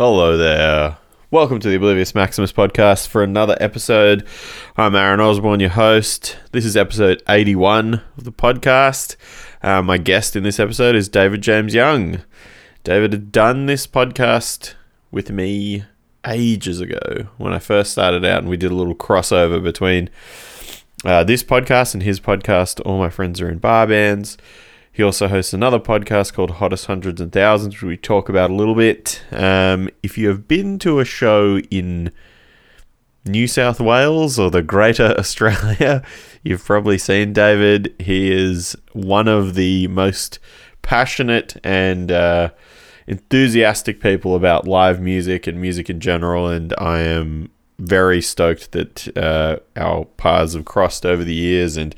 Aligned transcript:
Hello 0.00 0.34
there. 0.38 0.96
Welcome 1.30 1.60
to 1.60 1.68
the 1.68 1.76
Oblivious 1.76 2.14
Maximus 2.14 2.54
podcast 2.54 3.06
for 3.06 3.22
another 3.22 3.54
episode. 3.60 4.26
I'm 4.74 4.94
Aaron 4.94 5.20
Osborne, 5.20 5.60
your 5.60 5.68
host. 5.68 6.38
This 6.52 6.64
is 6.64 6.74
episode 6.74 7.22
81 7.28 8.00
of 8.16 8.24
the 8.24 8.32
podcast. 8.32 9.16
Uh, 9.62 9.82
my 9.82 9.98
guest 9.98 10.36
in 10.36 10.42
this 10.42 10.58
episode 10.58 10.96
is 10.96 11.10
David 11.10 11.42
James 11.42 11.74
Young. 11.74 12.22
David 12.82 13.12
had 13.12 13.30
done 13.30 13.66
this 13.66 13.86
podcast 13.86 14.72
with 15.10 15.30
me 15.30 15.84
ages 16.26 16.80
ago 16.80 17.26
when 17.36 17.52
I 17.52 17.58
first 17.58 17.92
started 17.92 18.24
out, 18.24 18.38
and 18.38 18.48
we 18.48 18.56
did 18.56 18.72
a 18.72 18.76
little 18.76 18.94
crossover 18.94 19.62
between 19.62 20.08
uh, 21.04 21.24
this 21.24 21.44
podcast 21.44 21.92
and 21.92 22.02
his 22.02 22.18
podcast. 22.18 22.80
All 22.86 22.98
my 22.98 23.10
friends 23.10 23.38
are 23.42 23.50
in 23.50 23.58
bar 23.58 23.86
bands. 23.86 24.38
He 24.92 25.02
also 25.02 25.28
hosts 25.28 25.52
another 25.52 25.78
podcast 25.78 26.32
called 26.32 26.52
Hottest 26.52 26.86
Hundreds 26.86 27.20
and 27.20 27.30
Thousands, 27.30 27.74
which 27.74 27.82
we 27.82 27.96
talk 27.96 28.28
about 28.28 28.50
a 28.50 28.54
little 28.54 28.74
bit. 28.74 29.22
Um, 29.30 29.88
if 30.02 30.18
you 30.18 30.28
have 30.28 30.48
been 30.48 30.78
to 30.80 30.98
a 30.98 31.04
show 31.04 31.58
in 31.70 32.10
New 33.24 33.46
South 33.46 33.78
Wales 33.78 34.38
or 34.38 34.50
the 34.50 34.62
Greater 34.62 35.14
Australia, 35.18 36.02
you've 36.42 36.64
probably 36.64 36.98
seen 36.98 37.32
David. 37.32 37.94
He 38.00 38.32
is 38.32 38.76
one 38.92 39.28
of 39.28 39.54
the 39.54 39.86
most 39.88 40.40
passionate 40.82 41.56
and 41.62 42.10
uh, 42.10 42.50
enthusiastic 43.06 44.00
people 44.00 44.34
about 44.34 44.66
live 44.66 45.00
music 45.00 45.46
and 45.46 45.60
music 45.60 45.88
in 45.88 46.00
general, 46.00 46.48
and 46.48 46.74
I 46.78 47.00
am 47.00 47.50
very 47.78 48.20
stoked 48.20 48.72
that 48.72 49.16
uh, 49.16 49.56
our 49.76 50.04
paths 50.04 50.54
have 50.54 50.64
crossed 50.64 51.06
over 51.06 51.24
the 51.24 51.34
years 51.34 51.76
and 51.76 51.94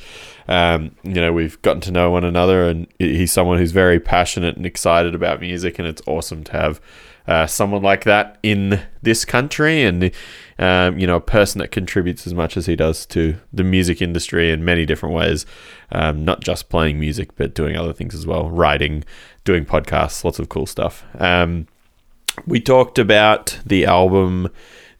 um, 0.49 0.95
you 1.03 1.15
know 1.15 1.33
we've 1.33 1.61
gotten 1.63 1.81
to 1.83 1.91
know 1.91 2.11
one 2.11 2.25
another 2.25 2.69
and 2.69 2.87
he's 2.99 3.33
someone 3.33 3.59
who's 3.59 3.73
very 3.73 4.01
passionate 4.01 4.57
and 4.57 4.67
excited 4.67 5.15
about 5.15 5.41
music 5.41 5.79
and 5.79 5.89
it's 5.89 6.03
awesome 6.07 6.45
to 6.45 6.53
have 6.53 6.81
uh, 7.27 7.47
someone 7.47 7.83
like 7.83 8.05
that 8.05 8.39
in 8.43 8.81
this 9.03 9.25
country 9.25 9.83
and 9.83 10.11
um, 10.59 10.99
you 10.99 11.07
know 11.07 11.17
a 11.17 11.21
person 11.21 11.59
that 11.61 11.71
contributes 11.71 12.27
as 12.27 12.35
much 12.35 12.57
as 12.57 12.67
he 12.67 12.75
does 12.75 13.07
to 13.07 13.37
the 13.53 13.65
music 13.65 14.03
industry 14.03 14.51
in 14.51 14.65
many 14.65 14.85
different 14.85 15.15
ways. 15.15 15.47
Um, 15.91 16.25
not 16.25 16.41
just 16.41 16.69
playing 16.69 16.99
music 16.99 17.37
but 17.37 17.55
doing 17.55 17.77
other 17.77 17.93
things 17.93 18.15
as 18.15 18.27
well. 18.27 18.51
Writing 18.51 19.05
doing 19.45 19.65
podcasts 19.65 20.25
lots 20.25 20.39
of 20.39 20.49
cool 20.49 20.67
stuff. 20.67 21.05
Um, 21.19 21.69
we 22.47 22.61
talked 22.61 22.99
about 22.99 23.59
the 23.65 23.85
album 23.85 24.49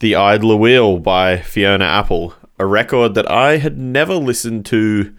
the 0.03 0.17
Idler 0.17 0.57
Wheel 0.57 0.99
by 0.99 1.39
Fiona 1.39 1.85
Apple, 1.85 2.35
a 2.59 2.67
record 2.67 3.15
that 3.15 3.31
I 3.31 3.59
had 3.59 3.79
never 3.79 4.17
listened 4.17 4.67
to 4.67 5.15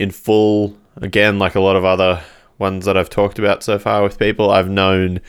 in 0.00 0.10
full. 0.10 0.76
Again, 0.96 1.38
like 1.38 1.54
a 1.54 1.60
lot 1.60 1.76
of 1.76 1.84
other 1.84 2.22
ones 2.58 2.86
that 2.86 2.96
I've 2.96 3.10
talked 3.10 3.38
about 3.38 3.62
so 3.62 3.78
far 3.78 4.02
with 4.02 4.18
people, 4.18 4.50
I've 4.50 4.68
known 4.68 5.20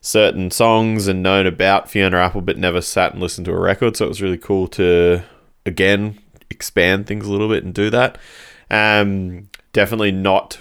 certain 0.00 0.50
songs 0.50 1.08
and 1.08 1.22
known 1.22 1.46
about 1.46 1.90
Fiona 1.90 2.18
Apple, 2.18 2.40
but 2.40 2.56
never 2.56 2.80
sat 2.80 3.12
and 3.12 3.20
listened 3.20 3.44
to 3.46 3.52
a 3.52 3.58
record. 3.58 3.96
So 3.96 4.06
it 4.06 4.08
was 4.08 4.22
really 4.22 4.38
cool 4.38 4.68
to, 4.68 5.22
again, 5.66 6.18
expand 6.48 7.06
things 7.06 7.26
a 7.26 7.32
little 7.32 7.48
bit 7.48 7.64
and 7.64 7.74
do 7.74 7.90
that. 7.90 8.18
Um, 8.70 9.48
definitely 9.72 10.12
not 10.12 10.58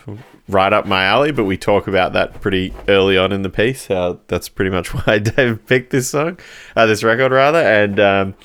right 0.47 0.73
up 0.73 0.85
my 0.87 1.03
alley, 1.03 1.31
but 1.31 1.45
we 1.45 1.57
talk 1.57 1.87
about 1.87 2.13
that 2.13 2.41
pretty 2.41 2.73
early 2.87 3.17
on 3.17 3.31
in 3.31 3.43
the 3.43 3.49
piece. 3.49 3.89
Uh, 3.89 4.17
that's 4.27 4.49
pretty 4.49 4.71
much 4.71 4.93
why 5.05 5.19
Dave 5.19 5.65
picked 5.67 5.91
this 5.91 6.09
song, 6.09 6.39
uh, 6.75 6.87
this 6.87 7.03
record 7.03 7.31
rather, 7.31 7.59
and 7.59 7.99
um, 7.99 8.35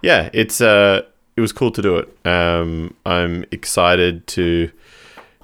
yeah, 0.00 0.30
it's 0.32 0.60
uh, 0.60 1.02
it 1.36 1.40
was 1.40 1.52
cool 1.52 1.70
to 1.72 1.82
do 1.82 1.96
it. 1.96 2.26
Um, 2.26 2.94
I'm 3.04 3.44
excited 3.50 4.26
to 4.28 4.70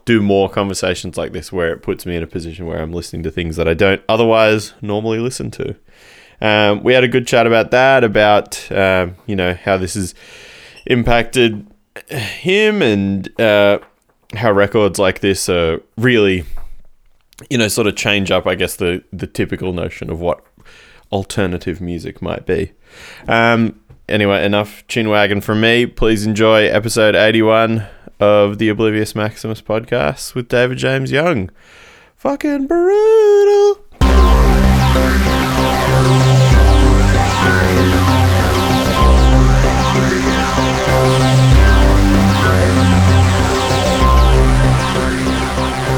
do 0.04 0.20
more 0.22 0.48
conversations 0.48 1.16
like 1.16 1.32
this 1.32 1.52
where 1.52 1.72
it 1.72 1.82
puts 1.82 2.06
me 2.06 2.16
in 2.16 2.22
a 2.22 2.26
position 2.26 2.66
where 2.66 2.80
I'm 2.80 2.92
listening 2.92 3.22
to 3.24 3.30
things 3.30 3.56
that 3.56 3.68
I 3.68 3.74
don't 3.74 4.02
otherwise 4.08 4.74
normally 4.80 5.18
listen 5.18 5.50
to. 5.52 5.76
Um, 6.40 6.82
we 6.82 6.94
had 6.94 7.04
a 7.04 7.08
good 7.08 7.26
chat 7.26 7.46
about 7.46 7.70
that, 7.70 8.02
about 8.02 8.70
um, 8.72 9.16
you 9.26 9.36
know 9.36 9.54
how 9.54 9.76
this 9.76 9.94
has 9.94 10.14
impacted 10.86 11.66
him 12.08 12.82
and 12.82 13.40
uh, 13.40 13.78
how 14.34 14.52
records 14.52 14.98
like 14.98 15.20
this 15.20 15.48
are 15.48 15.80
really, 15.96 16.44
you 17.48 17.58
know, 17.58 17.68
sort 17.68 17.86
of 17.86 17.96
change 17.96 18.30
up, 18.30 18.46
I 18.46 18.54
guess, 18.54 18.76
the, 18.76 19.04
the 19.12 19.26
typical 19.26 19.72
notion 19.72 20.10
of 20.10 20.20
what 20.20 20.44
alternative 21.12 21.80
music 21.80 22.22
might 22.22 22.46
be. 22.46 22.72
Um, 23.28 23.80
anyway, 24.10 24.44
enough 24.44 24.84
chinwagon 24.88 25.42
from 25.42 25.60
me. 25.60 25.86
Please 25.86 26.26
enjoy 26.26 26.64
episode 26.64 27.14
81 27.14 27.86
of 28.18 28.58
the 28.58 28.68
Oblivious 28.68 29.14
Maximus 29.14 29.62
podcast 29.62 30.34
with 30.34 30.48
David 30.48 30.78
James 30.78 31.10
Young. 31.10 31.50
Fucking 32.16 32.66
brutal. 32.66 33.86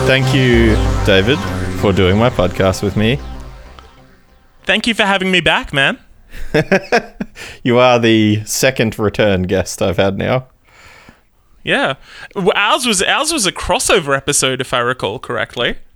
Thank 0.06 0.34
you, 0.34 0.76
David, 1.06 1.38
for 1.80 1.92
doing 1.92 2.18
my 2.18 2.28
podcast 2.28 2.82
with 2.82 2.96
me. 2.96 3.18
Thank 4.64 4.86
you 4.86 4.94
for 4.94 5.04
having 5.04 5.30
me 5.30 5.40
back, 5.40 5.72
man. 5.72 5.98
you 7.62 7.78
are 7.78 7.98
the 7.98 8.44
second 8.44 8.98
return 8.98 9.42
guest 9.42 9.80
I've 9.82 9.96
had 9.96 10.18
now. 10.18 10.46
Yeah, 11.64 11.94
ours 12.54 12.86
was 12.86 13.02
ours 13.02 13.32
was 13.32 13.46
a 13.46 13.52
crossover 13.52 14.16
episode, 14.16 14.60
if 14.60 14.74
I 14.74 14.78
recall 14.80 15.18
correctly. 15.18 15.76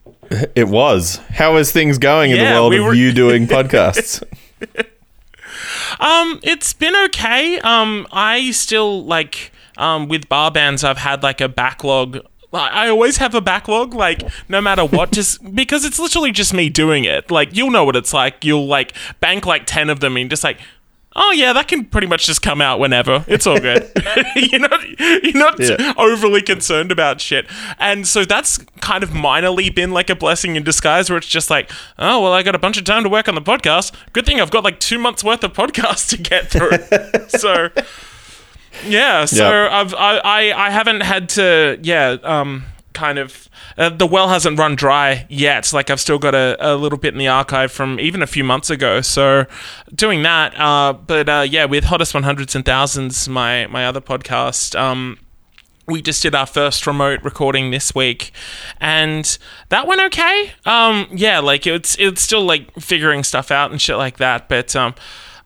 It 0.56 0.66
was. 0.68 1.18
How 1.34 1.56
is 1.56 1.70
things 1.70 1.98
going 1.98 2.30
yeah, 2.32 2.36
in 2.36 2.44
the 2.44 2.50
world 2.60 2.70
we 2.72 2.78
of 2.78 2.84
were- 2.86 2.94
you 2.94 3.12
doing 3.24 3.46
podcasts? 3.46 4.22
um, 6.00 6.40
it's 6.42 6.72
been 6.72 6.96
okay. 7.06 7.58
Um, 7.60 8.06
I 8.12 8.50
still 8.50 9.04
like 9.04 9.52
um 9.76 10.08
with 10.08 10.28
bar 10.28 10.50
bands. 10.50 10.82
I've 10.84 10.98
had 10.98 11.22
like 11.22 11.40
a 11.40 11.48
backlog 11.48 12.18
I 12.52 12.88
always 12.88 13.18
have 13.18 13.34
a 13.34 13.40
backlog, 13.40 13.94
like 13.94 14.22
no 14.48 14.60
matter 14.60 14.84
what, 14.84 15.12
just 15.12 15.54
because 15.54 15.84
it's 15.84 15.98
literally 15.98 16.32
just 16.32 16.54
me 16.54 16.68
doing 16.68 17.04
it. 17.04 17.30
Like 17.30 17.54
you'll 17.54 17.70
know 17.70 17.84
what 17.84 17.96
it's 17.96 18.12
like. 18.12 18.44
You'll 18.44 18.66
like 18.66 18.94
bank 19.20 19.46
like 19.46 19.66
ten 19.66 19.90
of 19.90 20.00
them 20.00 20.16
and 20.16 20.30
just 20.30 20.44
like, 20.44 20.58
oh 21.14 21.32
yeah, 21.32 21.52
that 21.52 21.66
can 21.68 21.84
pretty 21.84 22.06
much 22.06 22.26
just 22.26 22.42
come 22.42 22.60
out 22.60 22.78
whenever. 22.78 23.24
It's 23.26 23.46
all 23.46 23.58
good. 23.58 23.90
you're 24.36 24.60
not 24.60 25.00
you're 25.00 25.32
not 25.34 25.58
yeah. 25.58 25.94
overly 25.96 26.42
concerned 26.42 26.92
about 26.92 27.20
shit. 27.20 27.46
And 27.78 28.06
so 28.06 28.24
that's 28.24 28.58
kind 28.80 29.02
of 29.02 29.10
minorly 29.10 29.74
been 29.74 29.90
like 29.90 30.10
a 30.10 30.14
blessing 30.14 30.56
in 30.56 30.62
disguise, 30.62 31.10
where 31.10 31.18
it's 31.18 31.26
just 31.26 31.50
like, 31.50 31.70
oh 31.98 32.22
well, 32.22 32.32
I 32.32 32.42
got 32.42 32.54
a 32.54 32.58
bunch 32.58 32.78
of 32.78 32.84
time 32.84 33.02
to 33.02 33.08
work 33.08 33.28
on 33.28 33.34
the 33.34 33.42
podcast. 33.42 33.94
Good 34.12 34.26
thing 34.26 34.40
I've 34.40 34.50
got 34.50 34.64
like 34.64 34.78
two 34.78 34.98
months 34.98 35.24
worth 35.24 35.42
of 35.42 35.52
podcasts 35.52 36.08
to 36.10 36.18
get 36.18 36.48
through. 36.48 37.28
so. 37.28 37.68
Yeah, 38.84 39.24
so 39.24 39.64
yep. 39.64 39.72
I've 39.72 39.94
I, 39.94 40.18
I 40.18 40.66
I 40.66 40.70
haven't 40.70 41.02
had 41.02 41.28
to 41.30 41.78
yeah 41.82 42.16
um 42.22 42.64
kind 42.92 43.18
of 43.18 43.48
uh, 43.76 43.90
the 43.90 44.06
well 44.06 44.28
hasn't 44.28 44.58
run 44.58 44.74
dry 44.74 45.26
yet. 45.28 45.72
Like 45.72 45.90
I've 45.90 46.00
still 46.00 46.18
got 46.18 46.34
a, 46.34 46.56
a 46.58 46.74
little 46.76 46.98
bit 46.98 47.12
in 47.12 47.18
the 47.18 47.28
archive 47.28 47.70
from 47.70 48.00
even 48.00 48.22
a 48.22 48.26
few 48.26 48.42
months 48.42 48.70
ago. 48.70 49.02
So 49.02 49.44
doing 49.94 50.22
that, 50.22 50.58
uh, 50.58 50.94
but 50.94 51.28
uh, 51.28 51.46
yeah, 51.48 51.66
with 51.66 51.84
hottest 51.84 52.14
one 52.14 52.22
hundreds 52.22 52.54
and 52.54 52.64
thousands, 52.64 53.28
my 53.28 53.66
my 53.66 53.86
other 53.86 54.00
podcast. 54.00 54.78
Um, 54.78 55.18
we 55.88 56.02
just 56.02 56.22
did 56.22 56.34
our 56.34 56.46
first 56.46 56.84
remote 56.86 57.22
recording 57.22 57.70
this 57.70 57.94
week 57.94 58.32
and 58.80 59.38
that 59.68 59.86
went 59.86 60.00
okay 60.00 60.50
um 60.64 61.06
yeah 61.12 61.38
like 61.38 61.64
it's 61.64 61.96
it's 62.00 62.20
still 62.20 62.44
like 62.44 62.72
figuring 62.74 63.22
stuff 63.22 63.52
out 63.52 63.70
and 63.70 63.80
shit 63.80 63.96
like 63.96 64.16
that 64.16 64.48
but 64.48 64.74
um 64.74 64.96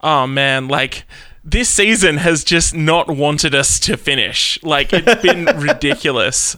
oh 0.00 0.26
man 0.26 0.66
like 0.66 1.04
this 1.44 1.68
season 1.68 2.18
has 2.18 2.44
just 2.44 2.74
not 2.74 3.08
wanted 3.08 3.54
us 3.54 3.78
to 3.80 3.96
finish. 3.96 4.62
Like 4.62 4.92
it's 4.92 5.22
been 5.22 5.44
ridiculous. 5.56 6.56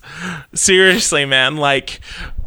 Seriously, 0.54 1.24
man. 1.24 1.56
Like 1.56 2.00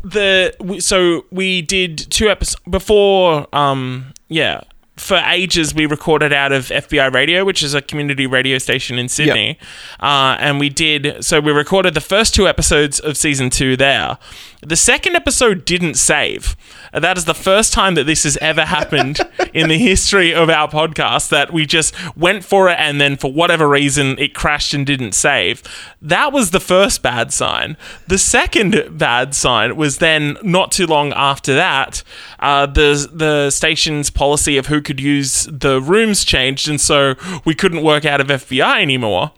the 0.03 0.53
so 0.79 1.25
we 1.31 1.61
did 1.61 1.97
two 1.97 2.29
episodes 2.29 2.61
before. 2.69 3.47
Um, 3.55 4.13
yeah, 4.27 4.61
for 4.97 5.17
ages 5.17 5.73
we 5.75 5.85
recorded 5.85 6.31
out 6.31 6.51
of 6.51 6.67
FBI 6.67 7.13
Radio, 7.13 7.43
which 7.43 7.61
is 7.61 7.73
a 7.73 7.81
community 7.81 8.25
radio 8.25 8.57
station 8.57 8.97
in 8.97 9.09
Sydney, 9.09 9.47
yep. 9.47 9.57
uh, 9.99 10.37
and 10.39 10.59
we 10.59 10.69
did 10.69 11.23
so 11.23 11.41
we 11.41 11.51
recorded 11.51 11.93
the 11.93 12.01
first 12.01 12.33
two 12.33 12.47
episodes 12.47 12.99
of 12.99 13.17
season 13.17 13.49
two 13.49 13.75
there. 13.75 14.17
The 14.61 14.75
second 14.75 15.15
episode 15.15 15.63
didn't 15.65 15.95
save. 15.95 16.55
That 16.91 17.17
is 17.17 17.25
the 17.25 17.35
first 17.35 17.73
time 17.73 17.95
that 17.95 18.05
this 18.05 18.23
has 18.23 18.37
ever 18.37 18.65
happened 18.65 19.19
in 19.53 19.67
the 19.67 19.77
history 19.77 20.33
of 20.33 20.49
our 20.49 20.67
podcast 20.67 21.29
that 21.29 21.53
we 21.53 21.65
just 21.65 21.93
went 22.17 22.43
for 22.43 22.69
it 22.69 22.79
and 22.79 22.99
then 22.99 23.17
for 23.17 23.31
whatever 23.31 23.67
reason 23.67 24.17
it 24.17 24.33
crashed 24.33 24.73
and 24.73 24.85
didn't 24.85 25.11
save. 25.11 25.61
That 26.01 26.33
was 26.33 26.51
the 26.51 26.59
first 26.59 27.03
bad 27.03 27.31
sign. 27.33 27.77
The 28.07 28.17
second 28.17 28.97
bad 28.97 29.35
sign 29.35 29.75
was 29.75 29.97
then 29.97 30.37
not 30.41 30.71
too 30.71 30.87
long 30.87 31.13
after 31.13 31.53
that, 31.53 32.01
uh, 32.39 32.65
the 32.65 33.07
the 33.11 33.51
station's 33.51 34.09
policy 34.09 34.57
of 34.57 34.67
who 34.67 34.81
could 34.85 35.01
use 35.01 35.47
the 35.51 35.81
rooms 35.81 36.23
changed, 36.23 36.69
and 36.69 36.79
so 36.79 37.15
we 37.43 37.53
couldn't 37.55 37.83
work 37.83 38.05
out 38.05 38.21
of 38.21 38.27
FBI 38.27 38.81
anymore. 38.81 39.31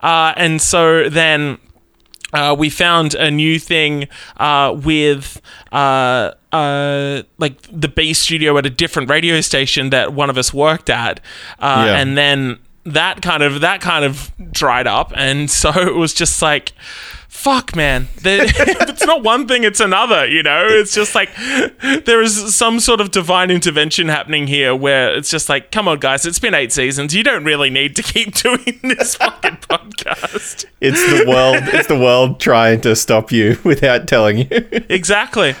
Uh, 0.00 0.32
and 0.36 0.60
so 0.60 1.08
then 1.08 1.58
uh, 2.32 2.54
we 2.58 2.68
found 2.70 3.14
a 3.14 3.30
new 3.30 3.58
thing 3.58 4.06
uh, 4.36 4.74
with 4.76 5.40
uh, 5.72 6.32
uh, 6.52 7.22
like 7.38 7.56
the 7.72 7.88
B 7.88 8.12
studio 8.12 8.56
at 8.58 8.66
a 8.66 8.70
different 8.70 9.08
radio 9.08 9.40
station 9.40 9.90
that 9.90 10.12
one 10.12 10.28
of 10.30 10.36
us 10.36 10.52
worked 10.52 10.90
at, 10.90 11.20
uh, 11.58 11.84
Yeah. 11.86 11.96
and 12.00 12.16
then 12.18 12.58
that 12.84 13.22
kind 13.22 13.42
of 13.42 13.60
that 13.60 13.80
kind 13.80 14.04
of 14.04 14.32
dried 14.52 14.86
up, 14.86 15.12
and 15.14 15.50
so 15.50 15.70
it 15.74 15.94
was 15.94 16.14
just 16.14 16.40
like. 16.42 16.72
Fuck, 17.32 17.74
man. 17.74 18.08
It's 18.24 19.06
not 19.06 19.22
one 19.22 19.48
thing, 19.48 19.64
it's 19.64 19.80
another, 19.80 20.26
you 20.26 20.42
know? 20.42 20.66
It's 20.68 20.92
just 20.92 21.14
like 21.14 21.30
there 22.04 22.20
is 22.20 22.54
some 22.54 22.80
sort 22.80 23.00
of 23.00 23.12
divine 23.12 23.50
intervention 23.50 24.08
happening 24.08 24.46
here 24.46 24.76
where 24.76 25.14
it's 25.16 25.30
just 25.30 25.48
like, 25.48 25.70
come 25.70 25.88
on, 25.88 26.00
guys, 26.00 26.26
it's 26.26 26.38
been 26.38 26.52
eight 26.52 26.70
seasons. 26.70 27.14
You 27.14 27.22
don't 27.22 27.44
really 27.44 27.70
need 27.70 27.96
to 27.96 28.02
keep 28.02 28.34
doing 28.34 28.80
this 28.82 29.14
fucking 29.14 29.56
podcast. 29.58 30.66
It's 30.82 31.02
the 31.02 31.24
world. 31.26 31.62
it's 31.72 31.88
the 31.88 31.98
world 31.98 32.40
trying 32.40 32.82
to 32.82 32.94
stop 32.94 33.32
you 33.32 33.58
without 33.64 34.06
telling 34.06 34.38
you. 34.38 34.46
exactly 34.90 35.54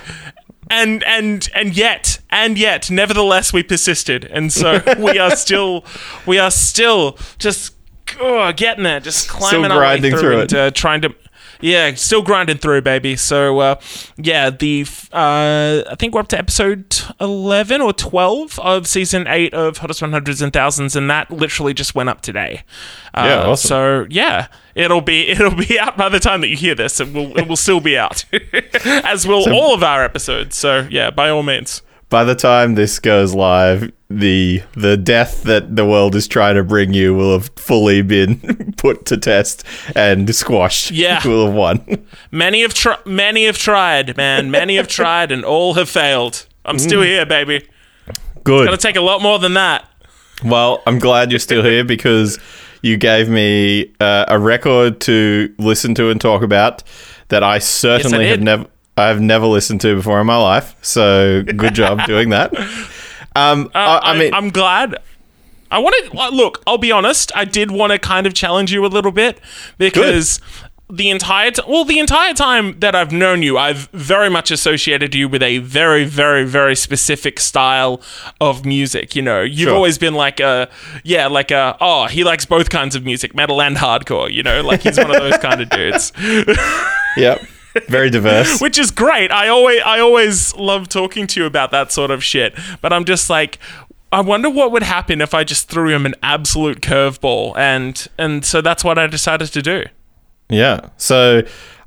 and 0.70 1.02
and 1.04 1.48
and 1.54 1.76
yet 1.76 2.20
and 2.30 2.56
yet 2.56 2.90
nevertheless 2.90 3.52
we 3.52 3.62
persisted 3.62 4.24
and 4.24 4.52
so 4.52 4.80
we 4.98 5.18
are 5.18 5.34
still 5.36 5.84
we 6.26 6.38
are 6.38 6.50
still 6.50 7.18
just 7.38 7.74
oh, 8.20 8.52
getting 8.52 8.84
there 8.84 9.00
just 9.00 9.28
climbing 9.28 9.62
way 9.70 9.76
grinding 9.76 10.12
through, 10.12 10.20
through 10.20 10.40
and 10.40 10.52
it. 10.52 10.58
uh, 10.58 10.70
trying 10.70 11.00
to 11.02 11.14
yeah 11.62 11.92
still 11.94 12.22
grinding 12.22 12.56
through 12.56 12.80
baby 12.80 13.16
so 13.16 13.58
uh, 13.58 13.74
yeah 14.16 14.48
the 14.48 14.80
f- 14.82 15.12
uh, 15.12 15.82
i 15.90 15.94
think 15.98 16.14
we're 16.14 16.20
up 16.20 16.28
to 16.28 16.38
episode 16.38 17.02
11 17.20 17.82
or 17.82 17.92
12 17.92 18.58
of 18.60 18.86
season 18.86 19.26
8 19.26 19.52
of 19.52 19.76
hottest 19.78 20.00
100s 20.00 20.40
and 20.40 20.52
thousands 20.54 20.96
and 20.96 21.10
that 21.10 21.30
literally 21.30 21.74
just 21.74 21.94
went 21.94 22.08
up 22.08 22.22
today 22.22 22.62
uh, 23.12 23.24
Yeah, 23.26 23.42
awesome. 23.50 23.68
so 23.68 24.06
yeah 24.08 24.46
it'll 24.80 25.00
be 25.00 25.28
it'll 25.28 25.54
be 25.54 25.78
out 25.78 25.96
by 25.96 26.08
the 26.08 26.20
time 26.20 26.40
that 26.40 26.48
you 26.48 26.56
hear 26.56 26.74
this 26.74 27.00
it 27.00 27.12
will 27.12 27.36
it 27.38 27.46
will 27.48 27.56
still 27.56 27.80
be 27.80 27.96
out 27.96 28.24
as 28.84 29.26
will 29.26 29.52
all 29.52 29.74
of 29.74 29.82
our 29.82 30.04
episodes 30.04 30.56
so 30.56 30.86
yeah 30.90 31.10
by 31.10 31.28
all 31.28 31.42
means 31.42 31.82
By 32.10 32.24
the 32.24 32.34
time 32.34 32.74
this 32.74 32.98
goes 32.98 33.34
live, 33.34 33.92
the 34.08 34.62
the 34.72 34.96
death 34.96 35.44
that 35.44 35.76
the 35.76 35.84
world 35.86 36.16
is 36.16 36.26
trying 36.26 36.56
to 36.56 36.64
bring 36.64 36.92
you 36.92 37.14
will 37.14 37.32
have 37.38 37.50
fully 37.54 38.02
been 38.02 38.40
put 38.76 39.06
to 39.06 39.16
test 39.16 39.62
and 39.94 40.26
squashed. 40.34 40.90
Yeah. 40.90 41.24
will 41.24 41.46
have 41.46 41.54
won. 41.54 41.76
many 42.32 42.62
have 42.62 42.74
tr- 42.74 42.98
many 43.06 43.46
have 43.46 43.56
tried 43.58 44.16
man 44.16 44.50
many 44.50 44.74
have 44.76 44.88
tried 44.88 45.30
and 45.30 45.44
all 45.44 45.74
have 45.74 45.88
failed 45.88 46.46
i'm 46.64 46.76
Mm. 46.78 46.80
still 46.80 47.02
here 47.02 47.24
baby 47.24 47.62
Good. 48.42 48.64
gonna 48.66 48.76
take 48.76 48.96
a 48.96 49.00
lot 49.10 49.22
more 49.22 49.38
than 49.38 49.54
that 49.54 49.84
Well, 50.42 50.82
I'm 50.86 50.98
glad 50.98 51.30
you're 51.30 51.38
still 51.38 51.62
here 51.62 51.84
because 51.84 52.38
you 52.82 52.96
gave 52.96 53.28
me 53.28 53.92
uh, 54.00 54.24
a 54.28 54.38
record 54.38 55.00
to 55.02 55.54
listen 55.58 55.94
to 55.96 56.10
and 56.10 56.20
talk 56.20 56.42
about 56.42 56.82
that 57.28 57.42
I 57.42 57.58
certainly 57.58 58.28
have 58.28 58.40
never 58.40 58.66
I've 58.96 59.20
never 59.20 59.46
listened 59.46 59.80
to 59.82 59.96
before 59.96 60.20
in 60.20 60.26
my 60.26 60.36
life. 60.36 60.76
So 60.82 61.42
good 61.42 61.74
job 61.74 62.00
doing 62.06 62.30
that. 62.30 62.54
Um, 63.34 63.70
I, 63.74 64.00
I 64.02 64.18
mean, 64.18 64.34
I'm 64.34 64.50
glad. 64.50 64.96
I 65.70 65.78
wanted 65.78 66.12
look. 66.34 66.62
I'll 66.66 66.78
be 66.78 66.92
honest. 66.92 67.30
I 67.34 67.44
did 67.44 67.70
want 67.70 67.92
to 67.92 67.98
kind 67.98 68.26
of 68.26 68.34
challenge 68.34 68.72
you 68.72 68.84
a 68.84 68.88
little 68.88 69.12
bit 69.12 69.40
because 69.78 70.40
the 70.92 71.08
entire 71.10 71.50
t- 71.52 71.62
well, 71.68 71.84
the 71.84 71.98
entire 71.98 72.34
time 72.34 72.78
that 72.80 72.94
I've 72.94 73.12
known 73.12 73.42
you, 73.42 73.56
I've 73.58 73.88
very 73.92 74.28
much 74.28 74.50
associated 74.50 75.14
you 75.14 75.28
with 75.28 75.42
a 75.42 75.58
very, 75.58 76.04
very, 76.04 76.44
very 76.44 76.74
specific 76.74 77.38
style 77.40 78.00
of 78.40 78.64
music. 78.64 79.14
You 79.14 79.22
know, 79.22 79.42
you've 79.42 79.68
Sure. 79.68 79.74
always 79.76 79.98
been 79.98 80.14
like 80.14 80.40
a 80.40 80.68
yeah, 81.04 81.26
like 81.28 81.50
a 81.50 81.76
oh, 81.80 82.06
he 82.06 82.24
likes 82.24 82.44
both 82.44 82.70
kinds 82.70 82.94
of 82.96 83.04
music, 83.04 83.34
metal 83.34 83.62
and 83.62 83.76
hardcore. 83.76 84.30
You 84.32 84.42
know, 84.42 84.62
like 84.62 84.82
he's 84.82 84.98
one 84.98 85.10
of 85.10 85.16
those 85.22 85.38
kind 85.38 85.60
of 85.60 85.70
dudes. 85.78 86.12
yep, 87.16 87.40
very 87.88 88.10
diverse. 88.10 88.60
which 88.60 88.78
is 88.78 88.90
great. 88.90 89.30
I 89.30 89.48
always 89.48 89.80
I 89.84 90.00
always 90.00 90.54
love 90.56 90.88
talking 90.88 91.26
to 91.28 91.40
you 91.40 91.46
about 91.46 91.70
that 91.70 91.92
sort 91.92 92.10
of 92.10 92.22
shit. 92.24 92.54
But 92.80 92.92
I'm 92.92 93.04
just 93.04 93.30
like 93.30 93.58
I 94.12 94.20
wonder 94.22 94.50
what 94.50 94.72
would 94.72 94.82
happen 94.82 95.20
if 95.20 95.34
I 95.34 95.44
just 95.44 95.68
threw 95.68 95.88
him 95.94 96.04
an 96.04 96.14
absolute 96.22 96.80
curveball 96.80 97.56
and 97.56 98.08
and 98.18 98.44
so 98.44 98.60
that's 98.60 98.82
what 98.82 98.98
I 98.98 99.06
decided 99.06 99.52
to 99.52 99.62
do. 99.62 99.84
Yeah. 100.50 100.88
So 100.96 101.42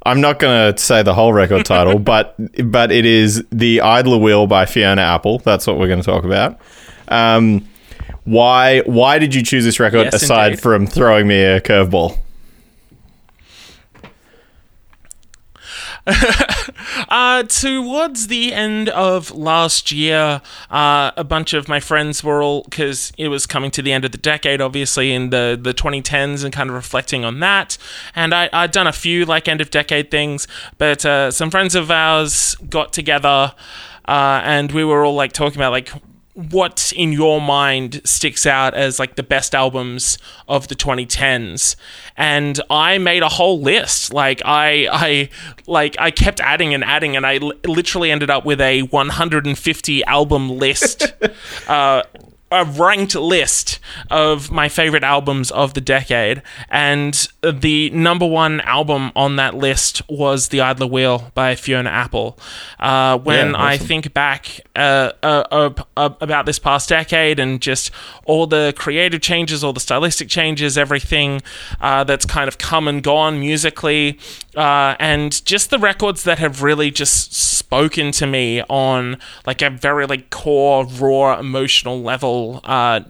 I'm 0.05 0.21
not 0.21 0.39
going 0.39 0.73
to 0.73 0.81
say 0.81 1.03
the 1.03 1.13
whole 1.13 1.33
record 1.33 1.65
title, 1.67 1.99
but 1.99 2.35
but 2.65 2.91
it 2.91 3.05
is 3.05 3.43
the 3.51 3.81
Idler 3.81 4.17
Wheel 4.17 4.47
by 4.47 4.65
Fiona 4.65 5.01
Apple. 5.01 5.39
That's 5.39 5.67
what 5.67 5.77
we're 5.77 5.87
going 5.87 6.01
to 6.01 6.05
talk 6.05 6.23
about. 6.23 6.59
Um, 7.09 7.67
why 8.23 8.81
why 8.85 9.19
did 9.19 9.35
you 9.35 9.43
choose 9.43 9.65
this 9.65 9.79
record 9.79 10.05
Yes, 10.05 10.15
aside 10.15 10.51
indeed. 10.53 10.61
from 10.61 10.87
throwing 10.87 11.27
me 11.27 11.41
a 11.41 11.59
curveball? 11.61 12.17
Uh, 17.09 17.43
towards 17.43 18.27
the 18.27 18.53
end 18.53 18.89
of 18.89 19.31
last 19.31 19.91
year, 19.91 20.41
uh, 20.69 21.11
a 21.15 21.23
bunch 21.23 21.53
of 21.53 21.67
my 21.67 21.79
friends 21.79 22.23
were 22.23 22.41
all 22.41 22.63
because 22.63 23.11
it 23.17 23.27
was 23.27 23.45
coming 23.45 23.71
to 23.71 23.81
the 23.81 23.91
end 23.91 24.05
of 24.05 24.11
the 24.11 24.17
decade, 24.17 24.61
obviously 24.61 25.13
in 25.13 25.29
the 25.29 25.59
the 25.61 25.73
2010s, 25.73 26.43
and 26.43 26.53
kind 26.53 26.69
of 26.69 26.75
reflecting 26.75 27.23
on 27.25 27.39
that. 27.39 27.77
And 28.15 28.33
I 28.33 28.49
I'd 28.53 28.71
done 28.71 28.87
a 28.87 28.93
few 28.93 29.25
like 29.25 29.47
end 29.47 29.61
of 29.61 29.69
decade 29.69 30.11
things, 30.11 30.47
but 30.77 31.05
uh, 31.05 31.31
some 31.31 31.51
friends 31.51 31.75
of 31.75 31.91
ours 31.91 32.55
got 32.69 32.93
together, 32.93 33.53
uh, 34.07 34.41
and 34.43 34.71
we 34.71 34.83
were 34.83 35.05
all 35.05 35.15
like 35.15 35.33
talking 35.33 35.57
about 35.57 35.71
like 35.71 35.91
what 36.33 36.91
in 36.95 37.11
your 37.11 37.39
mind 37.39 38.01
sticks 38.03 38.45
out 38.45 38.73
as 38.73 38.97
like 38.97 39.15
the 39.15 39.23
best 39.23 39.53
albums 39.53 40.17
of 40.47 40.67
the 40.67 40.75
2010s 40.75 41.75
and 42.17 42.59
i 42.71 42.97
made 42.97 43.21
a 43.21 43.29
whole 43.29 43.61
list. 43.61 44.13
Like 44.13 44.41
i 44.43 44.87
i 44.91 45.29
like 45.67 45.95
i 45.99 46.09
kept 46.11 46.39
adding 46.39 46.73
and 46.73 46.83
adding 46.83 47.15
and 47.15 47.25
i 47.25 47.37
literally 47.37 48.09
ended 48.11 48.29
up 48.29 48.45
with 48.45 48.59
a 48.61 48.81
150 48.83 50.03
album 50.05 50.49
list. 50.57 51.13
Uh 51.67 52.03
a 52.53 52.63
ranked 52.65 53.15
list 53.15 53.79
of 54.11 54.51
my 54.51 54.69
favorite 54.69 55.03
albums 55.03 55.51
of 55.51 55.73
the 55.73 55.81
decade, 55.81 56.41
and 56.69 57.27
the 57.41 57.89
number 57.89 58.25
one 58.25 58.61
album 58.61 59.11
on 59.15 59.35
that 59.37 59.55
list 59.55 60.01
was 60.07 60.49
"The 60.49 60.61
Idler 60.61 60.87
Wheel" 60.87 61.31
by 61.33 61.55
Fiona 61.55 61.89
Apple. 61.89 62.37
Uh, 62.79 63.17
when 63.17 63.51
Yeah, 63.51 63.63
I 63.63 63.77
think 63.77 64.13
back 64.13 64.61
uh, 64.75 65.11
uh, 65.23 65.43
uh, 65.51 65.69
uh, 65.97 66.09
about 66.21 66.45
this 66.45 66.59
past 66.59 66.89
decade 66.89 67.39
and 67.39 67.61
just 67.61 67.91
all 68.25 68.47
the 68.47 68.73
creative 68.77 69.21
changes, 69.21 69.63
all 69.63 69.73
the 69.73 69.79
stylistic 69.79 70.29
changes, 70.29 70.77
everything 70.77 71.41
uh, 71.81 72.03
that's 72.03 72.25
kind 72.25 72.47
of 72.47 72.57
come 72.57 72.87
and 72.87 73.03
gone 73.03 73.39
musically, 73.39 74.19
uh, 74.55 74.95
and 74.99 75.43
just 75.45 75.69
the 75.69 75.79
records 75.79 76.23
that 76.23 76.39
have 76.39 76.61
really 76.61 76.91
just 76.91 77.33
spoken 77.33 78.11
to 78.11 78.27
me 78.27 78.61
on 78.69 79.17
like 79.47 79.61
a 79.61 79.69
very 79.69 80.05
like 80.05 80.29
core, 80.29 80.85
raw, 80.85 81.39
emotional 81.39 82.01
level. 82.01 82.42
Uh, 82.63 83.01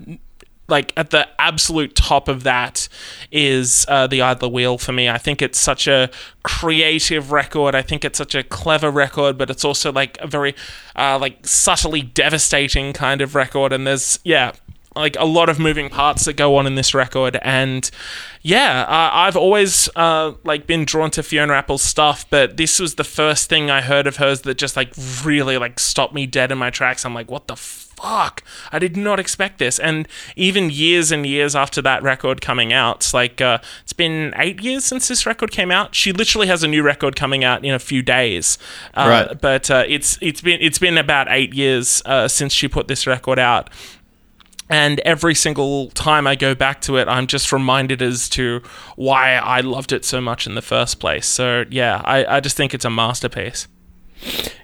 like 0.69 0.93
at 0.95 1.09
the 1.09 1.27
absolute 1.39 1.95
top 1.95 2.27
of 2.27 2.43
that 2.43 2.87
is 3.31 3.85
uh, 3.89 4.07
the 4.07 4.21
Idler 4.21 4.49
Wheel 4.49 4.77
for 4.77 4.93
me. 4.93 5.09
I 5.09 5.17
think 5.17 5.41
it's 5.41 5.59
such 5.59 5.87
a 5.87 6.09
creative 6.43 7.31
record. 7.31 7.75
I 7.75 7.81
think 7.81 8.05
it's 8.05 8.17
such 8.17 8.33
a 8.33 8.43
clever 8.43 8.89
record, 8.89 9.37
but 9.37 9.49
it's 9.49 9.65
also 9.65 9.91
like 9.91 10.17
a 10.21 10.27
very 10.27 10.55
uh, 10.95 11.19
like 11.19 11.45
subtly 11.45 12.01
devastating 12.01 12.93
kind 12.93 13.21
of 13.21 13.35
record. 13.35 13.73
And 13.73 13.85
there's 13.85 14.19
yeah, 14.23 14.53
like 14.95 15.15
a 15.19 15.25
lot 15.25 15.49
of 15.49 15.59
moving 15.59 15.89
parts 15.89 16.25
that 16.25 16.33
go 16.37 16.55
on 16.55 16.67
in 16.67 16.75
this 16.75 16.93
record 16.93 17.37
and 17.41 17.89
yeah 18.41 18.83
uh, 18.87 19.09
i've 19.13 19.35
always 19.35 19.89
uh, 19.95 20.33
like 20.43 20.67
been 20.67 20.85
drawn 20.85 21.09
to 21.11 21.23
fiona 21.23 21.53
apple's 21.53 21.81
stuff 21.81 22.25
but 22.29 22.57
this 22.57 22.79
was 22.79 22.95
the 22.95 23.03
first 23.03 23.49
thing 23.49 23.69
i 23.71 23.81
heard 23.81 24.05
of 24.07 24.17
hers 24.17 24.41
that 24.41 24.57
just 24.57 24.75
like 24.75 24.93
really 25.23 25.57
like 25.57 25.79
stopped 25.79 26.13
me 26.13 26.25
dead 26.25 26.51
in 26.51 26.57
my 26.57 26.69
tracks. 26.69 27.05
I'm 27.05 27.13
like 27.13 27.29
what 27.31 27.47
the 27.47 27.55
fuck? 27.55 28.43
I 28.71 28.79
did 28.79 28.97
not 28.97 29.19
expect 29.19 29.59
this. 29.59 29.79
And 29.79 30.07
even 30.35 30.69
years 30.69 31.11
and 31.11 31.25
years 31.25 31.55
after 31.55 31.81
that 31.83 32.03
record 32.03 32.41
coming 32.41 32.73
out 32.73 33.13
like 33.13 33.39
uh, 33.39 33.59
it's 33.83 33.93
been 33.93 34.33
eight 34.37 34.61
years 34.61 34.83
since 34.83 35.07
this 35.07 35.25
record 35.25 35.51
came 35.51 35.71
out. 35.71 35.95
She 35.95 36.11
literally 36.11 36.47
has 36.47 36.63
a 36.63 36.67
new 36.67 36.83
record 36.83 37.15
coming 37.15 37.43
out 37.43 37.63
in 37.63 37.73
a 37.73 37.79
few 37.79 38.01
days. 38.01 38.57
Uh, 38.93 39.07
Right. 39.29 39.41
but 39.41 39.71
uh, 39.71 39.83
it's 39.87 40.17
it's 40.21 40.41
been 40.41 40.59
it's 40.61 40.79
been 40.79 40.97
about 40.97 41.27
eight 41.29 41.53
years 41.53 42.01
uh, 42.05 42.27
since 42.27 42.51
she 42.53 42.67
put 42.67 42.87
this 42.87 43.07
record 43.07 43.39
out 43.39 43.69
and 44.69 44.99
every 45.01 45.35
single 45.35 45.89
time 45.91 46.25
I 46.27 46.35
go 46.35 46.55
back 46.55 46.81
to 46.81 46.97
it, 46.97 47.07
I'm 47.07 47.27
just 47.27 47.51
reminded 47.51 48.01
as 48.01 48.29
to 48.29 48.61
why 48.95 49.33
I 49.35 49.61
loved 49.61 49.91
it 49.91 50.05
so 50.05 50.19
much 50.21 50.47
in 50.47 50.55
the 50.55 50.61
first 50.61 50.99
place. 50.99 51.27
So 51.27 51.65
yeah, 51.69 52.01
I, 52.05 52.37
I 52.37 52.39
just 52.39 52.57
think 52.57 52.73
it's 52.73 52.85
a 52.85 52.89
masterpiece. 52.89 53.67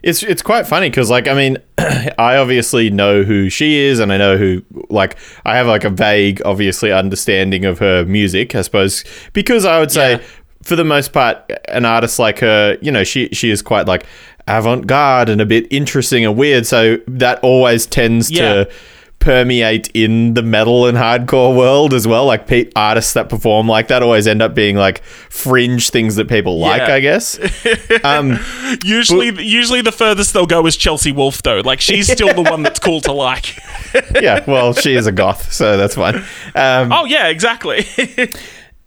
It's 0.03 0.23
it's 0.23 0.41
quite 0.41 0.65
funny 0.67 0.89
because 0.89 1.09
like 1.09 1.27
I 1.27 1.33
mean, 1.33 1.57
I 1.77 2.37
obviously 2.37 2.89
know 2.89 3.23
who 3.23 3.49
she 3.49 3.77
is, 3.79 3.99
and 3.99 4.13
I 4.13 4.17
know 4.17 4.37
who 4.37 4.63
like 4.89 5.17
I 5.45 5.57
have 5.57 5.67
like 5.67 5.83
a 5.83 5.89
vague, 5.89 6.41
obviously 6.45 6.91
understanding 6.93 7.65
of 7.65 7.79
her 7.79 8.05
music, 8.05 8.55
I 8.55 8.61
suppose, 8.61 9.03
because 9.33 9.65
I 9.65 9.79
would 9.79 9.91
say 9.91 10.13
Yeah. 10.13 10.21
for 10.63 10.77
the 10.77 10.85
most 10.85 11.11
part, 11.11 11.51
an 11.67 11.83
artist 11.83 12.19
like 12.19 12.39
her, 12.39 12.77
you 12.81 12.89
know, 12.91 13.03
she 13.03 13.27
she 13.33 13.49
is 13.49 13.61
quite 13.61 13.85
like 13.85 14.05
avant 14.47 14.87
garde 14.87 15.27
and 15.27 15.41
a 15.41 15.45
bit 15.45 15.67
interesting 15.69 16.25
and 16.25 16.37
weird, 16.37 16.65
so 16.65 16.97
that 17.07 17.39
always 17.43 17.85
tends 17.85 18.31
Yeah. 18.31 18.53
to 18.63 18.69
permeate 19.19 19.89
in 19.93 20.33
the 20.33 20.41
metal 20.41 20.85
and 20.85 20.97
hardcore 20.97 21.55
world 21.55 21.93
as 21.93 22.07
well. 22.07 22.25
Like 22.25 22.47
pe- 22.47 22.69
artists 22.75 23.13
that 23.13 23.27
perform 23.29 23.67
like 23.67 23.89
that 23.89 24.01
always 24.01 24.27
end 24.27 24.41
up 24.41 24.55
being 24.55 24.75
like 24.77 25.03
fringe 25.03 25.89
things 25.89 26.15
that 26.15 26.29
people 26.29 26.57
like, 26.59 26.81
Yeah. 26.87 26.93
I 26.95 26.99
guess. 27.01 27.39
Um, 28.03 28.39
Usually, 28.83 29.43
usually 29.43 29.81
the 29.81 29.91
furthest 29.91 30.33
they'll 30.33 30.45
go 30.45 30.65
is 30.65 30.77
Chelsea 30.77 31.11
Wolfe, 31.11 31.43
though. 31.43 31.59
Like 31.61 31.81
she's 31.81 32.09
still 32.11 32.33
the 32.33 32.43
one 32.49 32.63
that's 32.63 32.79
cool 32.79 33.01
to 33.01 33.11
like. 33.11 33.57
yeah, 34.21 34.43
well, 34.47 34.73
she 34.73 34.95
is 34.95 35.05
a 35.07 35.11
goth, 35.11 35.51
so 35.51 35.75
that's 35.77 35.95
fine. 35.95 36.15
Um, 36.55 36.91
Oh 36.91 37.05
yeah, 37.05 37.27
exactly. 37.27 37.85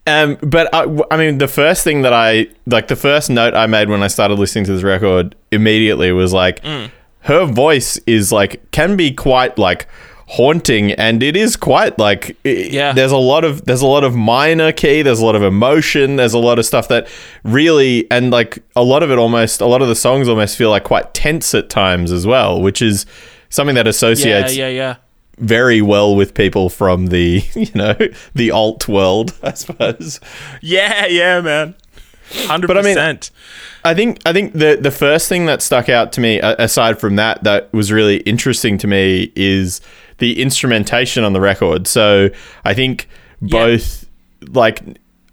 Um, 0.07 0.37
but 0.43 0.75
I, 0.75 0.87
I 1.11 1.17
mean, 1.17 1.39
the 1.39 1.47
first 1.49 1.85
thing 1.85 2.03
that 2.03 2.13
I 2.13 2.49
like, 2.67 2.89
the 2.89 2.97
first 2.97 3.31
note 3.31 3.55
I 3.55 3.67
made 3.67 3.89
when 3.89 4.03
I 4.03 4.09
started 4.09 4.39
listening 4.39 4.65
to 4.65 4.73
this 4.73 4.83
record 4.83 5.37
immediately 5.53 6.11
was 6.13 6.33
like, 6.33 6.61
her 7.21 7.45
voice 7.47 7.99
is 8.07 8.33
like 8.33 8.69
can 8.73 8.97
be 8.97 9.13
quite 9.13 9.59
like 9.59 9.87
haunting, 10.33 10.93
and 10.93 11.23
it 11.23 11.37
is 11.37 11.57
quite 11.57 11.99
like 11.99 12.37
Yeah. 12.43 12.93
There's 12.93 13.13
a 13.13 13.19
lot 13.19 13.45
of 13.45 13.67
there's 13.67 13.83
a 13.83 13.87
lot 13.87 14.03
of 14.03 14.15
minor 14.15 14.73
key, 14.73 15.03
there's 15.03 15.21
a 15.21 15.25
lot 15.25 15.37
of 15.37 15.43
emotion, 15.43 16.17
there's 16.17 16.33
a 16.33 16.39
lot 16.39 16.59
of 16.59 16.65
stuff 16.65 16.89
that 16.89 17.07
really, 17.45 18.11
and 18.11 18.31
like 18.31 18.63
a 18.75 18.83
lot 18.83 19.03
of 19.03 19.11
it 19.11 19.19
almost, 19.19 19.61
a 19.61 19.67
lot 19.67 19.83
of 19.83 19.89
the 19.89 19.95
songs 19.95 20.29
almost 20.29 20.57
feel 20.57 20.71
like 20.71 20.85
quite 20.85 21.13
tense 21.13 21.55
at 21.55 21.69
times 21.69 22.11
as 22.11 22.27
well, 22.27 22.63
which 22.63 22.81
is 22.81 23.05
something 23.51 23.75
that 23.75 23.87
associates 23.87 24.57
yeah, 24.57 24.69
yeah. 24.69 24.97
very 25.39 25.83
well 25.83 26.17
with 26.17 26.33
people 26.33 26.71
from 26.71 27.09
the 27.09 27.45
you 27.55 27.71
know 27.75 27.97
the 28.35 28.51
alt 28.51 28.89
world, 28.89 29.39
I 29.43 29.53
suppose. 29.53 30.19
Yeah, 30.63 31.07
yeah, 31.07 31.43
man. 31.43 31.75
Hundred 32.47 32.69
But 32.69 32.79
I 32.79 32.83
mean-. 32.83 33.21
I 33.85 33.95
think 33.95 34.21
I 34.25 34.33
think 34.33 34.55
the 34.55 34.79
the 34.81 34.91
first 34.91 35.29
thing 35.29 35.45
that 35.47 35.61
stuck 35.61 35.91
out 35.91 36.13
to 36.15 36.21
me, 36.21 36.41
aside 36.41 36.99
from 36.99 37.17
that, 37.17 37.45
that 37.45 37.71
was 37.75 37.93
really 37.93 38.19
interesting 38.19 38.79
to 38.79 38.87
me 38.87 39.31
is 39.35 39.83
the 40.23 40.41
instrumentation 40.41 41.25
on 41.25 41.33
the 41.33 41.41
record. 41.41 41.87
So 41.87 42.31
I 42.65 42.73
think 42.75 43.09
both 43.41 44.07
like. 44.49 44.81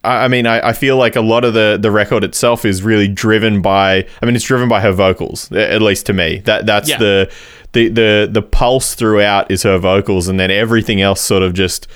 I 0.03 0.25
I 0.25 0.27
mean, 0.29 0.48
I, 0.48 0.69
I 0.69 0.74
feel 0.74 0.96
like 0.98 1.15
a 1.17 1.22
lot 1.22 1.43
of 1.43 1.53
the, 1.53 1.77
the 1.79 1.91
record 1.91 2.24
itself 2.24 2.63
is 2.65 2.81
really 2.84 3.08
driven 3.08 3.62
by. 3.62 4.05
I 4.22 4.25
mean, 4.25 4.36
it's 4.36 4.46
driven 4.46 4.69
by 4.69 4.79
her 4.81 4.93
vocals, 4.93 5.51
at 5.51 5.81
least 5.81 6.05
to 6.08 6.13
me. 6.13 6.39
That 6.46 6.65
that's 6.65 6.88
Yeah. 6.89 6.98
the, 7.00 7.31
the 7.74 7.88
the 7.89 8.29
the 8.31 8.41
pulse 8.41 8.96
throughout 8.96 9.51
is 9.51 9.63
her 9.63 9.77
vocals, 9.77 10.27
and 10.29 10.39
then 10.39 10.51
everything 10.51 11.01
else 11.01 11.19
sort 11.22 11.43
of 11.43 11.53
just 11.53 11.88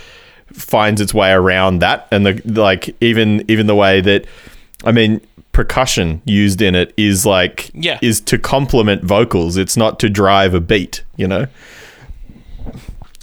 finds 0.51 0.99
its 1.01 1.13
way 1.13 1.31
around 1.31 1.79
that 1.79 2.07
and 2.11 2.25
the 2.27 2.41
like 2.45 2.95
even 3.01 3.43
even 3.47 3.65
the 3.67 3.73
way 3.75 4.01
that 4.01 4.25
I 4.83 4.91
mean 4.91 5.19
percussion 5.51 6.21
used 6.25 6.61
in 6.61 6.75
it 6.75 6.93
is 6.97 7.25
like 7.25 7.71
Yeah. 7.73 7.97
is 8.03 8.21
to 8.21 8.37
complement 8.37 9.03
vocals 9.03 9.57
it's 9.57 9.75
not 9.77 9.99
to 10.01 10.09
drive 10.09 10.53
a 10.53 10.59
beat 10.59 11.03
you 11.17 11.27
know 11.27 11.47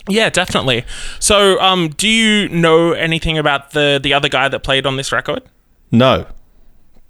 Yeah, 0.08 0.30
definitely. 0.30 0.84
So, 1.18 1.60
um, 1.60 1.90
do 1.90 2.08
you 2.08 2.48
know 2.48 2.92
anything 2.92 3.38
about 3.38 3.72
the 3.72 4.00
the 4.02 4.14
other 4.14 4.28
guy 4.28 4.48
that 4.48 4.60
played 4.60 4.86
on 4.86 4.96
this 4.96 5.12
record? 5.12 5.42
no 5.92 6.24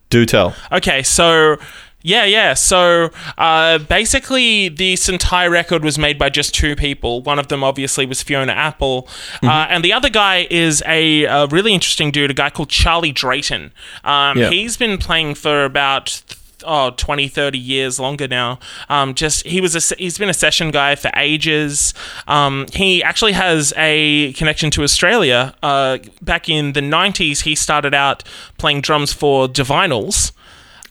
do 0.08 0.24
tell 0.24 0.54
Okay, 0.72 1.02
so 1.02 1.56
yeah, 2.02 2.24
yeah. 2.24 2.54
So 2.54 3.10
uh, 3.36 3.78
basically, 3.78 4.70
this 4.70 5.08
entire 5.08 5.50
record 5.50 5.84
was 5.84 5.98
made 5.98 6.18
by 6.18 6.30
just 6.30 6.54
two 6.54 6.74
people. 6.74 7.22
One 7.22 7.38
of 7.38 7.48
them, 7.48 7.62
obviously, 7.62 8.06
was 8.06 8.22
Fiona 8.22 8.52
Apple, 8.52 9.06
uh, 9.42 9.66
and 9.68 9.84
the 9.84 9.92
other 9.92 10.08
guy 10.08 10.46
is 10.50 10.82
a, 10.86 11.24
a 11.24 11.46
really 11.48 11.74
interesting 11.74 12.10
dude, 12.10 12.30
a 12.30 12.34
guy 12.34 12.48
called 12.50 12.70
Charlie 12.70 13.12
Drayton. 13.12 13.72
Um, 14.02 14.38
Yeah. 14.38 14.50
He's 14.50 14.76
been 14.78 14.96
playing 14.96 15.34
for 15.34 15.64
about 15.64 16.22
oh 16.66 16.90
20 16.96 17.28
30 17.28 17.58
years 17.58 17.98
longer 18.00 18.28
now. 18.28 18.58
Um 18.88 19.14
just 19.14 19.46
he 19.46 19.60
was 19.60 19.74
a, 19.74 19.94
he's 19.96 20.18
been 20.18 20.28
a 20.28 20.34
session 20.34 20.70
guy 20.70 20.94
for 20.94 21.10
ages. 21.16 21.94
Um 22.28 22.66
he 22.72 23.02
actually 23.02 23.32
has 23.32 23.72
a 23.76 24.32
connection 24.34 24.70
to 24.72 24.82
australia. 24.82 25.54
Uh 25.62 25.98
back 26.22 26.48
in 26.48 26.72
the 26.72 26.80
90s 26.80 27.42
he 27.42 27.54
started 27.54 27.94
out 27.94 28.24
playing 28.58 28.80
drums 28.80 29.12
for 29.12 29.48
Divinyls. 29.48 30.32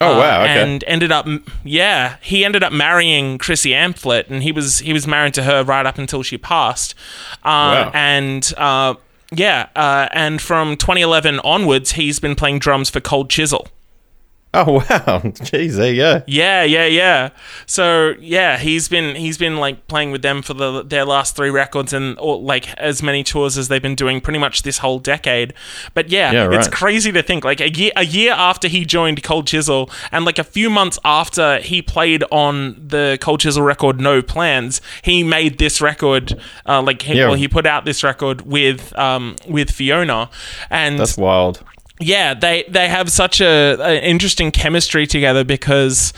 Oh 0.02 0.14
uh, 0.14 0.18
wow 0.18 0.42
okay. 0.44 0.62
and 0.62 0.84
ended 0.88 1.12
up 1.12 1.28
yeah 1.64 2.16
he 2.22 2.46
ended 2.46 2.64
up 2.64 2.72
marrying 2.72 3.38
chrissy 3.38 3.72
amphlett 3.72 4.30
and 4.30 4.42
he 4.44 4.52
was 4.54 4.80
he 4.80 4.94
was 4.94 5.06
married 5.06 5.34
to 5.34 5.44
her 5.44 5.62
right 5.64 5.86
up 5.86 5.98
until 5.98 6.24
she 6.24 6.38
passed. 6.38 6.96
Uh, 7.44 7.48
Wow. 7.88 7.92
and 7.94 8.54
uh, 8.58 8.94
yeah 9.34 9.68
uh, 9.76 10.08
and 10.14 10.42
from 10.42 10.78
2011 10.78 11.40
onwards 11.42 11.92
he's 11.92 12.20
been 12.20 12.34
playing 12.36 12.60
drums 12.60 12.90
for 12.90 13.02
cold 13.02 13.30
chisel 13.30 13.68
oh 14.54 14.74
wow 14.90 15.22
jeez 15.22 15.76
there 15.76 15.92
you 15.94 15.98
go 16.02 16.24
yeah, 16.28 16.64
yeah, 16.64 16.86
yeah. 16.86 17.30
So 17.66 18.14
yeah, 18.20 18.58
he's 18.58 18.90
been 18.90 19.16
he's 19.16 19.38
been 19.38 19.58
like 19.58 19.88
playing 19.88 20.12
with 20.12 20.22
them 20.22 20.42
for 20.42 20.54
the 20.54 20.84
their 20.84 21.06
last 21.06 21.36
three 21.36 21.50
records 21.52 21.94
and 21.94 22.18
or, 22.20 22.40
like 22.40 22.74
as 22.76 23.04
many 23.04 23.24
tours 23.24 23.58
as 23.58 23.68
they've 23.68 23.82
been 23.82 23.96
doing 23.96 24.22
pretty 24.22 24.40
much 24.40 24.64
this 24.64 24.80
whole 24.80 24.98
decade. 25.00 25.54
But 25.94 26.10
yeah, 26.10 26.32
Yeah, 26.32 26.52
it's 26.52 26.68
right. 26.68 26.72
crazy 26.76 27.12
to 27.12 27.22
think 27.22 27.44
like 27.46 27.62
a 27.62 27.70
year 27.70 27.92
a 27.96 28.06
year 28.06 28.34
after 28.34 28.68
he 28.68 28.86
joined 28.86 29.22
Cold 29.24 29.46
Chisel 29.48 29.90
and 30.12 30.26
like 30.26 30.40
a 30.40 30.44
few 30.44 30.70
months 30.70 30.98
after 31.06 31.60
he 31.60 31.82
played 31.82 32.24
on 32.32 32.76
the 32.88 33.18
Cold 33.22 33.42
Chisel 33.42 33.62
record 33.64 34.00
No 34.00 34.22
Plans, 34.22 34.82
he 35.04 35.24
made 35.24 35.60
this 35.60 35.80
record. 35.82 36.40
Uh, 36.66 36.82
like 36.82 37.02
he, 37.04 37.16
Yeah. 37.16 37.28
well, 37.28 37.36
he 37.36 37.48
put 37.48 37.66
out 37.68 37.86
this 37.86 38.04
record 38.04 38.42
with 38.42 38.98
um 38.98 39.36
with 39.48 39.70
Fiona, 39.72 40.30
and 40.72 41.00
that's 41.00 41.18
wild 41.18 41.64
yeah, 42.00 42.34
they 42.34 42.64
they 42.70 42.88
have 42.88 43.12
such 43.12 43.42
a, 43.42 43.78
a 43.80 44.04
interesting 44.04 44.52
chemistry 44.52 45.06
together 45.06 45.44
because 45.44 46.14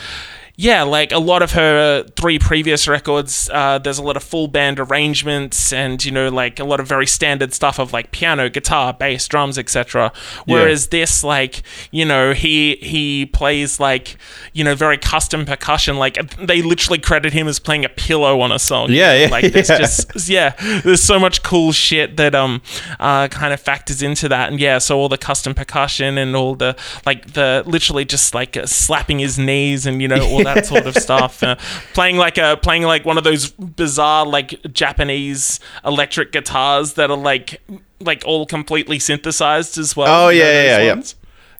yeah, 0.55 0.83
like 0.83 1.11
a 1.11 1.17
lot 1.17 1.41
of 1.41 1.51
her 1.51 2.03
three 2.15 2.37
previous 2.37 2.87
records, 2.87 3.49
uh, 3.53 3.79
there's 3.79 3.97
a 3.97 4.03
lot 4.03 4.17
of 4.17 4.23
full 4.23 4.47
band 4.47 4.79
arrangements 4.79 5.73
and 5.73 6.03
you 6.03 6.11
know 6.11 6.29
like 6.29 6.59
a 6.59 6.63
lot 6.63 6.79
of 6.79 6.87
very 6.87 7.07
standard 7.07 7.53
stuff 7.53 7.79
of 7.79 7.93
like 7.93 8.11
piano, 8.11 8.49
guitar, 8.49 8.93
bass, 8.93 9.27
drums, 9.27 9.57
etc. 9.57 10.11
Whereas 10.45 10.87
this, 10.87 11.23
like 11.23 11.63
you 11.91 12.05
know, 12.05 12.33
he 12.33 12.75
he 12.81 13.25
plays 13.25 13.79
like 13.79 14.17
you 14.53 14.63
know 14.63 14.75
very 14.75 14.97
custom 14.97 15.45
percussion. 15.45 15.97
Like 15.97 16.35
they 16.37 16.61
literally 16.61 16.99
credit 16.99 17.33
him 17.33 17.47
as 17.47 17.59
playing 17.59 17.85
a 17.85 17.89
pillow 17.89 18.41
on 18.41 18.51
a 18.51 18.59
song. 18.59 18.91
Yeah, 18.91 19.15
yeah, 19.15 19.31
Like 19.31 19.51
there's 19.53 19.69
yeah. 19.69 19.77
just 19.77 20.29
yeah, 20.29 20.81
there's 20.83 21.01
so 21.01 21.19
much 21.19 21.43
cool 21.43 21.71
shit 21.71 22.17
that 22.17 22.35
um 22.35 22.61
uh 22.99 23.27
kind 23.29 23.53
of 23.53 23.59
factors 23.59 24.01
into 24.01 24.29
that, 24.29 24.51
and 24.51 24.59
yeah, 24.59 24.77
so 24.77 24.97
all 24.97 25.09
the 25.09 25.17
custom 25.17 25.53
percussion 25.53 26.17
and 26.17 26.35
all 26.35 26.55
the 26.55 26.75
like 27.05 27.33
the 27.33 27.63
literally 27.65 28.05
just 28.05 28.35
like 28.35 28.57
uh, 28.57 28.65
slapping 28.65 29.19
his 29.19 29.39
knees 29.39 29.85
and 29.85 30.01
you 30.01 30.07
know 30.07 30.21
all 30.21 30.40
that 30.43 30.65
sort 30.65 30.85
of 30.85 30.95
stuff, 30.95 31.43
uh, 31.43 31.55
playing 31.93 32.17
like 32.17 32.37
a 32.37 32.57
playing 32.61 32.83
like 32.83 33.05
one 33.05 33.17
of 33.17 33.23
those 33.23 33.51
bizarre 33.51 34.25
like 34.25 34.61
Japanese 34.73 35.59
electric 35.85 36.31
guitars 36.31 36.93
that 36.93 37.09
are 37.11 37.17
like 37.17 37.61
like 37.99 38.23
all 38.25 38.45
completely 38.45 38.99
synthesized 38.99 39.77
as 39.77 39.95
well. 39.95 40.25
Oh, 40.25 40.29
You 40.29 40.39
know 40.39 40.45
yeah, 40.45 40.63
yeah, 40.63 40.77
yeah. 40.81 41.01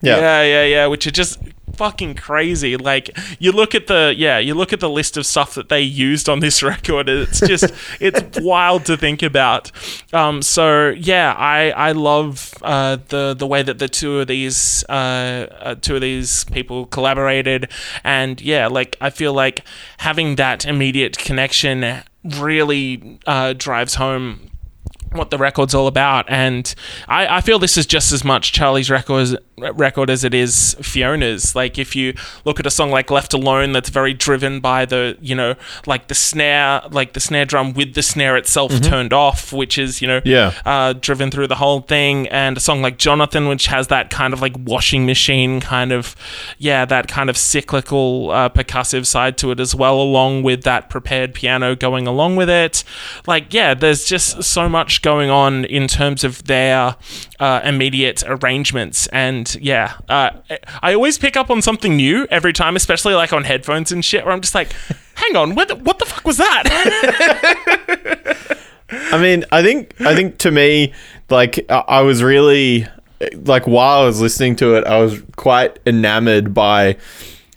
yeah 0.01 0.17
Yeah, 0.17 0.43
yeah, 0.43 0.63
yeah, 0.63 0.87
which 0.87 1.05
are 1.07 1.11
just 1.11 1.39
fucking 1.81 2.13
crazy. 2.13 2.77
Like 2.77 3.09
you 3.39 3.51
look 3.51 3.73
at 3.73 3.87
the 3.87 4.13
yeah, 4.15 4.37
you 4.37 4.53
look 4.53 4.71
at 4.71 4.79
the 4.81 4.89
list 4.89 5.17
of 5.17 5.25
stuff 5.25 5.55
that 5.55 5.69
they 5.69 5.81
used 5.81 6.29
on 6.29 6.39
this 6.39 6.61
record. 6.73 7.09
It's 7.09 7.39
just 7.39 7.73
it's 7.99 8.39
wild 8.39 8.85
to 8.85 8.95
think 8.95 9.23
about. 9.23 9.71
Um, 10.13 10.43
so 10.43 10.89
yeah, 10.89 11.33
I 11.35 11.71
I 11.71 11.91
love 11.93 12.53
uh, 12.61 12.97
the 13.07 13.33
the 13.33 13.47
way 13.47 13.63
that 13.63 13.79
the 13.79 13.89
two 13.89 14.19
of 14.19 14.27
these 14.27 14.83
uh, 14.89 15.47
uh, 15.59 15.75
two 15.81 15.95
of 15.95 16.01
these 16.01 16.43
people 16.45 16.85
collaborated, 16.85 17.71
and 18.03 18.39
yeah, 18.39 18.67
like 18.67 18.95
I 19.01 19.09
feel 19.09 19.33
like 19.33 19.63
having 19.97 20.35
that 20.35 20.67
immediate 20.67 21.17
connection 21.17 22.03
really 22.23 23.19
uh, 23.25 23.53
drives 23.53 23.95
home 23.95 24.50
what 25.11 25.29
the 25.29 25.37
record's 25.37 25.75
all 25.75 25.87
about. 25.87 26.25
And 26.29 26.73
I, 27.07 27.37
I 27.37 27.41
feel 27.41 27.59
this 27.59 27.77
is 27.77 27.85
just 27.85 28.11
as 28.11 28.23
much 28.23 28.53
Charlie's 28.53 28.89
record 28.89 29.37
record 29.57 30.09
as 30.09 30.23
it 30.23 30.33
is 30.33 30.75
Fiona's. 30.81 31.53
Like 31.55 31.77
if 31.77 31.95
you 31.95 32.13
look 32.45 32.59
at 32.59 32.65
a 32.65 32.71
song 32.71 32.89
like 32.89 33.11
Left 33.11 33.33
Alone 33.33 33.73
that's 33.73 33.89
very 33.89 34.13
driven 34.13 34.59
by 34.59 34.85
the, 34.85 35.17
you 35.21 35.35
know, 35.35 35.55
like 35.85 36.07
the 36.07 36.15
snare 36.15 36.81
like 36.91 37.13
the 37.13 37.19
snare 37.19 37.45
drum 37.45 37.73
with 37.73 37.93
the 37.93 38.01
snare 38.01 38.37
itself 38.37 38.79
turned 38.81 39.13
off, 39.13 39.51
which 39.53 39.77
is, 39.77 40.01
you 40.01 40.07
know, 40.07 40.21
Yeah. 40.23 40.53
uh, 40.65 40.93
driven 40.93 41.29
through 41.29 41.47
the 41.47 41.55
whole 41.55 41.81
thing, 41.81 42.27
and 42.29 42.57
a 42.57 42.59
song 42.59 42.81
like 42.81 42.97
Jonathan, 42.97 43.47
which 43.47 43.67
has 43.67 43.87
that 43.87 44.09
kind 44.09 44.33
of 44.33 44.41
like 44.41 44.55
washing 44.57 45.05
machine 45.05 45.59
kind 45.61 45.91
of, 45.91 46.15
yeah, 46.57 46.85
that 46.85 47.07
kind 47.07 47.29
of 47.29 47.37
cyclical 47.37 48.31
uh, 48.31 48.49
percussive 48.49 49.05
side 49.05 49.37
to 49.39 49.51
it 49.51 49.59
as 49.59 49.75
well, 49.75 49.99
along 50.01 50.43
with 50.43 50.63
that 50.63 50.89
prepared 50.89 51.33
piano 51.33 51.75
going 51.75 52.07
along 52.07 52.35
with 52.35 52.49
it. 52.49 52.83
Like, 53.27 53.53
yeah, 53.53 53.73
there's 53.73 54.05
just 54.05 54.43
so 54.43 54.67
much 54.69 55.00
going 55.01 55.29
on 55.29 55.65
in 55.65 55.87
terms 55.87 56.23
of 56.23 56.43
their 56.45 56.95
uh, 57.39 57.61
immediate 57.63 58.23
arrangements, 58.27 59.07
and 59.07 59.55
yeah, 59.61 59.93
uh, 60.09 60.31
I 60.81 60.93
always 60.93 61.17
pick 61.17 61.35
up 61.35 61.49
on 61.49 61.61
something 61.61 61.95
new 61.95 62.27
every 62.29 62.53
time, 62.53 62.75
especially 62.75 63.13
like 63.15 63.33
on 63.33 63.43
headphones 63.43 63.91
and 63.91 64.03
shit, 64.05 64.23
where 64.25 64.33
I'm 64.33 64.41
just 64.41 64.55
like. 64.55 64.71
Hang 65.15 65.35
on, 65.35 65.53
what 65.55 65.67
the, 65.67 65.75
what 65.75 65.99
the 65.99 66.05
fuck 66.05 66.25
was 66.25 66.37
that? 66.37 66.63
I 68.89 69.21
mean, 69.21 69.45
I 69.51 69.61
think 69.61 69.93
I 70.01 70.15
think 70.15 70.37
to 70.39 70.51
me, 70.51 70.93
like 71.29 71.63
I 71.69 71.83
I 71.87 72.01
was 72.01 72.23
really 72.23 72.87
like 73.33 73.67
while 73.67 74.01
I 74.01 74.05
was 74.05 74.19
listening 74.19 74.55
to 74.57 74.75
it, 74.75 74.85
I 74.85 74.99
was 74.99 75.21
quite 75.35 75.77
enamored 75.85 76.53
by 76.53 76.97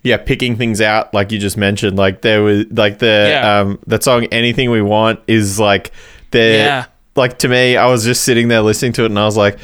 yeah 0.03 0.17
picking 0.17 0.55
things 0.57 0.79
out 0.79 1.13
like 1.13 1.31
you 1.31 1.39
just 1.39 1.57
mentioned. 1.57 1.97
Like 1.97 2.21
there 2.21 2.43
was 2.43 2.65
like 2.71 2.99
the 2.99 3.27
Yeah. 3.31 3.59
um 3.61 3.79
that 3.87 4.03
song 4.03 4.25
"Anything 4.25 4.69
We 4.69 4.81
Want" 4.81 5.19
is 5.27 5.59
like. 5.59 5.91
they're 6.31 6.65
Yeah. 6.65 6.85
Like 7.15 7.37
to 7.39 7.47
me, 7.47 7.77
I 7.77 7.87
was 7.87 8.03
just 8.03 8.23
sitting 8.23 8.47
there 8.47 8.61
listening 8.61 8.93
to 8.93 9.03
it, 9.03 9.07
and 9.07 9.19
I 9.19 9.25
was 9.25 9.37
like. 9.37 9.57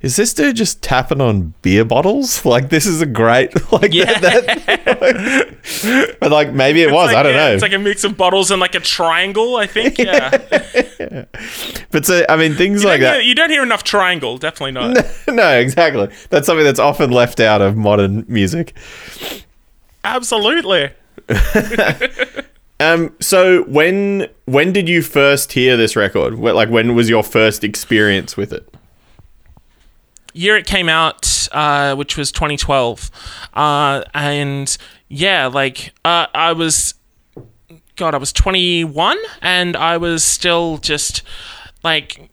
Is 0.00 0.14
this 0.14 0.32
dude 0.32 0.54
just 0.54 0.80
tapping 0.80 1.20
on 1.20 1.54
beer 1.60 1.84
bottles? 1.84 2.44
Like 2.44 2.68
this 2.68 2.86
is 2.86 3.00
a 3.02 3.06
great 3.06 3.50
like 3.72 3.92
Yeah. 3.92 4.16
that, 4.20 4.46
that- 4.46 6.16
but 6.20 6.30
like 6.30 6.52
maybe 6.52 6.82
it 6.82 6.92
was. 6.92 7.08
Like, 7.08 7.16
I 7.16 7.22
don't 7.24 7.32
yeah, 7.34 7.48
know. 7.48 7.52
It's 7.54 7.62
like 7.62 7.72
a 7.72 7.78
mix 7.80 8.04
of 8.04 8.16
bottles 8.16 8.52
and 8.52 8.60
like 8.60 8.76
a 8.76 8.80
triangle, 8.80 9.56
I 9.56 9.66
think. 9.66 9.98
Yeah. 9.98 10.30
but 11.90 12.06
so 12.06 12.24
I 12.28 12.36
mean 12.36 12.54
things 12.54 12.84
you, 12.84 12.88
like 12.88 13.00
that. 13.00 13.14
hear, 13.14 13.22
you 13.22 13.34
don't 13.34 13.50
hear 13.50 13.64
enough 13.64 13.82
triangle, 13.82 14.38
definitely 14.38 14.70
not. 14.70 15.04
no, 15.26 15.58
exactly. 15.58 16.14
That's 16.30 16.46
something 16.46 16.64
that's 16.64 16.78
often 16.78 17.10
left 17.10 17.40
out 17.40 17.60
of 17.60 17.76
modern 17.76 18.24
music. 18.28 18.74
Absolutely. 20.04 20.90
Um, 22.80 23.14
so 23.20 23.64
when 23.64 24.28
when 24.44 24.72
did 24.72 24.88
you 24.88 25.02
first 25.02 25.52
hear 25.52 25.76
this 25.76 25.96
record? 25.96 26.38
Like 26.38 26.68
when 26.68 26.94
was 26.94 27.08
your 27.08 27.22
first 27.22 27.64
experience 27.64 28.36
with 28.36 28.52
it? 28.52 28.72
year 30.38 30.56
it 30.56 30.66
came 30.66 30.88
out, 30.88 31.48
uh, 31.52 31.94
which 31.96 32.16
was 32.16 32.30
2012, 32.32 33.10
uh, 33.54 34.04
and 34.14 34.78
yeah, 35.08 35.46
like 35.46 35.92
uh, 36.04 36.26
I 36.32 36.52
was, 36.52 36.94
God, 37.96 38.14
I 38.14 38.18
was 38.18 38.32
21, 38.32 39.18
and 39.42 39.76
I 39.76 39.96
was 39.96 40.22
still 40.22 40.78
just 40.78 41.22
like, 41.82 42.30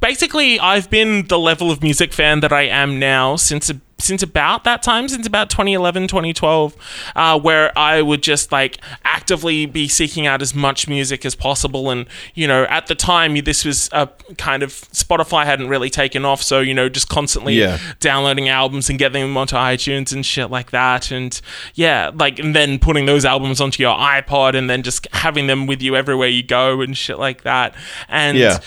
basically, 0.00 0.58
I've 0.60 0.88
been 0.90 1.26
the 1.26 1.38
level 1.38 1.70
of 1.70 1.82
music 1.82 2.12
fan 2.12 2.40
that 2.40 2.52
I 2.52 2.62
am 2.62 2.98
now 2.98 3.36
since. 3.36 3.70
Since 4.02 4.22
about 4.22 4.64
that 4.64 4.82
time, 4.82 5.08
since 5.08 5.26
about 5.26 5.48
2011, 5.50 6.08
2012, 6.08 6.74
uh, 7.14 7.38
where 7.38 7.76
I 7.78 8.02
would 8.02 8.22
just 8.22 8.50
like 8.52 8.78
actively 9.04 9.66
be 9.66 9.88
seeking 9.88 10.26
out 10.26 10.42
as 10.42 10.54
much 10.54 10.88
music 10.88 11.24
as 11.24 11.34
possible. 11.34 11.90
And, 11.90 12.06
you 12.34 12.46
know, 12.46 12.64
at 12.64 12.86
the 12.88 12.94
time, 12.94 13.34
this 13.44 13.64
was 13.64 13.88
a 13.92 14.08
kind 14.38 14.62
of 14.62 14.70
Spotify 14.72 15.44
hadn't 15.44 15.68
really 15.68 15.90
taken 15.90 16.24
off. 16.24 16.42
So, 16.42 16.60
you 16.60 16.74
know, 16.74 16.88
just 16.88 17.08
constantly 17.08 17.54
Yeah. 17.54 17.78
downloading 18.00 18.48
albums 18.48 18.90
and 18.90 18.98
getting 18.98 19.22
them 19.22 19.36
onto 19.36 19.56
iTunes 19.56 20.12
and 20.12 20.24
shit 20.26 20.50
like 20.50 20.70
that. 20.72 21.10
And 21.10 21.40
yeah, 21.74 22.10
like, 22.14 22.38
and 22.38 22.54
then 22.56 22.78
putting 22.78 23.06
those 23.06 23.24
albums 23.24 23.60
onto 23.60 23.82
your 23.82 23.96
iPod 23.96 24.54
and 24.54 24.68
then 24.68 24.82
just 24.82 25.06
having 25.12 25.46
them 25.46 25.66
with 25.66 25.80
you 25.80 25.94
everywhere 25.96 26.28
you 26.28 26.42
go 26.42 26.80
and 26.80 26.96
shit 26.96 27.18
like 27.18 27.42
that. 27.42 27.74
And 28.08 28.36
Yeah. 28.38 28.58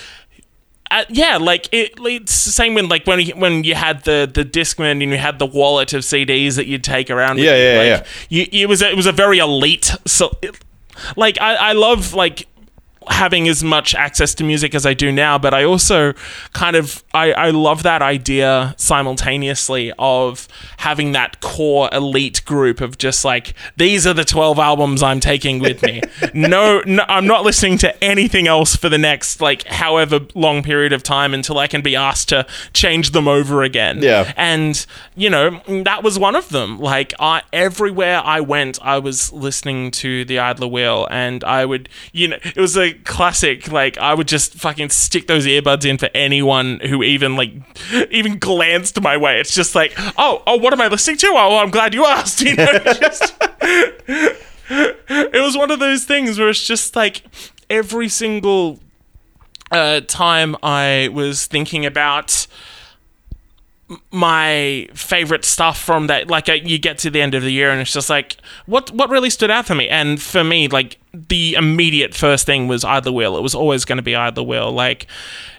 Uh, 0.92 1.04
yeah, 1.10 1.38
like 1.38 1.68
it, 1.72 1.94
it's 2.00 2.46
the 2.46 2.52
same 2.52 2.76
when 2.76 2.88
like 2.88 3.06
when 3.08 3.20
you, 3.20 3.36
when 3.36 3.64
you 3.64 3.76
had 3.76 4.04
the 4.04 4.30
the 4.32 4.46
Discman 4.46 4.92
and 4.92 5.02
you 5.02 5.18
had 5.18 5.40
the 5.40 5.46
wallet 5.46 5.94
of 5.94 6.02
CDs 6.04 6.56
that 6.56 6.68
you'd 6.68 6.84
take 6.84 7.10
around. 7.10 7.40
Yeah, 7.40 7.56
you, 7.56 7.64
yeah, 7.64 7.78
like, 7.96 8.08
yeah. 8.30 8.48
You, 8.52 8.64
it 8.64 8.70
was 8.70 8.82
a, 8.82 8.90
it 8.92 8.96
was 8.96 9.06
a 9.08 9.12
very 9.12 9.40
elite. 9.40 9.92
So, 10.06 10.32
it- 10.42 10.58
like 11.18 11.40
I, 11.42 11.56
I 11.56 11.72
love 11.74 12.14
like 12.14 12.48
having 13.10 13.48
as 13.48 13.64
much 13.64 13.96
access 13.96 14.34
to 14.36 14.44
music 14.44 14.76
as 14.76 14.86
I 14.86 14.94
do 14.94 15.12
now, 15.12 15.38
but 15.38 15.54
I 15.54 15.64
also 15.64 16.14
kind 16.54 16.76
of 16.76 17.04
I, 17.14 17.32
I 17.34 17.50
love 17.52 17.84
that 17.84 18.02
idea 18.02 18.76
simultaneously 18.78 19.92
of 19.98 20.48
having 20.78 21.12
that 21.14 21.42
core 21.42 21.90
elite 21.92 22.44
group 22.46 22.82
of 22.82 22.98
just 22.98 23.26
like 23.26 23.54
these 23.78 24.06
are 24.06 24.14
the 24.14 24.26
12 24.26 24.60
albums 24.60 25.02
I'm 25.02 25.20
taking 25.20 25.60
with 25.60 25.82
me. 25.84 26.02
no, 26.34 26.82
no 26.86 27.06
I'm 27.08 27.28
not 27.28 27.44
listening 27.44 27.78
to 27.80 28.04
anything 28.04 28.48
else 28.48 28.76
for 28.76 28.90
the 28.90 28.98
next 28.98 29.42
like 29.42 29.66
however 29.68 30.22
long 30.34 30.64
period 30.64 30.94
of 30.94 31.04
time 31.04 31.34
until 31.34 31.58
I 31.58 31.68
can 31.68 31.82
be 31.82 31.96
asked 31.96 32.30
to 32.30 32.46
change 32.74 33.12
them 33.12 33.28
over 33.28 33.64
again. 33.64 34.02
Yeah. 34.02 34.32
And 34.36 34.86
you 35.16 35.30
know, 35.30 35.62
that 35.84 36.04
was 36.04 36.20
one 36.20 36.36
of 36.36 36.50
them. 36.50 36.80
Like 36.80 37.14
I 37.20 37.44
everywhere 37.54 38.22
I 38.24 38.42
went, 38.42 38.80
I 38.82 39.00
was 39.00 39.32
listening 39.32 39.92
to 39.92 40.26
the 40.26 40.40
Idler 40.40 40.68
Wheel 40.68 41.08
and 41.12 41.44
I 41.44 41.66
would 41.66 41.90
you 42.12 42.28
know, 42.30 42.38
it 42.44 42.58
was 42.58 42.76
classic 43.04 43.72
like 43.72 43.98
I 43.98 44.14
would 44.14 44.28
just 44.28 44.54
fucking 44.54 44.90
stick 44.90 45.28
those 45.28 45.46
earbuds 45.46 45.86
in 45.86 45.98
for 45.98 46.10
anyone 46.14 46.80
who 46.80 47.04
even 47.04 47.36
like 47.36 47.54
even 48.12 48.40
glanced 48.40 49.00
my 49.02 49.18
way. 49.18 49.40
It's 49.40 49.54
just 49.54 49.76
like, 49.76 49.94
"Oh, 50.18 50.44
oh, 50.48 50.58
what 50.58 50.74
am 50.74 50.82
I 50.82 50.88
listening 50.88 51.18
to? 51.18 51.28
Oh, 51.36 51.58
I'm 51.58 51.72
glad 51.72 51.94
you 51.94 52.06
asked." 52.06 52.42
You 52.42 52.56
know, 52.56 52.80
just 52.84 53.34
it 54.70 55.42
was 55.42 55.58
one 55.58 55.72
of 55.72 55.80
those 55.80 56.06
things 56.06 56.40
where 56.40 56.50
it's 56.50 56.66
just 56.66 56.96
like 56.96 57.24
every 57.70 58.10
single 58.10 58.80
uh, 59.72 60.02
time 60.02 60.56
I 60.64 61.10
was 61.12 61.46
thinking 61.46 61.86
about 61.86 62.48
my 64.12 64.88
favorite 64.96 65.46
stuff 65.46 65.80
from 65.80 66.08
that 66.08 66.28
like 66.28 66.50
uh, 66.50 66.54
you 66.54 66.80
get 66.80 66.98
to 66.98 67.12
the 67.12 67.22
end 67.22 67.36
of 67.36 67.44
the 67.44 67.52
year 67.52 67.70
and 67.70 67.80
it's 67.80 67.94
just 67.94 68.10
like 68.10 68.38
what 68.66 68.90
what 68.92 69.10
really 69.10 69.30
stood 69.30 69.52
out 69.52 69.66
for 69.66 69.76
me? 69.76 69.88
And 69.88 70.22
for 70.22 70.44
me 70.44 70.68
like 70.68 70.98
the 71.14 71.54
immediate 71.54 72.14
first 72.14 72.46
thing 72.46 72.68
was 72.68 72.84
Idler 72.84 73.12
Wheel. 73.12 73.38
It 73.38 73.42
was 73.42 73.56
always 73.56 73.86
going 73.86 73.98
to 73.98 74.04
be 74.04 74.16
Idler 74.16 74.44
Wheel. 74.44 74.72
Like 74.72 75.08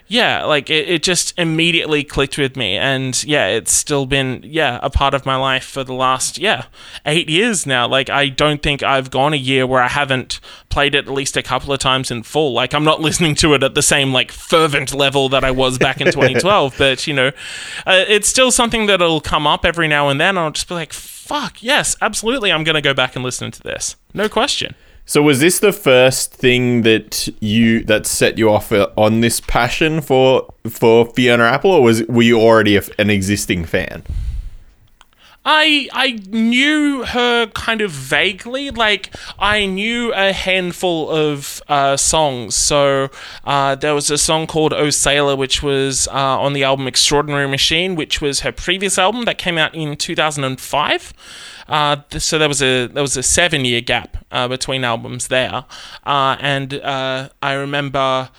yeah 0.08 0.44
like 0.44 0.70
it, 0.70 0.88
it 0.88 1.02
just 1.02 1.36
immediately 1.38 2.04
clicked 2.04 2.38
with 2.38 2.56
me 2.56 2.76
and 2.76 3.24
yeah 3.24 3.46
it's 3.46 3.72
still 3.72 4.06
been 4.06 4.40
yeah 4.44 4.78
a 4.82 4.90
part 4.90 5.14
of 5.14 5.26
my 5.26 5.36
life 5.36 5.64
for 5.64 5.82
the 5.82 5.92
last 5.92 6.38
yeah 6.38 6.66
eight 7.04 7.28
years 7.28 7.66
now. 7.66 7.88
Like 7.88 8.08
i 8.10 8.28
don't 8.28 8.62
think 8.62 8.82
i've 8.82 9.10
gone 9.10 9.32
a 9.32 9.36
year 9.36 9.66
where 9.66 9.82
i 9.82 9.88
haven't 9.88 10.40
played 10.68 10.94
it 10.94 11.06
at 11.06 11.12
least 11.12 11.36
a 11.36 11.42
couple 11.42 11.72
of 11.72 11.78
times 11.78 12.10
in 12.10 12.22
full. 12.22 12.52
Like 12.52 12.74
i'm 12.74 12.84
not 12.84 13.00
listening 13.08 13.34
to 13.36 13.54
it 13.54 13.62
at 13.62 13.74
the 13.74 13.82
same 13.82 14.12
like 14.12 14.30
fervent 14.30 14.94
level 14.94 15.28
that 15.30 15.44
i 15.44 15.50
was 15.50 15.78
back 15.78 16.00
in 16.00 16.06
2012 16.12 16.74
but 16.78 17.06
you 17.06 17.14
know 17.14 17.28
uh, 17.86 18.04
it's 18.08 18.28
still 18.28 18.50
something 18.50 18.86
that'll 18.86 19.20
come 19.20 19.46
up 19.46 19.64
every 19.64 19.88
now 19.88 20.08
and 20.08 20.20
then 20.20 20.30
And 20.30 20.38
i'll 20.38 20.50
just 20.50 20.68
be 20.68 20.74
like 20.74 20.92
fuck 20.92 21.62
yes 21.62 21.96
absolutely 22.00 22.52
i'm 22.52 22.64
gonna 22.64 22.80
go 22.80 22.94
back 22.94 23.16
and 23.16 23.24
listen 23.24 23.50
to 23.50 23.62
this. 23.62 23.96
No 24.14 24.28
question 24.28 24.74
So 25.08 25.22
was 25.22 25.38
this 25.38 25.60
the 25.60 25.72
first 25.72 26.34
thing 26.34 26.82
that 26.82 27.28
you 27.40 27.84
that 27.84 28.06
set 28.06 28.38
you 28.38 28.50
off 28.50 28.72
uh, 28.72 28.88
on 28.96 29.20
this 29.20 29.40
passion 29.40 30.00
for 30.00 30.52
for 30.68 31.06
Fiona 31.06 31.44
Apple, 31.44 31.70
or 31.70 31.82
was 31.82 32.02
were 32.08 32.22
you 32.22 32.40
already 32.40 32.76
a, 32.76 32.82
an 32.98 33.08
existing 33.08 33.64
fan? 33.66 34.02
I 35.44 35.88
I 35.92 36.18
knew 36.30 37.04
her 37.04 37.46
kind 37.46 37.80
of 37.82 37.92
vaguely. 37.92 38.70
Like 38.70 39.14
I 39.38 39.64
knew 39.66 40.12
a 40.12 40.32
handful 40.32 41.08
of 41.08 41.62
uh, 41.68 41.96
songs. 41.96 42.56
So 42.56 43.08
uh, 43.44 43.76
there 43.76 43.94
was 43.94 44.10
a 44.10 44.18
song 44.18 44.48
called 44.48 44.72
"Oh 44.72 44.90
Sailor," 44.90 45.36
which 45.36 45.62
was 45.62 46.08
uh, 46.08 46.40
on 46.40 46.52
the 46.52 46.64
album 46.64 46.88
"Extraordinary 46.88 47.46
Machine," 47.46 47.94
which 47.94 48.20
was 48.20 48.40
her 48.40 48.50
previous 48.50 48.98
album 48.98 49.24
that 49.26 49.38
came 49.38 49.56
out 49.56 49.72
in 49.72 49.96
two 49.96 50.16
thousand 50.16 50.42
and 50.42 50.60
five. 50.60 51.12
Uh, 51.68 51.96
so 52.10 52.38
there 52.38 52.48
was 52.48 52.62
a 52.62 52.86
there 52.86 53.02
was 53.02 53.16
a 53.16 53.22
seven 53.22 53.64
year 53.64 53.80
gap 53.80 54.16
uh, 54.30 54.48
between 54.48 54.84
albums 54.84 55.28
there, 55.28 55.64
uh, 56.04 56.36
and 56.40 56.74
uh, 56.74 57.28
I 57.42 57.52
remember 57.54 58.30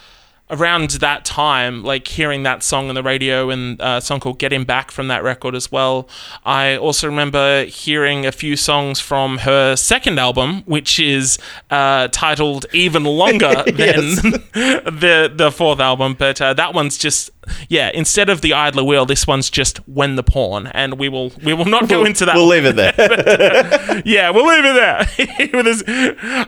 around 0.50 0.92
that 0.92 1.26
time, 1.26 1.84
like 1.84 2.08
hearing 2.08 2.44
that 2.44 2.64
song 2.64 2.90
on 2.90 2.96
the 2.96 3.04
radio 3.04 3.50
and 3.50 3.80
uh, 3.82 3.96
a 3.98 4.02
song 4.02 4.20
called 4.20 4.40
Get 4.40 4.54
Him 4.54 4.64
Back 4.64 4.92
from 4.92 5.08
that 5.10 5.24
record 5.24 5.56
as 5.56 5.72
well. 5.72 6.08
I 6.46 6.78
also 6.78 7.08
remember 7.08 7.66
hearing 7.66 8.26
a 8.26 8.32
few 8.32 8.56
songs 8.56 9.00
from 9.00 9.40
her 9.40 9.76
second 9.76 10.20
album, 10.20 10.64
which 10.66 11.00
is 11.00 11.38
uh, 11.70 12.08
titled 12.10 12.66
even 12.74 13.04
longer 13.04 13.64
than 13.66 14.16
the 14.54 15.32
the 15.34 15.52
fourth 15.52 15.80
album. 15.80 16.16
But 16.18 16.42
uh, 16.42 16.54
that 16.54 16.74
one's 16.74 16.98
just 16.98 17.30
yeah. 17.70 17.92
Instead 17.94 18.30
of 18.30 18.42
the 18.42 18.54
Idler 18.54 18.84
Wheel, 18.84 19.06
this 19.06 19.28
one's 19.28 19.50
just 19.50 19.78
When 19.88 20.16
the 20.16 20.24
Pawn, 20.24 20.68
and 20.68 21.00
we 21.00 21.10
will 21.10 21.32
we 21.44 21.54
will 21.54 21.66
not 21.66 21.90
go 21.90 22.06
into 22.06 22.26
that. 22.26 22.36
We'll 22.36 22.48
leave 22.48 22.66
it 22.66 22.76
there. 22.76 24.02
yeah, 24.06 24.30
we'll 24.30 24.48
leave 24.48 24.66
it 24.66 24.74
there. 24.74 25.54
With 25.54 25.66
this, 25.66 25.84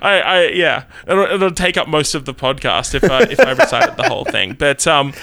I, 0.02 0.22
I, 0.22 0.44
yeah, 0.48 0.86
it'll, 1.08 1.26
it'll 1.26 1.52
take 1.52 1.78
up 1.78 1.88
most 1.88 2.16
of 2.16 2.26
the 2.26 2.34
podcast 2.34 2.96
if 2.96 3.04
I, 3.04 3.24
if 3.24 3.40
I 3.40 3.52
recited 3.52 3.98
the 3.98 4.04
whole 4.04 4.26
thing. 4.26 4.54
But 4.54 4.86
um, 4.88 5.14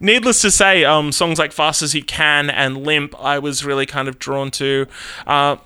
needless 0.00 0.40
to 0.42 0.50
say, 0.50 0.84
um, 0.84 1.12
songs 1.12 1.38
like 1.38 1.52
"Fast 1.52 1.82
as 1.82 1.94
You 1.94 2.04
Can" 2.04 2.50
and 2.50 2.84
"Limp," 2.84 3.14
I 3.18 3.38
was 3.38 3.64
really 3.64 3.86
kind 3.86 4.08
of 4.08 4.18
drawn 4.18 4.50
to. 4.52 4.86
Uh, 5.26 5.56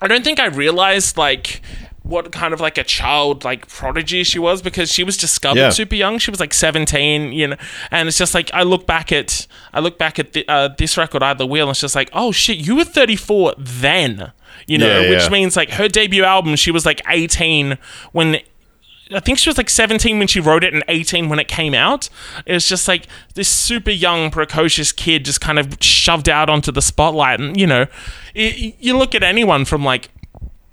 I 0.00 0.06
don't 0.06 0.24
think 0.24 0.40
I 0.40 0.46
realized 0.46 1.16
like 1.16 1.62
what 2.04 2.30
kind 2.32 2.52
of 2.52 2.60
like 2.60 2.76
a 2.76 2.84
child 2.84 3.44
like 3.44 3.66
prodigy 3.66 4.22
she 4.24 4.38
was 4.38 4.60
because 4.60 4.92
she 4.92 5.02
was 5.02 5.16
discovered 5.16 5.58
Yeah. 5.58 5.70
super 5.70 5.94
young. 5.94 6.18
She 6.18 6.30
was 6.30 6.38
like 6.38 6.52
17, 6.52 7.32
you 7.32 7.48
know, 7.48 7.56
and 7.90 8.08
it's 8.08 8.18
just 8.18 8.34
like 8.34 8.50
I 8.52 8.62
look 8.62 8.86
back 8.86 9.10
at 9.10 9.46
I 9.72 9.80
look 9.80 9.96
back 9.98 10.18
at 10.18 10.34
the, 10.34 10.46
uh, 10.46 10.68
this 10.76 10.98
record, 10.98 11.22
Idler 11.22 11.46
Wheel, 11.46 11.64
and 11.64 11.70
it's 11.70 11.80
just 11.80 11.94
like, 11.94 12.10
oh 12.12 12.30
shit, 12.30 12.58
you 12.58 12.76
were 12.76 12.84
34 12.84 13.54
then, 13.58 14.32
you 14.66 14.76
know, 14.76 15.00
Yeah, 15.00 15.08
which 15.10 15.22
yeah. 15.24 15.28
means 15.30 15.56
like 15.56 15.70
her 15.70 15.88
debut 15.88 16.24
album, 16.24 16.56
she 16.56 16.70
was 16.70 16.84
like 16.86 17.00
18 17.08 17.78
when. 18.12 18.38
I 19.14 19.20
think 19.20 19.38
she 19.38 19.50
was 19.50 19.58
like 19.58 19.68
17 19.68 20.18
when 20.18 20.26
she 20.28 20.40
wrote 20.40 20.64
it 20.64 20.72
and 20.72 20.82
18 20.88 21.28
when 21.28 21.38
it 21.38 21.46
came 21.46 21.74
out. 21.74 22.08
It 22.46 22.54
was 22.54 22.66
just 22.66 22.88
like 22.88 23.06
this 23.34 23.50
super 23.50 23.90
young, 23.90 24.30
precocious 24.30 24.92
kid 24.92 25.26
just 25.26 25.42
kind 25.42 25.58
of 25.58 25.76
shoved 25.78 26.26
out 26.26 26.48
onto 26.48 26.72
the 26.72 26.80
spotlight. 26.80 27.38
And, 27.38 27.54
you 27.54 27.66
know, 27.66 27.84
i 28.34 28.74
you 28.80 28.96
look 28.96 29.14
at 29.14 29.22
anyone 29.22 29.66
from 29.66 29.84
like 29.84 30.08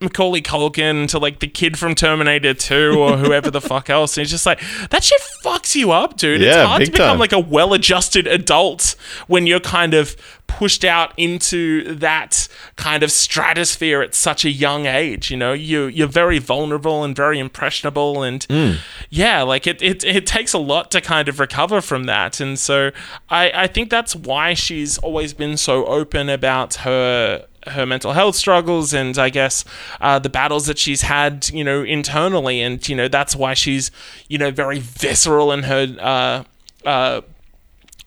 Macaulay 0.02 0.42
Culkin 0.42 1.08
to 1.10 1.20
like 1.20 1.40
the 1.40 1.48
kid 1.48 1.78
from 1.78 1.96
Terminator 1.96 2.54
2 2.54 2.96
or 2.98 3.18
whoever 3.18 3.52
the 3.52 3.62
fuck 3.62 3.90
else. 3.90 4.18
And 4.18 4.24
it's 4.24 4.32
just 4.32 4.46
like, 4.46 4.62
that 4.90 5.04
shit 5.04 5.22
fucks 5.44 5.76
you 5.76 5.92
up, 5.92 6.18
dude. 6.18 6.42
Yeah, 6.42 6.48
it's 6.48 6.68
hard 6.68 6.86
to 6.86 6.92
become 6.92 7.08
time. 7.10 7.20
like 7.20 7.34
a 7.34 7.40
well 7.40 7.74
adjusted 7.74 8.28
adult 8.28 8.96
when 9.28 9.48
you're 9.48 9.60
kind 9.60 9.94
of 9.94 10.16
pushed 10.48 10.84
out 10.84 11.14
into 11.16 11.96
that 11.96 12.48
kind 12.76 13.04
of 13.04 13.12
stratosphere 13.12 14.02
at 14.02 14.14
such 14.14 14.44
a 14.44 14.50
young 14.50 14.86
age. 14.86 15.32
You 15.32 15.38
know, 15.38 15.54
you, 15.54 15.86
you're 15.86 16.08
very 16.08 16.40
vulnerable 16.40 17.04
and 17.04 17.16
very 17.16 17.40
impressionable. 17.40 18.22
And 18.24 18.46
mm. 18.48 18.78
yeah, 19.10 19.44
like 19.44 19.66
it, 19.66 19.82
it, 19.82 20.04
it 20.04 20.28
takes 20.28 20.54
a 20.54 20.58
lot 20.60 20.92
to 20.92 21.02
kind 21.02 21.30
of 21.30 21.40
recover 21.40 21.80
from 21.80 22.04
that. 22.06 22.40
And 22.40 22.60
so 22.60 22.92
I, 23.30 23.52
I 23.54 23.68
think 23.68 23.90
that's 23.90 24.16
why 24.16 24.54
she's 24.54 24.98
always 24.98 25.34
been 25.34 25.58
so 25.58 25.86
open 25.86 26.28
about 26.28 26.76
her 26.76 27.48
her 27.68 27.86
mental 27.86 28.14
health 28.14 28.36
struggles 28.36 28.94
and 28.94 29.18
I 29.18 29.30
guess 29.30 29.64
uh, 30.00 30.20
the 30.20 30.30
battles 30.30 30.66
that 30.68 30.78
she's 30.78 31.02
had, 31.04 31.50
you 31.50 31.64
know, 31.64 31.84
internally, 31.84 32.62
and 32.62 32.88
you 32.88 32.96
know 32.96 33.08
that's 33.08 33.36
why 33.36 33.54
she's, 33.54 33.92
you 34.28 34.38
know, 34.38 34.52
very 34.52 34.80
visceral 34.80 35.52
in 35.52 35.64
her 35.64 35.96
uh, 36.00 36.88
uh, 36.88 37.22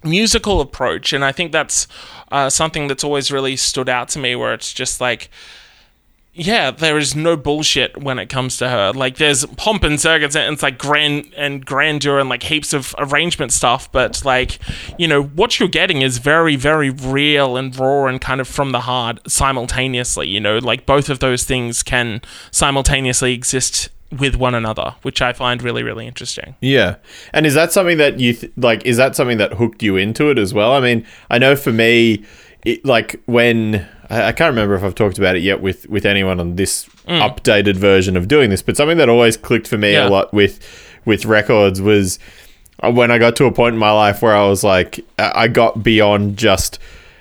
musical 0.03 0.61
approach, 0.61 1.13
and 1.13 1.25
I 1.25 1.33
think 1.33 1.53
that's 1.53 1.87
uh, 2.33 2.51
something 2.51 2.89
that's 2.89 3.05
always 3.05 3.31
really 3.31 3.57
stood 3.57 3.89
out 3.89 4.09
to 4.11 4.19
me, 4.19 4.37
where 4.37 4.55
it's 4.55 4.73
just 4.73 5.01
like. 5.01 5.31
Yeah, 6.37 6.73
there 6.73 6.99
is 6.99 7.15
no 7.15 7.37
bullshit 7.37 7.97
when 7.97 8.19
it 8.19 8.29
comes 8.29 8.57
to 8.57 8.69
her. 8.69 8.93
Like, 8.93 9.17
there's 9.17 9.47
pomp 9.47 9.85
and 9.85 10.01
circuits, 10.01 10.35
and 10.35 10.53
it's 10.53 10.63
like 10.65 10.79
grand 10.79 11.33
and 11.37 11.65
grandeur 11.65 12.19
and 12.19 12.29
like 12.29 12.43
heaps 12.43 12.73
of 12.73 12.95
arrangement 12.99 13.53
stuff. 13.53 13.91
But 13.93 14.25
like, 14.25 14.59
you 14.99 15.07
know, 15.07 15.23
what 15.23 15.61
you're 15.61 15.69
getting 15.69 16.03
is 16.03 16.19
very, 16.19 16.57
very 16.57 16.91
real 16.91 17.57
and 17.57 17.77
raw 17.79 18.07
and 18.07 18.21
kind 18.21 18.41
of 18.41 18.49
from 18.49 18.73
the 18.73 18.81
heart 18.81 19.21
simultaneously. 19.31 20.29
You 20.29 20.41
know, 20.41 20.59
like 20.59 20.87
both 20.87 21.09
of 21.09 21.21
those 21.21 21.45
things 21.45 21.85
can 21.85 22.21
simultaneously 22.51 23.33
exist 23.33 23.91
with 24.19 24.37
one 24.37 24.55
another, 24.55 24.95
which 25.03 25.23
I 25.23 25.33
find 25.33 25.63
really, 25.63 25.83
really 25.83 26.07
interesting. 26.07 26.57
Yeah. 26.61 26.97
And 27.33 27.47
is 27.47 27.55
that 27.55 27.73
something 27.73 27.99
that 27.99 28.19
you 28.21 28.35
th- 28.35 28.53
like 28.57 28.85
is 28.85 28.97
that 28.97 29.17
something 29.17 29.39
that 29.39 29.55
hooked 29.55 29.83
you 29.83 29.97
into 29.97 30.31
it 30.31 30.39
as 30.39 30.53
well? 30.53 30.73
I 30.73 30.81
mean, 30.81 31.07
I 31.31 31.39
know 31.39 31.57
for 31.57 31.73
me 31.73 32.25
it, 32.65 32.85
like 32.85 33.21
when 33.27 33.87
I, 34.15 34.29
I 34.29 34.33
can't 34.33 34.51
remember 34.51 34.75
if 34.75 34.83
I've 34.85 34.95
talked 34.95 35.19
about 35.19 35.37
it 35.37 35.43
yet 35.43 35.61
with 35.61 35.89
with 35.89 36.07
anyone 36.07 36.41
on 36.41 36.57
this 36.57 36.87
updated 37.07 37.77
version 37.77 38.17
of 38.17 38.29
doing 38.29 38.51
this, 38.51 38.63
but 38.63 38.77
something 38.77 38.97
that 38.99 39.09
always 39.09 39.37
clicked 39.37 39.69
for 39.69 39.77
me 39.79 39.93
Yeah. 39.93 40.09
a 40.09 40.11
lot 40.11 40.33
with 40.33 40.61
with 41.05 41.25
records 41.27 41.81
was 41.83 42.19
uh, 42.83 42.91
when 42.91 43.11
I 43.11 43.19
got 43.19 43.37
to 43.37 43.45
a 43.45 43.53
point 43.53 43.75
in 43.75 43.79
my 43.79 43.93
life 43.93 44.23
where 44.23 44.35
I 44.35 44.47
was 44.47 44.65
like 44.65 45.01
I 45.19 45.49
got 45.49 45.83
beyond 45.83 46.37
just 46.39 46.79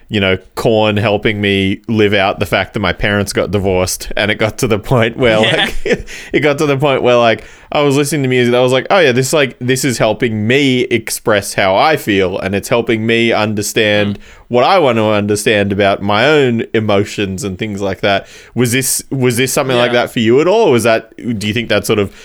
you 0.10 0.20
know, 0.20 0.38
Korn 0.56 0.98
helping 0.98 1.42
me 1.42 1.82
live 1.88 2.14
out 2.14 2.40
the 2.40 2.46
fact 2.46 2.74
that 2.74 2.80
my 2.80 2.94
parents 2.94 3.34
got 3.34 3.52
divorced, 3.52 4.12
and 4.16 4.32
it 4.32 4.36
got 4.36 4.58
to 4.60 4.68
the 4.68 4.80
point 4.80 5.18
where 5.18 5.40
Yeah. 5.40 5.66
like 5.66 5.76
it 6.34 6.40
got 6.42 6.58
to 6.60 6.66
the 6.66 6.78
point 6.78 7.02
where 7.04 7.18
like 7.18 7.44
I 7.72 7.82
was 7.82 7.98
listening 7.98 8.24
to 8.24 8.30
music. 8.30 8.54
I 8.54 8.62
was 8.62 8.72
like, 8.72 8.86
oh 8.90 9.00
yeah, 9.00 9.12
this 9.12 9.34
like 9.34 9.58
this 9.60 9.84
is 9.84 9.98
helping 9.98 10.48
me 10.48 10.82
express 10.82 11.54
how 11.54 11.76
I 11.76 11.98
feel, 11.98 12.38
and 12.40 12.54
it's 12.54 12.70
helping 12.70 13.06
me 13.06 13.32
understand 13.32 14.20
mm. 14.20 14.24
what 14.48 14.64
I 14.64 14.80
want 14.80 14.98
to 14.98 15.06
understand 15.06 15.72
about 15.72 16.02
my 16.02 16.26
own 16.26 16.64
emotions 16.74 17.44
and 17.44 17.58
things 17.58 17.82
like 17.82 18.02
that. 18.02 18.28
Was 18.54 18.72
this 18.72 19.04
was 19.10 19.38
this 19.38 19.52
something 19.52 19.78
like 19.78 19.92
that 19.94 20.12
for 20.12 20.20
you 20.20 20.40
at 20.42 20.48
all? 20.48 20.68
Or 20.70 20.72
was 20.72 20.84
that 20.84 21.16
do 21.18 21.48
you 21.48 21.54
think 21.54 21.70
that 21.70 21.86
sort 21.86 22.00
of 22.00 22.16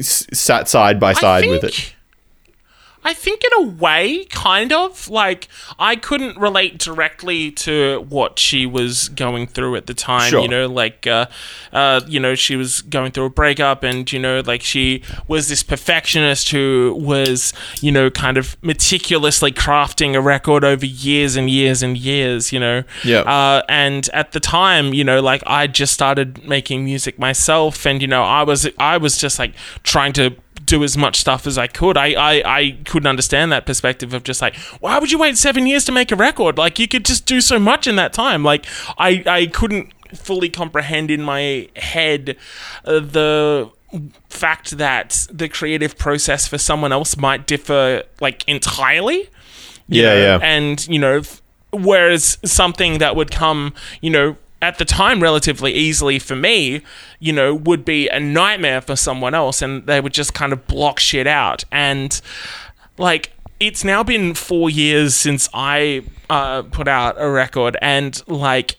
sat 0.00 0.68
side 0.68 1.00
by 1.00 1.12
side 1.12 1.48
with 1.48 1.64
it? 1.64 1.93
I 3.04 3.12
think 3.12 3.42
in 3.44 3.64
a 3.64 3.70
way, 3.70 4.24
kind 4.30 4.72
of. 4.72 5.08
Like, 5.08 5.48
I 5.78 5.96
couldn't 5.96 6.38
relate 6.38 6.78
directly 6.78 7.50
to 7.52 8.06
what 8.08 8.38
she 8.38 8.64
was 8.64 9.08
going 9.10 9.46
through 9.46 9.76
at 9.76 9.86
the 9.86 9.94
time. 9.94 10.30
Sure. 10.30 10.40
You 10.40 10.48
know, 10.48 10.66
like, 10.66 11.06
uh, 11.06 11.26
uh, 11.72 12.00
you 12.06 12.18
know, 12.18 12.34
she 12.34 12.56
was 12.56 12.80
going 12.82 13.12
through 13.12 13.26
a 13.26 13.30
breakup, 13.30 13.82
and, 13.82 14.10
you 14.10 14.18
know, 14.18 14.42
like, 14.44 14.62
she 14.62 15.02
was 15.28 15.48
this 15.48 15.62
perfectionist 15.62 16.50
who 16.50 16.96
was, 16.98 17.52
you 17.80 17.92
know, 17.92 18.10
kind 18.10 18.36
of 18.36 18.56
meticulously 18.62 19.52
crafting 19.52 20.14
a 20.14 20.20
record 20.20 20.64
over 20.64 20.86
years 20.86 21.36
and 21.36 21.50
years 21.50 21.82
and 21.82 21.98
years, 21.98 22.52
you 22.52 22.58
know. 22.58 22.82
Yeah. 23.04 23.20
Uh, 23.20 23.62
and 23.68 24.08
at 24.14 24.32
the 24.32 24.40
time, 24.40 24.94
you 24.94 25.04
know, 25.04 25.20
like, 25.20 25.42
I 25.46 25.66
just 25.66 25.92
started 25.92 26.48
making 26.48 26.84
music 26.84 27.18
myself, 27.18 27.84
and, 27.86 28.00
you 28.00 28.08
know, 28.08 28.22
I 28.22 28.42
was, 28.44 28.66
I 28.78 28.96
was 28.96 29.18
just, 29.18 29.38
like, 29.38 29.54
trying 29.82 30.14
to 30.14 30.34
do 30.64 30.82
as 30.82 30.96
much 30.96 31.20
stuff 31.20 31.46
as 31.46 31.58
I 31.58 31.66
could. 31.66 31.96
I, 31.96 32.12
I, 32.12 32.42
I 32.44 32.78
couldn't 32.84 33.06
understand 33.06 33.52
that 33.52 33.66
perspective 33.66 34.14
of 34.14 34.22
just 34.24 34.40
like, 34.40 34.56
why 34.80 34.98
would 34.98 35.12
you 35.12 35.18
wait 35.18 35.36
seven 35.36 35.66
years 35.66 35.84
to 35.86 35.92
make 35.92 36.10
a 36.10 36.16
record? 36.16 36.58
Like 36.58 36.78
you 36.78 36.88
could 36.88 37.04
just 37.04 37.26
do 37.26 37.40
so 37.40 37.58
much 37.58 37.86
in 37.86 37.96
that 37.96 38.12
time. 38.12 38.42
Like 38.42 38.66
I, 38.98 39.22
I 39.26 39.46
couldn't 39.46 39.92
fully 40.14 40.48
comprehend 40.48 41.10
in 41.10 41.22
my 41.22 41.68
head 41.76 42.36
uh, 42.84 43.00
the 43.00 43.70
fact 44.28 44.78
that 44.78 45.26
the 45.30 45.48
creative 45.48 45.98
process 45.98 46.48
for 46.48 46.58
someone 46.58 46.92
else 46.92 47.16
might 47.16 47.46
differ 47.46 48.02
like 48.20 48.44
entirely. 48.48 49.28
Yeah, 49.88 50.02
know, 50.02 50.16
yeah. 50.16 50.38
And, 50.42 50.86
you 50.88 50.98
know, 50.98 51.18
f- 51.18 51.42
whereas 51.72 52.38
something 52.44 52.98
that 52.98 53.16
would 53.16 53.30
come, 53.30 53.74
you 54.00 54.10
know, 54.10 54.36
at 54.64 54.78
the 54.78 54.84
time 54.84 55.22
relatively 55.22 55.72
easily 55.72 56.18
for 56.18 56.34
me, 56.34 56.80
you 57.18 57.32
know, 57.32 57.54
would 57.54 57.84
be 57.84 58.08
a 58.08 58.18
nightmare 58.18 58.80
for 58.80 58.96
someone 58.96 59.34
else 59.34 59.60
and 59.60 59.86
they 59.86 60.00
would 60.00 60.14
just 60.14 60.32
kind 60.32 60.52
of 60.52 60.66
block 60.66 60.98
shit 60.98 61.26
out. 61.26 61.64
And 61.70 62.20
like 62.96 63.32
it's 63.60 63.84
now 63.84 64.02
been 64.02 64.34
4 64.34 64.70
years 64.70 65.14
since 65.14 65.48
I 65.52 66.02
uh, 66.30 66.62
put 66.62 66.88
out 66.88 67.16
a 67.18 67.28
record 67.28 67.76
and 67.82 68.20
like 68.26 68.76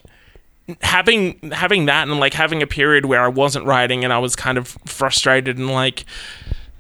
having 0.82 1.52
having 1.52 1.86
that 1.86 2.08
and 2.08 2.20
like 2.20 2.34
having 2.34 2.64
a 2.64 2.68
period 2.68 3.06
where 3.06 3.22
I 3.22 3.28
wasn't 3.28 3.66
writing 3.66 4.04
and 4.04 4.12
I 4.12 4.18
was 4.18 4.36
kind 4.36 4.58
of 4.58 4.68
frustrated 4.86 5.58
and 5.60 5.70
like 5.70 6.04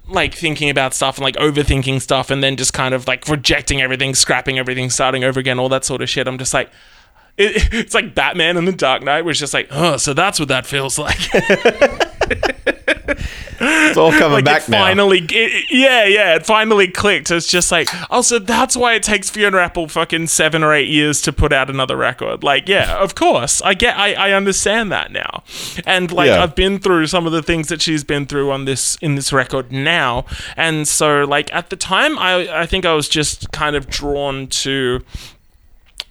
like 0.07 0.33
thinking 0.33 0.69
about 0.69 0.93
stuff 0.95 1.17
and 1.17 1.23
like 1.23 1.35
overthinking 1.35 2.01
stuff 2.01 2.31
and 2.31 2.43
then 2.43 2.57
just 2.57 2.73
kind 2.73 2.93
of 2.93 3.07
like 3.07 3.27
rejecting 3.27 3.81
everything, 3.81 4.15
scrapping 4.15 4.57
everything, 4.57 4.89
starting 4.89 5.23
over 5.23 5.39
again, 5.39 5.59
all 5.59 5.69
that 5.69 5.85
sort 5.85 6.01
of 6.01 6.09
shit. 6.09 6.27
I'm 6.27 6.37
just 6.37 6.53
like 6.53 6.71
it, 7.37 7.69
it's 7.73 7.93
like 7.93 8.15
Batman 8.15 8.57
in 8.57 8.65
the 8.65 8.71
Dark 8.71 9.03
Knight, 9.03 9.23
where 9.23 9.31
it's 9.31 9.39
just 9.39 9.53
like, 9.53 9.67
oh, 9.71 9.97
so 9.97 10.13
that's 10.13 10.39
what 10.39 10.49
that 10.49 10.65
feels 10.65 10.97
like. 10.97 11.19
It's 13.57 13.97
all 13.97 14.11
coming 14.11 14.31
like 14.31 14.45
back 14.45 14.63
it 14.63 14.69
now. 14.69 14.81
finally, 14.83 15.25
yeah, 15.71 16.05
yeah, 16.05 16.35
it 16.35 16.45
finally 16.45 16.87
clicked. 16.89 17.31
It's 17.31 17.47
just 17.47 17.71
like, 17.71 17.87
oh, 18.09 18.21
so 18.21 18.37
that's 18.37 18.75
why 18.75 18.93
it 18.95 19.03
takes 19.03 19.29
Fiona 19.29 19.57
Apple 19.59 19.87
fucking 19.87 20.27
seven 20.27 20.61
or 20.63 20.73
eight 20.73 20.89
years 20.89 21.21
to 21.21 21.31
put 21.33 21.53
out 21.53 21.69
another 21.69 21.95
record. 21.95 22.43
Like, 22.43 22.67
yeah, 22.67 22.97
of 22.97 23.15
course, 23.15 23.61
I 23.61 23.73
get, 23.73 23.97
I, 23.97 24.13
I 24.13 24.31
understand 24.33 24.91
that 24.91 25.11
now, 25.11 25.43
and 25.85 26.11
like 26.11 26.27
Yeah. 26.27 26.43
I've 26.43 26.55
been 26.55 26.79
through 26.79 27.07
some 27.07 27.25
of 27.25 27.31
the 27.31 27.41
things 27.41 27.69
that 27.69 27.81
she's 27.81 28.03
been 28.03 28.25
through 28.25 28.51
on 28.51 28.65
this 28.65 28.97
in 29.01 29.15
this 29.15 29.31
record 29.31 29.71
now, 29.71 30.25
and 30.57 30.87
so 30.87 31.23
like 31.23 31.53
at 31.53 31.69
the 31.69 31.77
time, 31.77 32.19
I 32.19 32.61
I 32.63 32.65
think 32.65 32.85
I 32.85 32.93
was 32.93 33.07
just 33.07 33.51
kind 33.51 33.75
of 33.75 33.87
drawn 33.87 34.47
to 34.47 35.01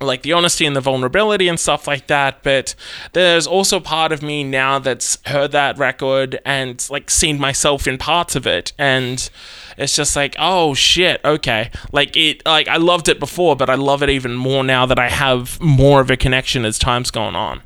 like 0.01 0.23
the 0.23 0.33
honesty 0.33 0.67
and 0.67 0.75
the 0.77 0.81
vulnerability 0.81 1.49
and 1.49 1.59
stuff 1.59 1.87
like 1.87 2.07
that 2.09 2.43
but 2.43 2.75
there's 3.13 3.47
also 3.47 3.81
part 3.81 4.13
of 4.13 4.23
me 4.23 4.45
now 4.45 4.79
that's 4.79 5.19
heard 5.27 5.53
that 5.53 5.79
record 5.79 6.41
and 6.45 6.87
like 6.91 7.11
seen 7.11 7.39
myself 7.39 7.87
in 7.87 7.97
parts 7.97 8.37
of 8.37 8.47
it 8.47 8.73
and 8.79 9.31
it's 9.79 9.97
just 9.97 10.15
like 10.15 10.35
oh 10.39 10.75
shit 10.75 11.21
okay 11.25 11.71
like 11.93 12.17
it 12.17 12.45
like 12.45 12.69
i 12.69 12.77
loved 12.77 13.09
it 13.09 13.19
before 13.19 13.57
but 13.57 13.71
i 13.71 13.75
love 13.75 14.03
it 14.03 14.11
even 14.11 14.35
more 14.35 14.63
now 14.63 14.85
that 14.85 14.99
i 14.99 15.09
have 15.09 15.61
more 15.61 16.01
of 16.01 16.11
a 16.11 16.17
connection 16.17 16.65
as 16.65 16.79
time's 16.79 17.11
gone 17.11 17.35
on 17.35 17.63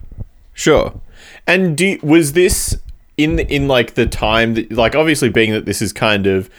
Sure. 0.59 1.01
And 1.47 1.77
do 1.77 2.01
was 2.03 2.33
this 2.33 2.77
in 3.17 3.39
in 3.39 3.69
like 3.69 3.95
the 3.95 4.07
time 4.07 4.55
that 4.55 4.73
like 4.73 4.97
obviously 4.97 5.29
being 5.29 5.53
that 5.53 5.67
this 5.67 5.81
is 5.81 5.93
kind 5.93 6.27
of 6.27 6.51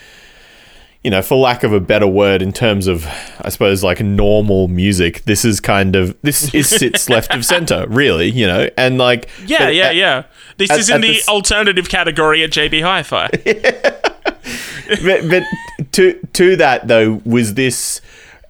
you 1.03 1.09
know, 1.09 1.21
for 1.21 1.38
lack 1.38 1.63
of 1.63 1.71
a 1.71 1.79
better 1.79 2.07
word, 2.07 2.41
in 2.41 2.51
terms 2.51 2.85
of, 2.88 3.05
I 3.41 3.49
suppose, 3.49 3.83
like 3.83 4.01
normal 4.01 4.67
music, 4.67 5.23
this 5.23 5.45
is 5.45 5.59
kind 5.62 5.95
of 5.95 6.15
this 6.23 6.53
is 6.53 6.67
sits 6.69 7.09
left 7.15 7.33
of 7.33 7.45
center, 7.45 7.85
really, 7.88 8.29
you 8.29 8.45
know, 8.45 8.69
and 8.77 8.97
like, 8.97 9.29
yeah 9.45 9.69
yeah 9.69 9.85
at- 9.88 9.95
yeah 9.95 10.23
this 10.57 10.69
at- 10.71 10.79
is 10.79 10.89
in 10.89 10.99
the 11.01 11.07
the 11.13 11.17
s- 11.19 11.27
alternative 11.29 11.88
category 11.88 12.43
at 12.43 12.49
jb 12.51 12.81
hi-fi 12.81 13.29
but, 15.03 15.29
but 15.29 15.43
to 15.93 16.19
to 16.33 16.55
that 16.57 16.88
though, 16.88 17.21
was 17.25 17.53
this 17.53 18.01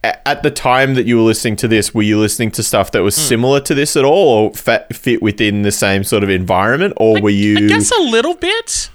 at 0.04 0.44
the 0.44 0.50
time 0.52 0.94
that 0.96 1.06
you 1.06 1.18
were 1.18 1.24
listening 1.24 1.58
to 1.58 1.68
this? 1.68 1.94
Were 1.94 2.02
you 2.02 2.18
listening 2.18 2.52
to 2.52 2.64
stuff 2.64 2.92
that 2.92 3.04
was 3.04 3.16
Hmm. 3.18 3.22
similar 3.24 3.60
to 3.62 3.76
this 3.76 3.98
at 3.98 4.06
all, 4.06 4.28
or 4.30 4.54
fit 4.94 5.22
within 5.22 5.64
the 5.64 5.72
same 5.72 6.04
sort 6.04 6.24
of 6.24 6.30
environment, 6.30 6.94
or 6.98 7.22
were 7.22 7.30
you? 7.30 7.58
i 7.58 7.68
guess 7.68 7.92
a 7.92 8.02
little 8.02 8.34
bit 8.36 8.90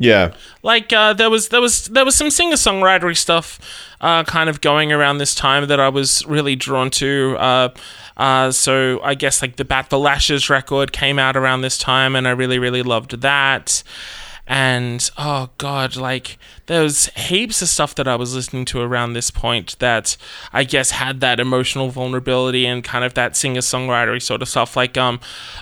yeah, 0.00 0.32
like 0.62 0.94
uh, 0.94 1.12
there 1.12 1.28
was 1.28 1.50
there 1.50 1.60
was 1.60 1.84
there 1.88 2.06
was 2.06 2.14
some 2.14 2.30
singer 2.30 2.56
songwritery 2.56 3.14
stuff 3.14 3.60
uh, 4.00 4.24
kind 4.24 4.48
of 4.48 4.62
going 4.62 4.92
around 4.92 5.18
this 5.18 5.34
time 5.34 5.68
that 5.68 5.78
I 5.78 5.90
was 5.90 6.24
really 6.24 6.56
drawn 6.56 6.88
to. 6.92 7.36
Uh, 7.38 7.68
uh, 8.16 8.50
so 8.50 9.00
I 9.02 9.14
guess 9.14 9.42
like 9.42 9.56
the 9.56 9.64
Bat 9.66 9.90
for 9.90 9.98
Lashes 9.98 10.48
record 10.48 10.92
came 10.92 11.18
out 11.18 11.36
around 11.36 11.60
this 11.60 11.76
time, 11.76 12.16
and 12.16 12.26
I 12.26 12.30
really 12.30 12.58
really 12.58 12.82
loved 12.82 13.20
that. 13.20 13.82
And 14.52 15.08
oh 15.16 15.50
god, 15.58 15.94
like 15.94 16.36
there 16.66 16.82
was 16.82 17.06
heaps 17.16 17.62
of 17.62 17.68
stuff 17.68 17.94
that 17.94 18.08
I 18.08 18.16
was 18.16 18.34
listening 18.34 18.64
to 18.64 18.80
around 18.80 19.12
this 19.12 19.30
point 19.30 19.78
that 19.78 20.16
I 20.52 20.64
guess 20.64 20.90
had 20.90 21.20
that 21.20 21.38
emotional 21.38 21.90
vulnerability 21.90 22.66
and 22.66 22.82
kind 22.82 23.04
of 23.04 23.14
that 23.14 23.36
singer 23.36 23.60
songwritery 23.60 24.20
sort 24.20 24.42
of 24.42 24.48
stuff. 24.48 24.74
Like 24.74 24.98
um, 24.98 25.20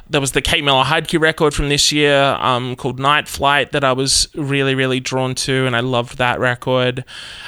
there 0.08 0.22
was 0.22 0.32
the 0.32 0.40
Kate 0.40 0.64
Miller 0.64 0.84
Heidke 0.84 1.20
record 1.20 1.52
from 1.52 1.68
this 1.68 1.92
year 1.92 2.38
um 2.40 2.76
called 2.76 2.98
Night 2.98 3.28
Flight 3.28 3.72
that 3.72 3.84
I 3.84 3.92
was 3.92 4.26
really 4.34 4.74
really 4.74 5.00
drawn 5.00 5.34
to, 5.34 5.66
and 5.66 5.76
I 5.76 5.80
loved 5.80 6.16
that 6.16 6.40
record. 6.40 7.04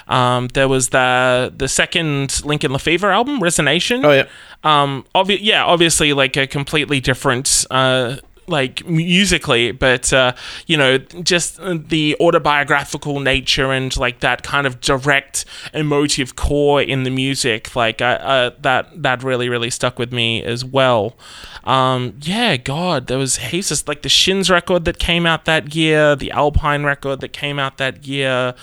Um, 0.09 0.49
there 0.49 0.69
was 0.69 0.91
the 0.91 1.51
the 1.57 1.69
second 1.69 2.45
Lincoln 2.45 2.71
Le 2.71 2.79
Fevre 2.79 3.11
album, 3.13 3.41
Resonation. 3.41 4.05
Oh 4.05 4.13
yeah. 4.13 4.27
Um, 4.63 5.07
obvi- 5.15 5.39
yeah, 5.41 5.65
obviously 5.65 6.13
like 6.13 6.37
a 6.37 6.47
completely 6.47 7.01
different 7.01 7.65
uh 7.71 8.17
like 8.51 8.87
musically, 8.87 9.73
but 9.73 10.13
uh, 10.13 10.35
you 10.67 10.77
know, 10.77 10.99
just 10.99 11.59
the 11.59 12.17
autobiographical 12.21 13.21
nature 13.21 13.73
and 13.73 13.97
like 13.97 14.21
that 14.21 14.43
kind 14.43 14.67
of 14.67 14.81
direct 14.81 15.45
emotive 15.73 16.37
core 16.37 16.83
in 16.83 17.05
the 17.05 17.11
music, 17.11 17.75
like 17.75 18.03
uh, 18.03 18.19
uh, 18.21 18.51
that 18.61 19.03
that 19.03 19.23
really 19.23 19.49
really 19.49 19.71
stuck 19.71 19.99
with 19.99 20.13
me 20.13 20.43
as 20.43 20.65
well. 20.65 21.17
Um, 21.65 22.17
yeah, 22.23 22.57
God, 22.57 23.07
there 23.07 23.19
was 23.19 23.37
heaps 23.37 23.71
of 23.71 23.87
like 23.87 24.03
the 24.03 24.09
Shins 24.09 24.51
record 24.51 24.85
that 24.87 24.99
came 24.99 25.27
out 25.27 25.45
that 25.45 25.75
year, 25.75 26.17
the 26.17 26.31
Alpine 26.31 26.85
record 26.85 27.21
that 27.21 27.33
came 27.33 27.59
out 27.59 27.79
that 27.79 28.07
year. 28.07 28.55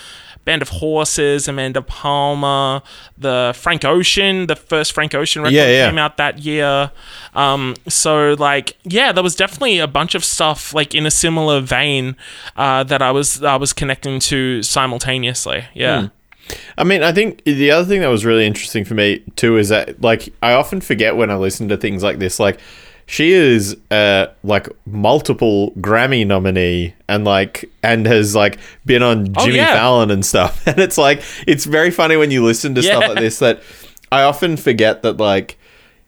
Band 0.47 0.61
of 0.61 0.69
Horses, 0.69 1.49
Amanda 1.49 1.81
Palmer, 1.81 2.81
the 3.17 3.53
Frank 3.53 3.83
Ocean, 3.83 4.47
the 4.47 4.55
first 4.55 4.93
Frank 4.93 5.13
Ocean 5.13 5.41
record 5.41 5.53
Yeah, 5.53 5.67
yeah. 5.67 5.89
came 5.89 5.97
out 5.97 6.15
that 6.15 6.39
year. 6.39 6.89
Um, 7.35 7.75
so 7.89 8.33
like, 8.39 8.77
yeah, 8.85 9.11
there 9.11 9.23
was 9.23 9.35
definitely 9.35 9.79
a 9.79 9.87
bunch 9.87 10.15
of 10.15 10.23
stuff 10.23 10.73
like 10.73 10.95
in 10.95 11.05
a 11.05 11.11
similar 11.11 11.59
vein 11.59 12.15
uh, 12.55 12.85
that 12.85 13.01
I 13.01 13.11
was 13.11 13.43
I 13.43 13.57
was 13.57 13.73
connecting 13.73 14.19
to 14.21 14.63
simultaneously. 14.63 15.65
Yeah. 15.73 16.07
I 16.77 16.85
mean, 16.85 17.03
I 17.03 17.11
think 17.11 17.43
the 17.43 17.71
other 17.71 17.85
thing 17.85 17.99
that 17.99 18.07
was 18.07 18.23
really 18.23 18.45
interesting 18.45 18.85
for 18.85 18.93
me 18.93 19.19
too 19.35 19.57
is 19.57 19.67
that 19.67 20.01
like 20.01 20.33
I 20.41 20.53
often 20.53 20.79
forget 20.79 21.17
when 21.17 21.29
I 21.29 21.35
listen 21.35 21.67
to 21.67 21.75
things 21.75 22.03
like 22.03 22.19
this, 22.19 22.39
like 22.39 22.57
she 23.09 23.31
is 23.31 23.75
uh 23.89 24.27
like 24.43 24.67
multiple 24.85 25.71
Grammy 25.79 26.27
nominee 26.27 26.93
and 27.07 27.23
like 27.25 27.69
and 27.81 28.05
has 28.05 28.35
like 28.35 28.59
been 28.85 29.01
on 29.01 29.33
Oh, 29.37 29.45
Jimmy 29.45 29.57
yeah. 29.57 29.73
Fallon 29.73 30.11
and 30.11 30.25
stuff. 30.25 30.61
And 30.67 30.77
it's 30.79 30.97
like 30.97 31.23
it's 31.47 31.65
very 31.65 31.89
funny 31.89 32.17
when 32.17 32.29
you 32.31 32.43
listen 32.43 32.75
to 32.75 32.83
stuff 32.83 33.07
like 33.07 33.17
this 33.19 33.39
that 33.39 33.61
I 34.11 34.21
often 34.23 34.57
forget 34.57 35.01
that 35.03 35.17
like 35.17 35.57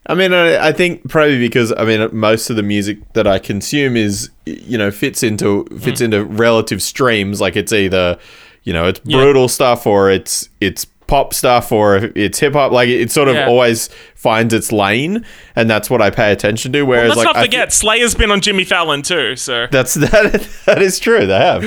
I 0.06 0.14
mean, 0.14 0.32
I, 0.32 0.68
I 0.68 0.72
think 0.72 1.08
probably 1.08 1.38
because 1.38 1.72
I 1.76 1.84
mean 1.84 2.08
most 2.12 2.50
of 2.50 2.56
the 2.56 2.62
music 2.62 2.98
that 3.12 3.26
I 3.26 3.38
consume 3.38 3.96
is 3.96 4.30
you 4.46 4.76
know 4.78 4.90
fits 4.90 5.22
into 5.22 5.64
fits 5.78 6.00
into 6.00 6.24
relative 6.24 6.82
streams. 6.82 7.40
Like 7.40 7.56
it's 7.56 7.72
either 7.72 8.18
you 8.64 8.72
know 8.72 8.86
it's 8.88 9.00
Yeah. 9.04 9.18
brutal 9.18 9.48
stuff 9.48 9.86
or 9.86 10.10
it's 10.10 10.48
it's 10.60 10.86
pop 11.10 11.34
stuff 11.34 11.72
or 11.72 11.96
it's 12.14 12.38
hip 12.38 12.54
hop. 12.54 12.72
Like 12.72 12.88
it 12.88 13.10
sort 13.10 13.28
of 13.28 13.34
Yeah. 13.34 13.48
always 13.48 13.88
finds 14.14 14.54
its 14.54 14.70
lane, 14.72 15.24
and 15.56 15.68
that's 15.68 15.90
what 15.90 16.00
I 16.00 16.08
pay 16.10 16.32
attention 16.32 16.72
to. 16.72 16.82
Whereas 16.84 17.08
Let's 17.08 17.18
like 17.18 17.34
not 17.34 17.42
forget, 17.42 17.72
Slayer's 17.72 18.14
been 18.14 18.30
on 18.30 18.40
Jimmy 18.40 18.64
Fallon 18.64 19.02
too. 19.02 19.36
So 19.36 19.66
that's 19.70 19.94
that. 20.06 20.48
That 20.66 20.80
is 20.80 20.98
true. 20.98 21.26
They 21.26 21.36
have. 21.38 21.64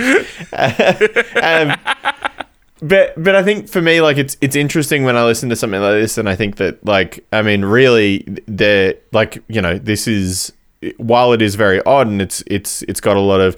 um, 1.36 1.78
but 2.82 3.22
but 3.22 3.36
I 3.36 3.44
think 3.44 3.70
for 3.70 3.82
me, 3.82 4.02
like 4.02 4.18
it's 4.18 4.36
it's 4.42 4.56
interesting 4.56 5.04
when 5.04 5.16
I 5.16 5.24
listen 5.26 5.50
to 5.50 5.56
something 5.56 5.82
like 5.82 6.02
this, 6.02 6.18
and 6.18 6.28
I 6.28 6.36
think 6.36 6.56
that 6.58 6.84
like 6.86 7.26
I 7.32 7.42
mean, 7.42 7.64
really, 7.66 8.26
they're 8.48 8.96
like 9.12 9.44
you 9.48 9.62
know, 9.62 9.78
this 9.78 10.08
is 10.08 10.52
while 10.98 11.32
it 11.34 11.42
is 11.42 11.56
very 11.56 11.82
odd 11.84 12.08
and 12.08 12.22
it's 12.22 12.44
it's 12.48 12.82
it's 12.84 13.00
got 13.00 13.16
a 13.16 13.22
lot 13.22 13.40
of 13.40 13.56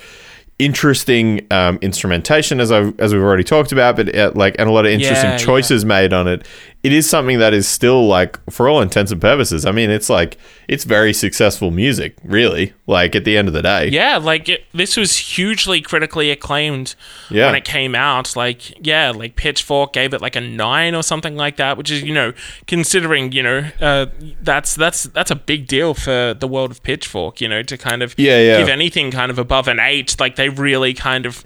interesting 0.58 1.46
um, 1.52 1.78
instrumentation 1.82 2.60
as 2.60 2.72
I 2.72 2.92
as 3.00 3.14
we've 3.14 3.22
already 3.22 3.44
talked 3.44 3.72
about, 3.72 3.96
but 3.98 4.16
uh, 4.16 4.32
like 4.36 4.56
and 4.58 4.70
a 4.70 4.72
lot 4.72 4.86
of 4.86 4.92
interesting 4.92 5.32
Yeah, 5.32 5.38
choices 5.38 5.86
made 5.86 6.14
on 6.14 6.28
it. 6.28 6.48
It 6.86 6.94
is 6.94 7.10
something 7.10 7.40
that 7.40 7.54
is 7.54 7.68
still 7.68 8.06
like 8.08 8.40
for 8.52 8.70
all 8.70 8.80
intents 8.82 9.12
and 9.12 9.20
purposes. 9.20 9.66
I 9.66 9.72
mean, 9.72 9.90
it's 9.90 10.10
like 10.10 10.38
it's 10.68 10.84
very 10.84 11.14
successful 11.14 11.72
music, 11.72 12.16
really. 12.24 12.74
Like 12.88 13.16
at 13.16 13.26
the 13.26 13.36
end 13.38 13.48
of 13.48 13.56
the 13.56 13.64
day, 13.64 13.90
yeah, 13.90 14.18
like 14.18 14.48
it, 14.48 14.66
this 14.72 14.96
was 14.96 15.18
hugely 15.18 15.82
critically 15.82 16.30
acclaimed 16.30 16.94
Yeah. 17.32 17.48
when 17.48 17.56
it 17.56 17.66
came 17.66 17.96
out. 17.96 18.36
Like 18.36 18.86
yeah, 18.86 19.10
like 19.10 19.36
Pitchfork 19.36 19.94
gave 19.94 20.14
it 20.14 20.22
like 20.22 20.36
a 20.36 20.42
nine 20.42 20.94
or 20.94 21.02
something 21.02 21.36
like 21.36 21.58
that, 21.58 21.78
which 21.78 21.90
is 21.90 22.04
you 22.04 22.14
know 22.14 22.34
considering 22.68 23.32
you 23.32 23.42
know 23.42 23.68
uh, 23.82 24.06
that's 24.42 24.76
that's 24.76 25.04
that's 25.04 25.32
a 25.32 25.36
big 25.36 25.66
deal 25.68 25.94
for 25.96 26.36
the 26.38 26.48
world 26.48 26.70
of 26.72 26.84
Pitchfork. 26.84 27.42
You 27.42 27.48
know 27.50 27.64
to 27.64 27.78
kind 27.78 28.04
of 28.04 28.14
Yeah, 28.18 28.40
yeah. 28.40 28.58
give 28.60 28.70
anything 28.70 29.10
kind 29.12 29.32
of 29.32 29.40
above 29.40 29.68
an 29.68 29.80
eight, 29.80 30.16
like 30.20 30.36
they 30.36 30.50
really 30.50 30.94
kind 30.94 31.26
of 31.26 31.44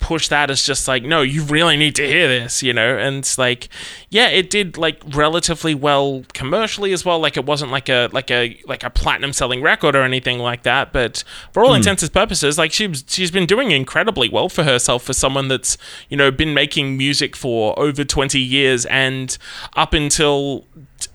push 0.00 0.28
that 0.28 0.50
as 0.50 0.64
just 0.64 0.88
like 0.88 1.02
no 1.04 1.22
you 1.22 1.44
really 1.44 1.76
need 1.76 1.94
to 1.94 2.06
hear 2.06 2.26
this 2.26 2.62
you 2.62 2.72
know? 2.72 2.96
And 2.98 3.18
it's 3.18 3.38
like 3.38 3.68
yeah 4.08 4.28
it 4.28 4.50
did 4.50 4.76
like 4.76 5.00
relatively 5.14 5.74
well 5.74 6.24
commercially 6.32 6.92
as 6.92 7.04
well. 7.04 7.20
Like 7.20 7.36
it 7.36 7.44
wasn't 7.46 7.70
like 7.70 7.88
a 7.88 8.08
like 8.12 8.30
a 8.30 8.58
like 8.66 8.82
a 8.82 8.90
platinum 8.90 9.32
selling 9.32 9.62
record 9.62 9.94
or 9.94 10.02
anything 10.02 10.38
like 10.38 10.62
that 10.64 10.92
but 10.92 11.22
for 11.52 11.62
all 11.64 11.74
intents 11.74 12.02
and 12.02 12.12
purposes 12.12 12.58
like 12.58 12.72
she's 12.72 13.04
she's 13.06 13.30
been 13.30 13.46
doing 13.46 13.70
incredibly 13.70 14.28
well 14.28 14.48
for 14.48 14.64
herself 14.64 15.02
for 15.02 15.12
someone 15.12 15.48
that's 15.48 15.76
you 16.08 16.16
know 16.16 16.30
been 16.30 16.54
making 16.54 16.96
music 16.96 17.36
for 17.36 17.78
over 17.78 18.02
20 18.04 18.38
years 18.40 18.86
and 18.86 19.36
up 19.76 19.92
until 19.92 20.64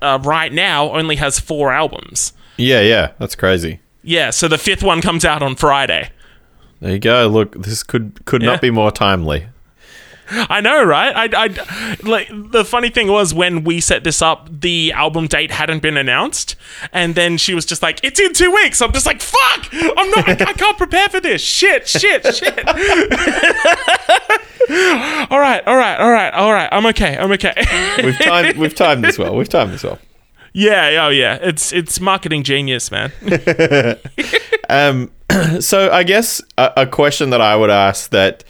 uh, 0.02 0.20
right 0.24 0.54
now 0.54 0.90
only 0.92 1.16
has 1.18 1.40
four 1.40 1.72
albums. 1.74 2.34
Yeah, 2.58 2.82
yeah, 2.82 3.12
that's 3.20 3.36
crazy. 3.36 3.80
yeah 4.04 4.30
so 4.30 4.48
the 4.48 4.58
fifth 4.58 4.84
one 4.84 5.02
comes 5.02 5.26
out 5.26 5.42
on 5.42 5.56
friday 5.56 6.12
There 6.86 6.94
you 6.94 7.00
go. 7.00 7.28
Look, 7.28 7.60
this 7.64 7.82
could 7.82 8.24
could 8.26 8.44
Yeah. 8.44 8.52
not 8.52 8.62
be 8.62 8.70
more 8.70 8.92
timely. 8.92 9.48
I 10.30 10.62
know, 10.62 10.84
right? 10.84 11.34
I, 11.34 11.46
I, 11.46 11.98
like 12.04 12.30
the 12.32 12.64
funny 12.64 12.90
thing 12.92 13.08
was 13.08 13.34
when 13.34 13.64
we 13.64 13.80
set 13.82 14.04
this 14.04 14.22
up, 14.22 14.48
the 14.52 14.92
album 14.92 15.26
date 15.26 15.50
hadn't 15.50 15.82
been 15.82 15.98
announced, 15.98 16.56
and 16.94 17.16
then 17.16 17.38
she 17.40 17.56
was 17.56 17.66
just 17.66 17.82
like, 17.82 18.00
"It's 18.04 18.20
in 18.20 18.34
two 18.34 18.52
weeks." 18.52 18.84
I'm 18.84 18.92
just 18.92 19.08
like, 19.08 19.20
"Fuck! 19.24 19.68
I'm 19.74 20.12
not. 20.12 20.30
I 20.30 20.54
can't 20.54 20.78
prepare 20.78 21.10
for 21.10 21.20
this. 21.20 21.42
Shit, 21.42 21.88
shit, 21.88 22.24
shit." 22.36 22.68
all 25.32 25.40
right, 25.40 25.64
all 25.66 25.76
right, 25.78 25.98
all 26.00 26.12
right, 26.12 26.34
all 26.36 26.54
right. 26.54 26.70
I'm 26.72 26.86
okay. 26.88 27.18
I'm 27.18 27.32
okay. 27.32 27.54
We've 28.04 28.20
timed 28.20 28.58
we've 28.58 28.76
timed 28.76 29.04
this 29.04 29.18
well. 29.18 29.36
We've 29.36 29.50
timed 29.50 29.74
this 29.74 29.84
well. 29.84 29.98
yeah, 30.54 31.06
oh 31.06 31.10
yeah. 31.10 31.40
It's 31.42 31.74
it's 31.74 32.00
marketing 32.00 32.44
genius, 32.44 32.92
man. 32.92 33.12
Um, 34.68 35.12
so 35.60 35.92
I 35.92 36.04
guess 36.04 36.42
a, 36.58 36.72
a 36.78 36.88
question 36.88 37.30
that 37.32 37.42
I 37.42 37.56
would 37.56 37.70
ask 37.70 38.10
that, 38.12 38.44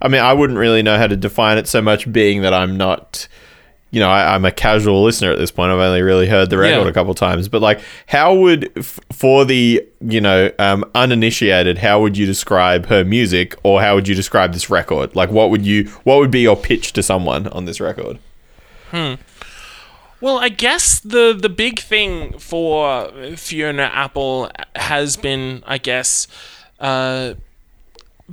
I 0.00 0.08
mean, 0.08 0.20
I 0.20 0.32
wouldn't 0.32 0.58
really 0.58 0.82
know 0.82 0.96
how 0.98 1.06
to 1.06 1.16
define 1.16 1.58
it 1.58 1.66
so 1.68 1.80
much, 1.82 2.10
being 2.12 2.42
that 2.42 2.52
I'm 2.54 2.76
not, 2.76 3.26
you 3.90 4.00
know, 4.00 4.08
I, 4.10 4.34
I'm 4.34 4.44
a 4.44 4.50
casual 4.50 5.02
listener 5.04 5.30
at 5.32 5.38
this 5.38 5.50
point. 5.50 5.70
I've 5.70 5.78
only 5.78 6.02
really 6.02 6.26
heard 6.26 6.50
the 6.50 6.58
record 6.58 6.82
Yeah. 6.84 6.88
a 6.88 6.92
couple 6.92 7.14
times, 7.14 7.48
but 7.48 7.62
like, 7.62 7.80
how 8.06 8.34
would 8.34 8.70
f- 8.76 8.98
for 9.12 9.44
the 9.44 9.86
you 10.00 10.20
know 10.20 10.50
um, 10.58 10.84
uninitiated, 10.94 11.78
how 11.78 12.00
would 12.00 12.16
you 12.18 12.26
describe 12.26 12.86
her 12.86 13.04
music, 13.04 13.54
or 13.62 13.80
how 13.80 13.94
would 13.94 14.08
you 14.08 14.14
describe 14.14 14.52
this 14.52 14.68
record? 14.68 15.14
Like, 15.14 15.30
what 15.30 15.50
would 15.50 15.64
you, 15.64 15.84
what 16.04 16.18
would 16.18 16.30
be 16.30 16.40
your 16.40 16.56
pitch 16.56 16.92
to 16.94 17.02
someone 17.02 17.46
on 17.48 17.64
this 17.66 17.80
record? 17.80 18.18
Well, 20.24 20.38
I 20.38 20.48
guess 20.48 21.00
the 21.00 21.36
the 21.38 21.50
big 21.50 21.80
thing 21.80 22.38
for 22.38 23.10
Fiona 23.36 23.90
Apple 23.92 24.50
has 24.74 25.18
been, 25.18 25.62
I 25.66 25.76
guess, 25.76 26.26
uh, 26.80 27.34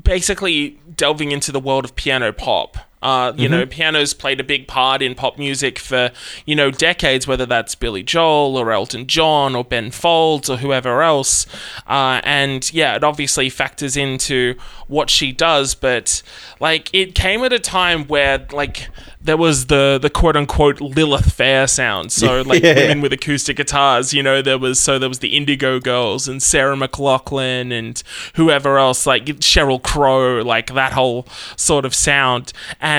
basically 0.02 0.80
delving 0.96 1.34
into 1.34 1.52
the 1.52 1.60
world 1.60 1.84
of 1.84 1.98
piano 1.98 2.32
pop. 2.32 2.78
Uh, 3.02 3.34
you 3.36 3.50
know, 3.50 3.66
piano's 3.66 4.14
played 4.14 4.40
a 4.40 4.44
big 4.44 4.68
part 4.68 5.02
in 5.02 5.16
pop 5.16 5.38
music 5.40 5.80
for, 5.80 6.12
you 6.46 6.56
know, 6.56 6.70
decades, 6.70 7.26
whether 7.26 7.46
that's 7.46 7.74
Billy 7.74 8.04
Joel 8.04 8.58
or 8.58 8.72
Elton 8.72 9.08
John 9.08 9.56
or 9.56 9.64
Ben 9.64 9.90
Folds 9.92 10.50
or 10.50 10.58
whoever 10.58 11.02
else. 11.02 11.48
Uh, 11.88 12.22
and 12.24 12.72
yeah, 12.74 12.96
it 12.96 13.04
obviously 13.04 13.50
factors 13.50 13.98
into 13.98 14.56
what 14.88 15.10
she 15.10 15.32
does, 15.32 15.74
but 15.74 16.22
like 16.60 16.90
it 16.94 17.16
came 17.16 17.44
at 17.44 17.52
a 17.54 17.60
time 17.60 18.06
where 18.08 18.46
like 18.52 18.90
there 19.24 19.38
was 19.38 19.68
the 19.68 19.98
the 20.02 20.10
quote 20.10 20.36
unquote 20.36 20.82
Lilith 20.82 21.32
Fair 21.34 21.66
sound. 21.68 22.12
So 22.12 22.42
like 22.46 22.62
Yeah. 22.62 22.76
women 22.76 23.02
with 23.02 23.14
acoustic 23.14 23.58
guitars, 23.58 24.14
you 24.14 24.22
know, 24.22 24.42
there 24.42 24.58
was 24.60 24.80
so 24.80 25.00
there 25.00 25.10
was 25.10 25.20
the 25.20 25.36
Indigo 25.36 25.80
Girls 25.80 26.28
and 26.28 26.44
Sarah 26.44 26.76
McLachlan 26.76 27.72
and 27.72 28.04
whoever 28.36 28.78
else, 28.78 29.06
like 29.08 29.26
Sheryl 29.26 29.82
Crow, 29.82 30.42
like 30.44 30.74
that 30.74 30.92
whole 30.94 31.26
sort 31.56 31.86
of 31.86 31.96
sound. 31.96 32.52
And 32.80 32.91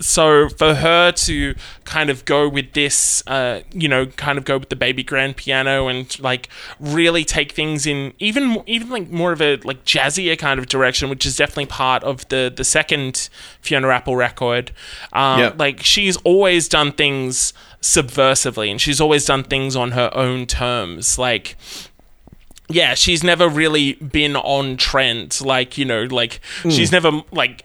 so 0.00 0.48
for 0.50 0.74
her 0.74 1.10
to 1.12 1.54
kind 1.84 2.10
of 2.10 2.24
go 2.24 2.48
with 2.48 2.72
this, 2.74 3.22
uh, 3.26 3.60
you 3.72 3.88
know, 3.88 4.06
kind 4.06 4.36
of 4.38 4.44
go 4.44 4.58
with 4.58 4.68
the 4.68 4.76
baby 4.76 5.02
grand 5.02 5.36
piano 5.36 5.88
and 5.88 6.18
like 6.20 6.48
really 6.78 7.24
take 7.24 7.52
things 7.52 7.86
in 7.86 8.12
even 8.18 8.62
even 8.66 8.90
like 8.90 9.10
more 9.10 9.32
of 9.32 9.40
a 9.40 9.56
like 9.64 9.84
jazzier 9.84 10.38
kind 10.38 10.58
of 10.60 10.66
direction, 10.66 11.08
which 11.10 11.24
is 11.26 11.36
definitely 11.36 11.66
part 11.66 12.02
of 12.04 12.28
the 12.28 12.52
the 12.54 12.64
second 12.64 13.28
Fiona 13.60 13.88
Apple 13.88 14.16
record. 14.16 14.70
Um, 15.12 15.40
Yeah. 15.40 15.52
Like 15.58 15.82
she's 15.82 16.16
always 16.18 16.68
done 16.68 16.92
things 16.92 17.52
subversively, 17.80 18.70
and 18.70 18.80
she's 18.80 19.00
always 19.00 19.24
done 19.24 19.44
things 19.44 19.74
on 19.76 19.92
her 19.92 20.10
own 20.14 20.46
terms. 20.46 21.18
Like 21.18 21.56
yeah, 22.68 22.94
she's 22.94 23.22
never 23.22 23.48
really 23.48 23.94
been 23.94 24.34
on 24.36 24.76
trend. 24.78 25.40
Like, 25.42 25.76
you 25.76 25.84
know, 25.84 26.04
like 26.04 26.40
Hmm. 26.62 26.70
she's 26.70 26.90
never 26.92 27.22
like 27.30 27.64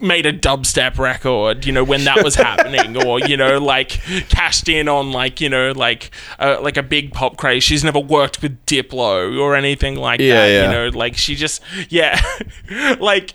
made 0.00 0.26
a 0.26 0.32
dubstep 0.32 0.98
record, 0.98 1.64
you 1.64 1.72
know, 1.72 1.84
when 1.84 2.04
that 2.04 2.22
was 2.22 2.34
happening, 2.34 2.96
or 3.06 3.20
you 3.20 3.36
know, 3.36 3.58
like 3.58 3.90
cashed 4.28 4.68
in 4.68 4.88
on 4.88 5.12
like 5.12 5.40
you 5.40 5.48
know, 5.48 5.72
like 5.72 6.10
uh, 6.38 6.58
like 6.60 6.76
a 6.76 6.82
big 6.82 7.12
pop 7.12 7.36
craze. 7.36 7.62
She's 7.64 7.84
never 7.84 7.98
worked 8.00 8.42
with 8.42 8.64
Diplo 8.66 9.40
or 9.40 9.54
anything 9.56 9.96
like 9.96 10.20
Yeah, 10.20 10.34
that. 10.34 10.46
yeah. 10.48 10.62
You 10.64 10.70
know, 10.92 10.98
like 10.98 11.16
she 11.16 11.34
just 11.34 11.62
yeah, 11.88 12.20
like 13.00 13.34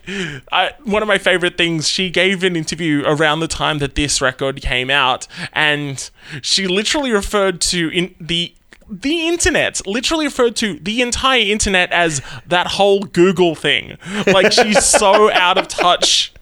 I, 0.51 0.71
one 0.83 1.01
of 1.01 1.07
my 1.07 1.17
favorite 1.17 1.57
things. 1.57 1.87
She 1.87 2.09
gave 2.09 2.43
an 2.43 2.55
interview 2.55 3.03
around 3.05 3.39
the 3.39 3.47
time 3.47 3.79
that 3.79 3.95
this 3.95 4.21
record 4.21 4.61
came 4.61 4.89
out, 4.89 5.27
and 5.53 6.09
she 6.41 6.67
literally 6.67 7.11
referred 7.11 7.61
to 7.61 7.89
in 7.89 8.15
the 8.19 8.53
the 8.89 9.25
internet 9.25 9.85
literally 9.87 10.25
referred 10.25 10.53
to 10.57 10.77
the 10.79 11.01
entire 11.01 11.39
internet 11.39 11.89
as 11.93 12.21
that 12.45 12.67
whole 12.67 13.03
Google 13.03 13.55
thing. 13.55 13.97
Like 14.27 14.51
she's 14.51 14.83
so 14.83 15.31
out 15.33 15.57
of 15.57 15.69
touch. 15.69 16.33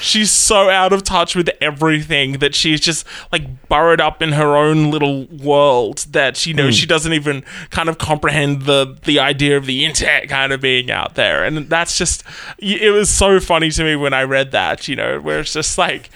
She's 0.00 0.30
so 0.30 0.70
out 0.70 0.92
of 0.92 1.04
touch 1.04 1.36
with 1.36 1.50
everything 1.60 2.38
that 2.38 2.54
she's 2.54 2.80
just 2.80 3.06
like 3.30 3.68
burrowed 3.68 4.00
up 4.00 4.22
in 4.22 4.32
her 4.32 4.56
own 4.56 4.90
little 4.90 5.26
world 5.26 6.06
that 6.10 6.46
you 6.46 6.54
know 6.54 6.66
hmm. 6.66 6.70
she 6.70 6.86
doesn't 6.86 7.12
even 7.12 7.44
kind 7.70 7.88
of 7.88 7.98
comprehend 7.98 8.62
the 8.62 8.98
the 9.04 9.18
idea 9.18 9.56
of 9.56 9.66
the 9.66 9.84
internet 9.84 10.28
kind 10.28 10.52
of 10.52 10.60
being 10.60 10.90
out 10.90 11.14
there. 11.14 11.44
And 11.44 11.68
that's 11.68 11.98
just 11.98 12.24
it 12.58 12.92
was 12.92 13.10
so 13.10 13.40
funny 13.40 13.70
to 13.70 13.84
me 13.84 13.96
when 13.96 14.14
I 14.14 14.22
read 14.22 14.52
that, 14.52 14.88
you 14.88 14.96
know, 14.96 15.20
where 15.20 15.40
it's 15.40 15.52
just 15.52 15.78
like 15.78 16.10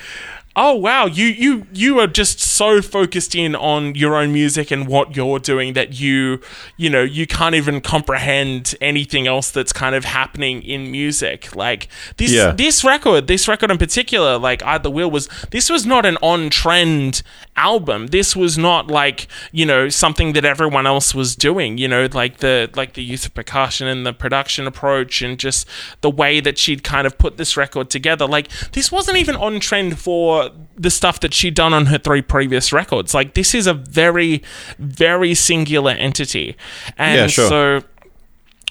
oh 0.56 0.74
wow. 0.74 1.06
You 1.06 1.26
you 1.26 1.66
you 1.72 1.98
are 1.98 2.06
just 2.06 2.40
so 2.40 2.82
focused 2.82 3.34
in 3.34 3.54
on 3.54 3.94
your 3.94 4.16
own 4.16 4.32
music 4.32 4.70
and 4.70 4.86
what 4.86 5.16
you're 5.16 5.38
doing 5.38 5.72
that 5.74 5.98
you 6.00 6.40
you 6.76 6.90
know 6.90 7.02
you 7.02 7.26
can't 7.26 7.54
even 7.54 7.80
comprehend 7.80 8.74
anything 8.80 9.26
else 9.26 9.50
that's 9.50 9.72
kind 9.72 9.94
of 9.94 10.04
happening 10.04 10.62
in 10.62 10.90
music. 10.90 11.54
Like 11.56 11.88
this 12.16 12.32
Yeah. 12.32 12.52
this 12.52 12.84
record 12.84 13.26
this 13.26 13.48
record 13.48 13.70
in 13.70 13.78
particular 13.78 14.38
like 14.38 14.62
I 14.62 14.78
the 14.78 14.90
wheel 14.90 15.10
was 15.10 15.28
this 15.50 15.70
was 15.70 15.86
not 15.86 16.04
an 16.04 16.18
on 16.22 16.50
trend 16.50 17.22
album. 17.56 18.08
This 18.08 18.34
was 18.36 18.58
not 18.58 18.88
like 18.88 19.28
you 19.52 19.64
know 19.66 19.88
something 19.88 20.32
that 20.34 20.44
everyone 20.44 20.86
else 20.86 21.14
was 21.14 21.34
doing 21.36 21.78
you 21.78 21.88
know 21.88 22.08
like 22.12 22.38
the 22.38 22.70
like 22.74 22.94
the 22.94 23.02
use 23.02 23.24
of 23.26 23.34
percussion 23.34 23.86
and 23.86 24.04
the 24.06 24.12
production 24.12 24.66
approach 24.66 25.22
and 25.22 25.38
just 25.38 25.66
the 26.00 26.10
way 26.10 26.40
that 26.40 26.58
she'd 26.58 26.82
kind 26.84 27.06
of 27.06 27.16
put 27.18 27.36
this 27.36 27.56
record 27.56 27.90
together. 27.90 28.26
Like 28.26 28.48
this 28.72 28.92
wasn't 28.92 29.16
even 29.18 29.36
on 29.36 29.60
trend 29.60 29.98
for 29.98 30.41
the 30.76 30.90
stuff 30.90 31.20
that 31.20 31.33
she'd 31.35 31.55
done 31.55 31.72
on 31.72 31.87
her 31.87 31.98
three 31.98 32.22
previous 32.22 32.72
records 32.72 33.14
like 33.14 33.35
this 33.35 33.55
is 33.55 33.66
a 33.66 33.74
very 33.74 34.42
very 34.78 35.35
singular 35.35 35.92
entity 35.92 36.57
and 36.96 37.18
Yeah, 37.18 37.26
sure. 37.26 37.48
so 37.48 37.83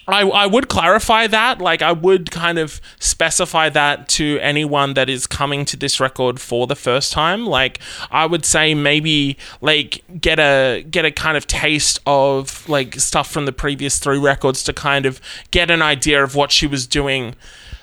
I, 0.07 0.21
I 0.23 0.45
would 0.45 0.67
clarify 0.67 1.27
that. 1.27 1.60
Like, 1.60 1.81
I 1.81 1.91
would 1.91 2.31
kind 2.31 2.57
of 2.57 2.81
specify 2.99 3.69
that 3.69 4.10
to 4.10 4.39
anyone 4.41 4.95
that 4.95 5.10
is 5.10 5.27
coming 5.27 5.63
to 5.65 5.77
this 5.77 5.99
record 5.99 6.39
for 6.41 6.67
the 6.67 6.75
first 6.75 7.13
time. 7.13 7.45
Like, 7.45 7.79
I 8.10 8.25
would 8.25 8.43
say 8.43 8.73
maybe 8.73 9.38
like 9.62 10.03
get 10.19 10.39
a 10.39 10.84
get 10.89 11.05
a 11.05 11.12
kind 11.12 11.38
of 11.38 11.45
taste 11.47 11.99
of 12.05 12.67
like 12.67 12.95
stuff 12.95 13.31
from 13.31 13.45
the 13.45 13.53
previous 13.53 13.99
three 13.99 14.17
records 14.17 14.63
to 14.63 14.73
kind 14.73 15.05
of 15.05 15.21
get 15.51 15.69
an 15.71 15.81
idea 15.81 16.21
of 16.23 16.36
what 16.36 16.51
she 16.51 16.67
was 16.67 16.88
doing. 16.88 17.36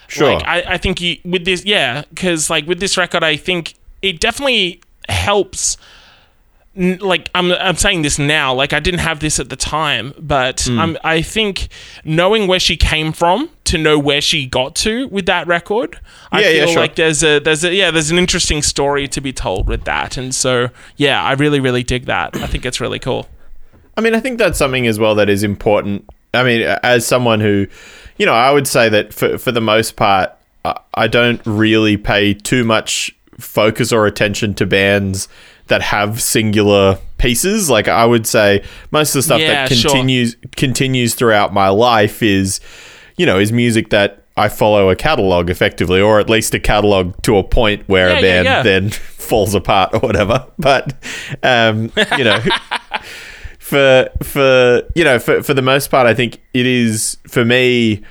Sure. 0.08 0.34
Like, 0.34 0.44
I, 0.46 0.74
I 0.74 0.78
think 0.78 1.00
you, 1.00 1.18
with 1.24 1.44
this, 1.44 1.64
yeah, 1.64 2.02
because 2.10 2.50
like 2.50 2.66
with 2.66 2.80
this 2.80 2.96
record, 2.96 3.22
I 3.22 3.36
think 3.36 3.74
it 4.02 4.20
definitely 4.20 4.80
helps 5.08 5.76
like 6.76 7.28
I'm 7.34 7.50
I'm 7.52 7.74
saying 7.74 8.02
this 8.02 8.20
now, 8.20 8.54
like 8.54 8.72
I 8.72 8.78
didn't 8.78 9.00
have 9.00 9.18
this 9.18 9.40
at 9.40 9.48
the 9.48 9.56
time, 9.56 10.14
but 10.18 10.60
Hmm. 10.62 10.78
I'm 10.78 10.98
I 11.02 11.22
think 11.22 11.68
knowing 12.04 12.46
where 12.46 12.60
she 12.60 12.76
came 12.76 13.12
from 13.12 13.50
to 13.64 13.78
know 13.78 13.98
where 13.98 14.20
she 14.20 14.46
got 14.46 14.76
to 14.76 15.08
with 15.08 15.26
that 15.26 15.48
record, 15.48 15.98
I 16.30 16.42
Yeah, 16.42 16.48
yeah, 16.50 16.64
feel 16.64 16.72
sure. 16.74 16.82
like 16.82 16.94
there's 16.94 17.24
a 17.24 17.40
there's 17.40 17.64
a 17.64 17.74
yeah 17.74 17.90
there's 17.90 18.12
an 18.12 18.18
interesting 18.18 18.62
story 18.62 19.08
to 19.08 19.20
be 19.20 19.32
told 19.32 19.66
with 19.66 19.84
that, 19.84 20.16
and 20.16 20.32
so 20.32 20.68
yeah, 20.96 21.20
I 21.20 21.32
really 21.32 21.58
really 21.58 21.82
dig 21.82 22.06
that. 22.06 22.36
I 22.36 22.46
think 22.46 22.64
it's 22.64 22.80
really 22.80 23.00
cool. 23.00 23.28
I 23.96 24.00
mean, 24.00 24.14
I 24.14 24.20
think 24.20 24.38
that's 24.38 24.58
something 24.58 24.86
as 24.86 25.00
well 25.00 25.16
that 25.16 25.28
is 25.28 25.42
important. 25.42 26.08
I 26.32 26.44
mean, 26.44 26.62
as 26.84 27.04
someone 27.04 27.40
who, 27.40 27.66
you 28.18 28.26
know, 28.26 28.34
I 28.34 28.52
would 28.52 28.68
say 28.68 28.88
that 28.88 29.12
for 29.12 29.36
for 29.36 29.50
the 29.50 29.60
most 29.60 29.96
part, 29.96 30.30
I, 30.64 30.78
I 30.94 31.08
don't 31.08 31.40
really 31.44 31.96
pay 31.96 32.34
too 32.34 32.62
much 32.62 33.12
focus 33.38 33.92
or 33.92 34.06
attention 34.06 34.54
to 34.54 34.66
bands 34.66 35.28
that 35.68 35.82
have 35.82 36.20
singular 36.20 36.98
pieces. 37.18 37.68
Like 37.70 37.88
I 37.88 38.04
would 38.04 38.26
say, 38.26 38.64
most 38.90 39.10
of 39.10 39.18
the 39.18 39.22
stuff 39.22 39.40
Yeah, 39.40 39.66
that 39.68 39.72
sure. 39.76 39.90
continues 39.90 40.36
continues 40.56 41.14
throughout 41.14 41.52
my 41.52 41.68
life 41.68 42.22
is, 42.22 42.60
you 43.16 43.26
know, 43.26 43.38
is 43.38 43.52
music 43.52 43.90
that 43.90 44.24
I 44.36 44.48
follow 44.48 44.88
a 44.88 44.96
catalog 44.96 45.50
effectively, 45.50 46.00
or 46.00 46.20
at 46.20 46.30
least 46.30 46.54
a 46.54 46.60
catalog 46.60 47.20
to 47.22 47.36
a 47.38 47.42
point 47.44 47.88
where 47.88 48.10
Yeah, 48.10 48.18
a 48.18 48.22
band 48.22 48.44
yeah. 48.46 48.62
then 48.62 48.90
falls 48.90 49.54
apart 49.54 49.90
or 49.94 50.00
whatever. 50.00 50.46
But 50.58 50.94
um, 51.42 51.92
you 52.16 52.24
know. 52.24 52.40
for 53.58 54.08
for 54.22 54.82
you 54.94 55.04
know 55.04 55.18
for 55.18 55.42
for 55.42 55.52
the 55.52 55.60
most 55.62 55.90
part, 55.90 56.06
I 56.06 56.14
think 56.14 56.40
it 56.54 56.66
is 56.66 57.18
for 57.28 57.44
me. 57.44 58.02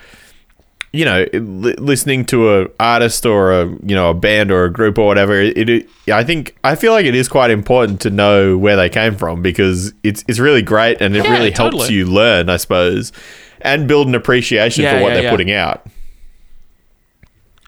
You 0.94 1.06
know, 1.06 1.26
listening 1.34 2.26
to 2.28 2.62
a 2.62 2.68
artist 2.80 3.26
or 3.26 3.52
a 3.52 3.66
you 3.68 3.94
know 3.96 4.10
a 4.10 4.14
band 4.14 4.52
or 4.52 4.64
a 4.64 4.72
group 4.72 4.98
or 4.98 5.06
whatever, 5.06 5.40
it, 5.40 5.70
it 5.70 5.90
I 6.12 6.24
think 6.24 6.56
I 6.64 6.76
feel 6.76 6.94
like 6.94 7.06
it 7.06 7.14
is 7.14 7.28
quite 7.28 7.52
important 7.52 8.00
to 8.02 8.10
know 8.10 8.58
where 8.58 8.76
they 8.78 8.90
came 8.90 9.16
from 9.16 9.42
because 9.42 9.94
it's 10.04 10.24
it's 10.28 10.40
really 10.40 10.62
great 10.62 11.02
and 11.02 11.16
it 11.16 11.26
Yeah, 11.26 11.32
really 11.32 11.52
helps 11.52 11.90
you 11.90 12.06
learn, 12.06 12.50
I 12.50 12.58
suppose, 12.58 13.12
and 13.62 13.88
build 13.88 14.08
an 14.08 14.16
appreciation 14.16 14.84
Yeah, 14.84 14.98
for 14.98 15.04
what 15.04 15.14
yeah, 15.14 15.22
they're 15.22 15.30
putting 15.30 15.52
out. 15.52 15.86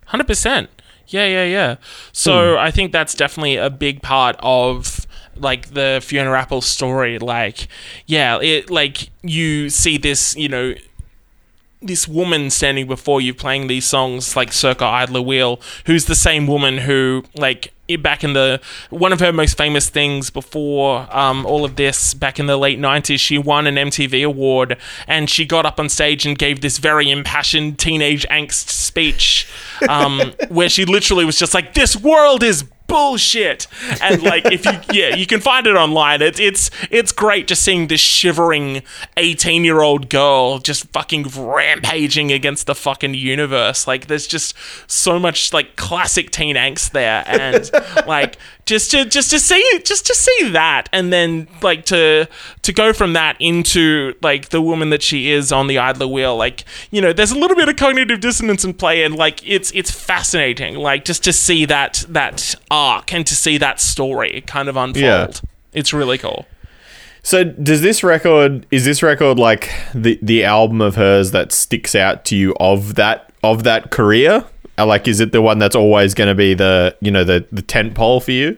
Hundred 0.06 0.28
percent. 0.28 0.70
Yeah, 1.08 1.26
yeah, 1.26 1.44
yeah. 1.46 1.76
So 2.12 2.54
Hmm. 2.54 2.60
I 2.60 2.72
think 2.72 2.92
that's 2.92 3.14
definitely 3.14 3.58
a 3.58 3.70
big 3.70 4.02
part 4.02 4.36
of 4.40 5.06
like 5.36 5.74
the 5.74 6.00
Fiona 6.04 6.32
Apple 6.34 6.62
story. 6.62 7.18
Like, 7.20 7.68
yeah, 8.06 8.40
it 8.42 8.70
like 8.70 9.10
you 9.24 9.70
see 9.70 9.98
this, 9.98 10.36
you 10.36 10.50
know, 10.50 10.74
this 11.82 12.08
woman 12.08 12.50
standing 12.50 12.88
before 12.88 13.22
you 13.22 13.34
playing 13.34 13.68
these 13.68 13.86
songs 13.86 14.36
like 14.36 14.52
Circa 14.52 14.86
Idler 14.86 15.22
Wheel, 15.22 15.62
who's 15.86 16.06
the 16.06 16.16
same 16.16 16.46
woman 16.46 16.80
who 16.80 17.24
like 17.36 17.74
back 17.98 18.24
in 18.24 18.34
the 18.34 18.62
one 18.90 19.12
of 19.12 19.20
her 19.20 19.34
most 19.34 19.58
famous 19.58 19.90
things 19.90 20.30
before 20.30 21.08
um, 21.16 21.46
all 21.46 21.66
of 21.66 21.76
this 21.76 22.14
back 22.14 22.40
in 22.40 22.46
the 22.46 22.58
late 22.58 22.78
90s 22.80 23.20
she 23.20 23.38
won 23.38 23.66
an 23.66 23.76
MTV 23.76 24.24
award 24.24 24.78
and 25.08 25.30
she 25.30 25.46
got 25.46 25.66
up 25.66 25.80
on 25.80 25.90
stage 25.90 26.26
and 26.26 26.38
gave 26.38 26.62
this 26.62 26.78
very 26.78 27.10
impassioned 27.10 27.80
teenage 27.80 28.28
angst 28.30 28.70
speech 28.70 29.50
um, 29.88 30.34
where 30.50 30.70
she 30.70 30.86
literally 30.86 31.26
was 31.26 31.38
just 31.40 31.54
like 31.54 31.74
this 31.74 31.96
world 31.96 32.44
is 32.44 32.64
bullshit. 32.90 33.68
And 34.02 34.22
like 34.22 34.46
if 34.46 34.66
you 34.66 34.72
yeah 34.92 35.16
you 35.16 35.26
can 35.26 35.40
find 35.40 35.68
it 35.68 35.76
online. 35.76 36.22
It's 36.22 36.40
it's 36.40 36.70
it's 36.92 37.12
great 37.12 37.48
just 37.48 37.64
seeing 37.64 37.88
this 37.88 38.02
shivering 38.02 38.84
18 39.18 39.64
year 39.64 39.82
old 39.82 40.10
girl 40.10 40.60
just 40.60 40.88
fucking 40.92 41.24
rampaging 41.36 42.32
against 42.32 42.68
the 42.68 42.76
fucking 42.76 43.14
universe. 43.14 43.88
Like 43.88 44.08
there's 44.08 44.28
just 44.28 44.56
so 44.88 45.20
much 45.20 45.54
like 45.54 45.76
classic 45.76 46.32
teen 46.32 46.56
angst 46.56 46.92
there. 46.92 47.24
And 47.28 47.70
like 48.08 48.38
just 48.70 48.92
to 48.92 49.04
just 49.06 49.32
to 49.32 49.40
see 49.40 49.82
just 49.84 50.06
to 50.06 50.14
see 50.14 50.50
that 50.50 50.88
and 50.94 51.12
then 51.12 51.48
like 51.64 51.86
to 51.86 52.28
to 52.62 52.72
go 52.72 52.94
from 52.94 53.14
that 53.14 53.36
into 53.40 54.14
like 54.22 54.50
the 54.50 54.62
woman 54.62 54.92
that 54.92 55.02
she 55.02 55.32
is 55.32 55.52
on 55.52 55.66
the 55.66 55.80
idler 55.80 56.08
wheel 56.08 56.38
like 56.38 56.64
you 56.92 57.02
know 57.02 57.12
there's 57.12 57.32
a 57.32 57.38
little 57.38 57.58
bit 57.58 57.68
of 57.68 57.76
cognitive 57.76 58.20
dissonance 58.20 58.64
in 58.64 58.72
play 58.76 59.04
and 59.04 59.16
like 59.16 59.42
it's 59.48 59.72
it's 59.74 59.90
fascinating 59.90 60.76
like 60.76 61.04
just 61.04 61.24
to 61.24 61.34
see 61.34 61.66
that 61.66 62.06
that 62.08 62.54
arc 62.70 63.12
and 63.12 63.26
to 63.26 63.36
see 63.36 63.58
that 63.58 63.80
story 63.80 64.42
kind 64.46 64.70
of 64.70 64.78
unfold 64.78 65.02
Yeah. 65.04 65.28
it's 65.74 65.92
really 65.92 66.20
cool 66.20 66.46
So 67.24 67.44
does 67.44 67.82
this 67.82 68.04
record 68.04 68.68
is 68.70 68.86
this 68.86 69.02
record 69.02 69.40
like 69.40 69.72
the 69.96 70.20
the 70.22 70.44
album 70.46 70.80
of 70.80 70.96
hers 70.96 71.32
that 71.32 71.52
sticks 71.52 71.96
out 71.96 72.24
to 72.26 72.36
you 72.36 72.56
of 72.60 72.94
that 72.96 73.34
of 73.44 73.64
that 73.64 73.90
career? 73.90 74.46
Like 74.84 75.08
is 75.08 75.20
it 75.20 75.32
the 75.32 75.42
one 75.42 75.60
that's 75.60 75.76
always 75.76 76.14
going 76.14 76.28
to 76.30 76.36
be 76.36 76.54
the, 76.54 76.96
you 77.02 77.12
know, 77.12 77.24
the 77.24 77.46
the 77.52 77.62
tent 77.62 77.96
pole 77.96 78.20
for 78.20 78.32
you? 78.32 78.58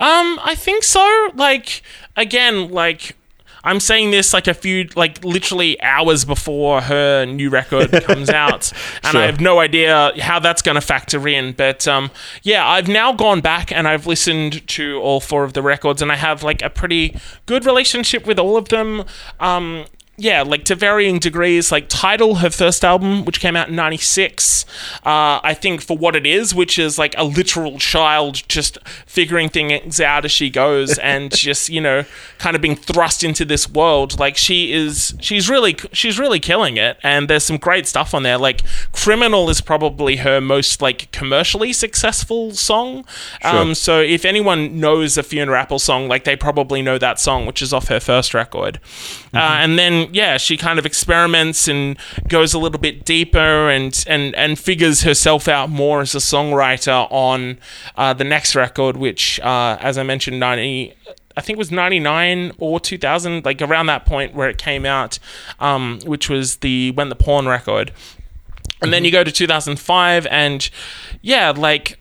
Um, 0.00 0.38
I 0.42 0.54
think 0.56 0.82
so. 0.84 1.30
Like 1.34 1.82
again, 2.16 2.70
like 2.70 3.16
I'm 3.62 3.80
saying 3.80 4.10
this 4.10 4.34
like 4.34 4.46
a 4.46 4.54
few 4.54 4.88
like 4.96 5.24
literally 5.24 5.80
hours 5.80 6.24
before 6.24 6.82
her 6.82 7.24
new 7.24 7.48
record 7.48 7.90
comes 8.04 8.28
out, 8.28 8.72
and 9.02 9.12
Sure. 9.12 9.20
I 9.22 9.26
have 9.26 9.40
no 9.40 9.60
idea 9.60 10.12
how 10.20 10.38
that's 10.40 10.60
going 10.62 10.74
to 10.74 10.80
factor 10.80 11.26
in. 11.28 11.52
But 11.52 11.86
um, 11.88 12.10
yeah, 12.42 12.66
I've 12.66 12.88
now 12.88 13.12
gone 13.12 13.40
back 13.40 13.72
and 13.72 13.86
I've 13.88 14.06
listened 14.06 14.66
to 14.68 14.98
all 15.00 15.20
four 15.20 15.44
of 15.44 15.52
the 15.54 15.62
records, 15.62 16.02
and 16.02 16.10
I 16.12 16.16
have 16.16 16.42
like 16.42 16.60
a 16.60 16.68
pretty 16.70 17.16
good 17.46 17.64
relationship 17.64 18.26
with 18.26 18.38
all 18.38 18.56
of 18.56 18.68
them. 18.68 19.04
Um. 19.40 19.84
Yeah, 20.16 20.42
like 20.42 20.64
to 20.64 20.76
varying 20.76 21.18
degrees. 21.18 21.72
Like 21.72 21.86
Title, 21.88 22.36
her 22.36 22.50
first 22.50 22.84
album, 22.84 23.24
which 23.24 23.40
came 23.40 23.56
out 23.56 23.68
in 23.68 23.76
'96, 23.76 24.64
uh, 25.04 25.40
I 25.42 25.54
think 25.54 25.82
for 25.82 25.96
what 25.96 26.14
it 26.14 26.24
is, 26.24 26.54
which 26.54 26.78
is 26.78 26.98
like 26.98 27.14
a 27.18 27.24
literal 27.24 27.78
child 27.78 28.42
just 28.48 28.78
figuring 29.06 29.48
things 29.48 30.00
out 30.00 30.24
as 30.24 30.30
she 30.30 30.50
goes, 30.50 30.98
and 31.02 31.34
just 31.34 31.68
you 31.68 31.80
know, 31.80 32.04
kind 32.38 32.54
of 32.54 32.62
being 32.62 32.76
thrust 32.76 33.24
into 33.24 33.44
this 33.44 33.68
world. 33.68 34.18
Like 34.18 34.36
she 34.36 34.72
is, 34.72 35.14
she's 35.20 35.50
really, 35.50 35.76
she's 35.92 36.18
really 36.18 36.38
killing 36.38 36.76
it, 36.76 36.96
and 37.02 37.28
there's 37.28 37.44
some 37.44 37.56
great 37.56 37.86
stuff 37.86 38.14
on 38.14 38.22
there. 38.22 38.38
Like 38.38 38.62
Criminal 38.92 39.50
is 39.50 39.60
probably 39.60 40.16
her 40.16 40.40
most 40.40 40.80
like 40.80 41.10
commercially 41.10 41.72
successful 41.72 42.52
song. 42.52 43.04
Um, 43.42 43.74
so 43.74 44.00
if 44.00 44.24
anyone 44.24 44.78
knows 44.78 45.18
a 45.18 45.22
Fiona 45.24 45.54
Apple 45.54 45.80
song, 45.80 46.06
like 46.06 46.22
they 46.24 46.36
probably 46.36 46.82
know 46.82 46.98
that 46.98 47.18
song, 47.18 47.46
which 47.46 47.60
is 47.60 47.72
off 47.72 47.88
her 47.88 48.00
first 48.00 48.32
record. 48.32 48.78
Uh, 49.34 49.58
and 49.60 49.78
then 49.78 50.08
yeah, 50.12 50.36
she 50.36 50.56
kind 50.56 50.78
of 50.78 50.86
experiments 50.86 51.68
and 51.68 51.96
goes 52.28 52.54
a 52.54 52.58
little 52.58 52.80
bit 52.80 53.04
deeper 53.04 53.68
and 53.70 54.04
and 54.06 54.34
and 54.34 54.58
figures 54.58 55.02
herself 55.02 55.48
out 55.48 55.70
more 55.70 56.00
as 56.00 56.14
a 56.14 56.18
songwriter 56.18 57.06
on 57.10 57.58
uh, 57.96 58.12
the 58.12 58.24
next 58.24 58.54
record, 58.54 58.96
which 58.96 59.40
uh, 59.40 59.76
as 59.80 59.98
I 59.98 60.02
mentioned, 60.02 60.38
ninety. 60.38 60.94
I 61.36 61.40
think 61.40 61.56
it 61.56 61.58
was 61.58 61.72
99 61.72 62.52
or 62.58 62.78
2000, 62.78 63.44
like 63.44 63.60
around 63.60 63.86
that 63.86 64.06
point 64.06 64.34
where 64.34 64.48
it 64.48 64.56
came 64.56 64.86
out, 64.86 65.18
um, 65.58 65.98
which 66.04 66.30
was 66.30 66.58
the 66.58 66.92
When 66.92 67.08
the 67.08 67.16
Pawn 67.16 67.48
record. 67.48 67.90
And 68.80 68.92
then 68.92 69.04
you 69.04 69.10
go 69.10 69.24
to 69.24 69.32
2005, 69.32 70.26
and 70.28 70.70
yeah, 71.22 71.50
like 71.50 71.98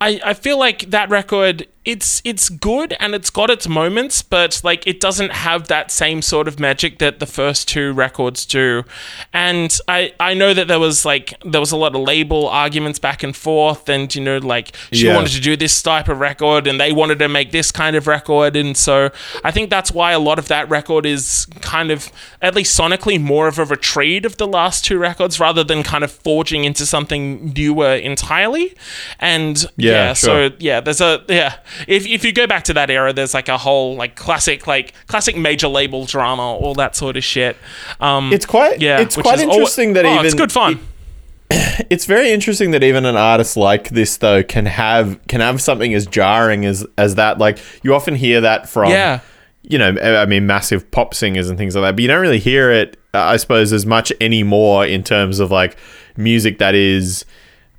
I, 0.00 0.20
I 0.24 0.34
feel 0.34 0.58
like 0.58 0.90
that 0.90 1.10
record 1.10 1.66
it's 1.88 2.20
it's 2.22 2.50
good 2.50 2.94
and 3.00 3.14
it's 3.14 3.30
got 3.30 3.48
its 3.48 3.66
moments 3.66 4.20
but 4.20 4.60
like 4.62 4.86
it 4.86 5.00
doesn't 5.00 5.32
have 5.32 5.68
that 5.68 5.90
same 5.90 6.20
sort 6.20 6.46
of 6.46 6.60
magic 6.60 6.98
that 6.98 7.18
the 7.18 7.24
first 7.26 7.66
two 7.66 7.92
records 7.94 8.44
do 8.44 8.84
and 9.32 9.78
i 9.88 10.12
i 10.20 10.34
know 10.34 10.52
that 10.52 10.68
there 10.68 10.78
was 10.78 11.06
like 11.06 11.32
there 11.46 11.60
was 11.60 11.72
a 11.72 11.76
lot 11.76 11.94
of 11.94 12.02
label 12.02 12.46
arguments 12.48 12.98
back 12.98 13.22
and 13.22 13.34
forth 13.34 13.88
and 13.88 14.14
you 14.14 14.20
know 14.22 14.36
like 14.36 14.76
she 14.92 15.06
Yeah. 15.06 15.14
wanted 15.16 15.32
to 15.32 15.40
do 15.40 15.56
this 15.56 15.80
type 15.80 16.08
of 16.08 16.20
record 16.20 16.66
and 16.66 16.78
they 16.78 16.92
wanted 16.92 17.18
to 17.20 17.28
make 17.28 17.52
this 17.52 17.72
kind 17.72 17.96
of 17.96 18.06
record 18.06 18.54
and 18.54 18.76
so 18.76 19.08
i 19.42 19.50
think 19.50 19.70
that's 19.70 19.90
why 19.90 20.12
a 20.12 20.18
lot 20.18 20.38
of 20.38 20.48
that 20.48 20.68
record 20.68 21.06
is 21.06 21.46
kind 21.62 21.90
of 21.90 22.12
at 22.42 22.54
least 22.54 22.78
sonically 22.78 23.18
more 23.20 23.48
of 23.48 23.58
a 23.58 23.64
retreat 23.64 24.26
of 24.26 24.36
the 24.36 24.46
last 24.46 24.84
two 24.84 24.98
records 24.98 25.40
rather 25.40 25.64
than 25.64 25.82
kind 25.82 26.04
of 26.04 26.10
forging 26.12 26.64
into 26.64 26.84
something 26.84 27.52
newer 27.56 27.94
entirely 27.94 28.74
and 29.18 29.64
Yeah, 29.76 29.92
yeah, 29.92 30.12
sure. 30.12 30.50
so 30.50 30.56
yeah 30.58 30.80
there's 30.80 31.00
a 31.00 31.24
yeah 31.28 31.54
if, 31.86 32.06
if 32.06 32.24
you 32.24 32.32
go 32.32 32.46
back 32.46 32.64
to 32.64 32.74
that 32.74 32.90
era 32.90 33.12
there's 33.12 33.34
like 33.34 33.48
a 33.48 33.58
whole 33.58 33.94
like 33.96 34.16
classic 34.16 34.66
like 34.66 34.92
classic 35.06 35.36
major 35.36 35.68
label 35.68 36.04
drama 36.06 36.42
all 36.42 36.74
that 36.74 36.96
sort 36.96 37.16
of 37.16 37.24
shit. 37.24 37.56
Um 38.00 38.32
It's 38.32 38.46
quite 38.46 38.80
yeah 38.80 39.00
it's 39.00 39.16
quite 39.16 39.38
interesting 39.40 39.92
that 39.92 40.04
oh, 40.04 40.14
even 40.14 40.26
it's 40.26 40.34
good 40.34 40.52
fun. 40.52 40.80
it's 41.50 42.04
very 42.04 42.30
interesting 42.30 42.72
that 42.72 42.82
even 42.82 43.06
an 43.06 43.16
artist 43.16 43.56
like 43.56 43.90
this 43.90 44.16
though 44.18 44.42
can 44.42 44.66
have 44.66 45.18
can 45.28 45.40
have 45.40 45.60
something 45.62 45.94
as 45.94 46.06
jarring 46.06 46.64
as 46.64 46.86
as 46.98 47.14
that. 47.14 47.38
Like 47.38 47.58
you 47.82 47.94
often 47.94 48.14
hear 48.14 48.40
that 48.42 48.68
from 48.68 48.90
Yeah. 48.90 49.20
you 49.62 49.78
know 49.78 49.96
i 50.00 50.24
mean 50.26 50.46
massive 50.46 50.88
pop 50.90 51.14
singers 51.14 51.48
and 51.50 51.58
things 51.58 51.74
like 51.74 51.82
that 51.82 51.96
but 51.96 52.00
you 52.02 52.08
don't 52.08 52.20
really 52.22 52.38
hear 52.38 52.70
it 52.70 52.96
i 53.12 53.36
suppose 53.36 53.72
as 53.72 53.84
much 53.84 54.12
anymore 54.20 54.86
in 54.86 55.02
terms 55.02 55.40
of 55.40 55.50
like 55.50 55.76
music 56.16 56.58
that 56.58 56.74
is 56.74 57.24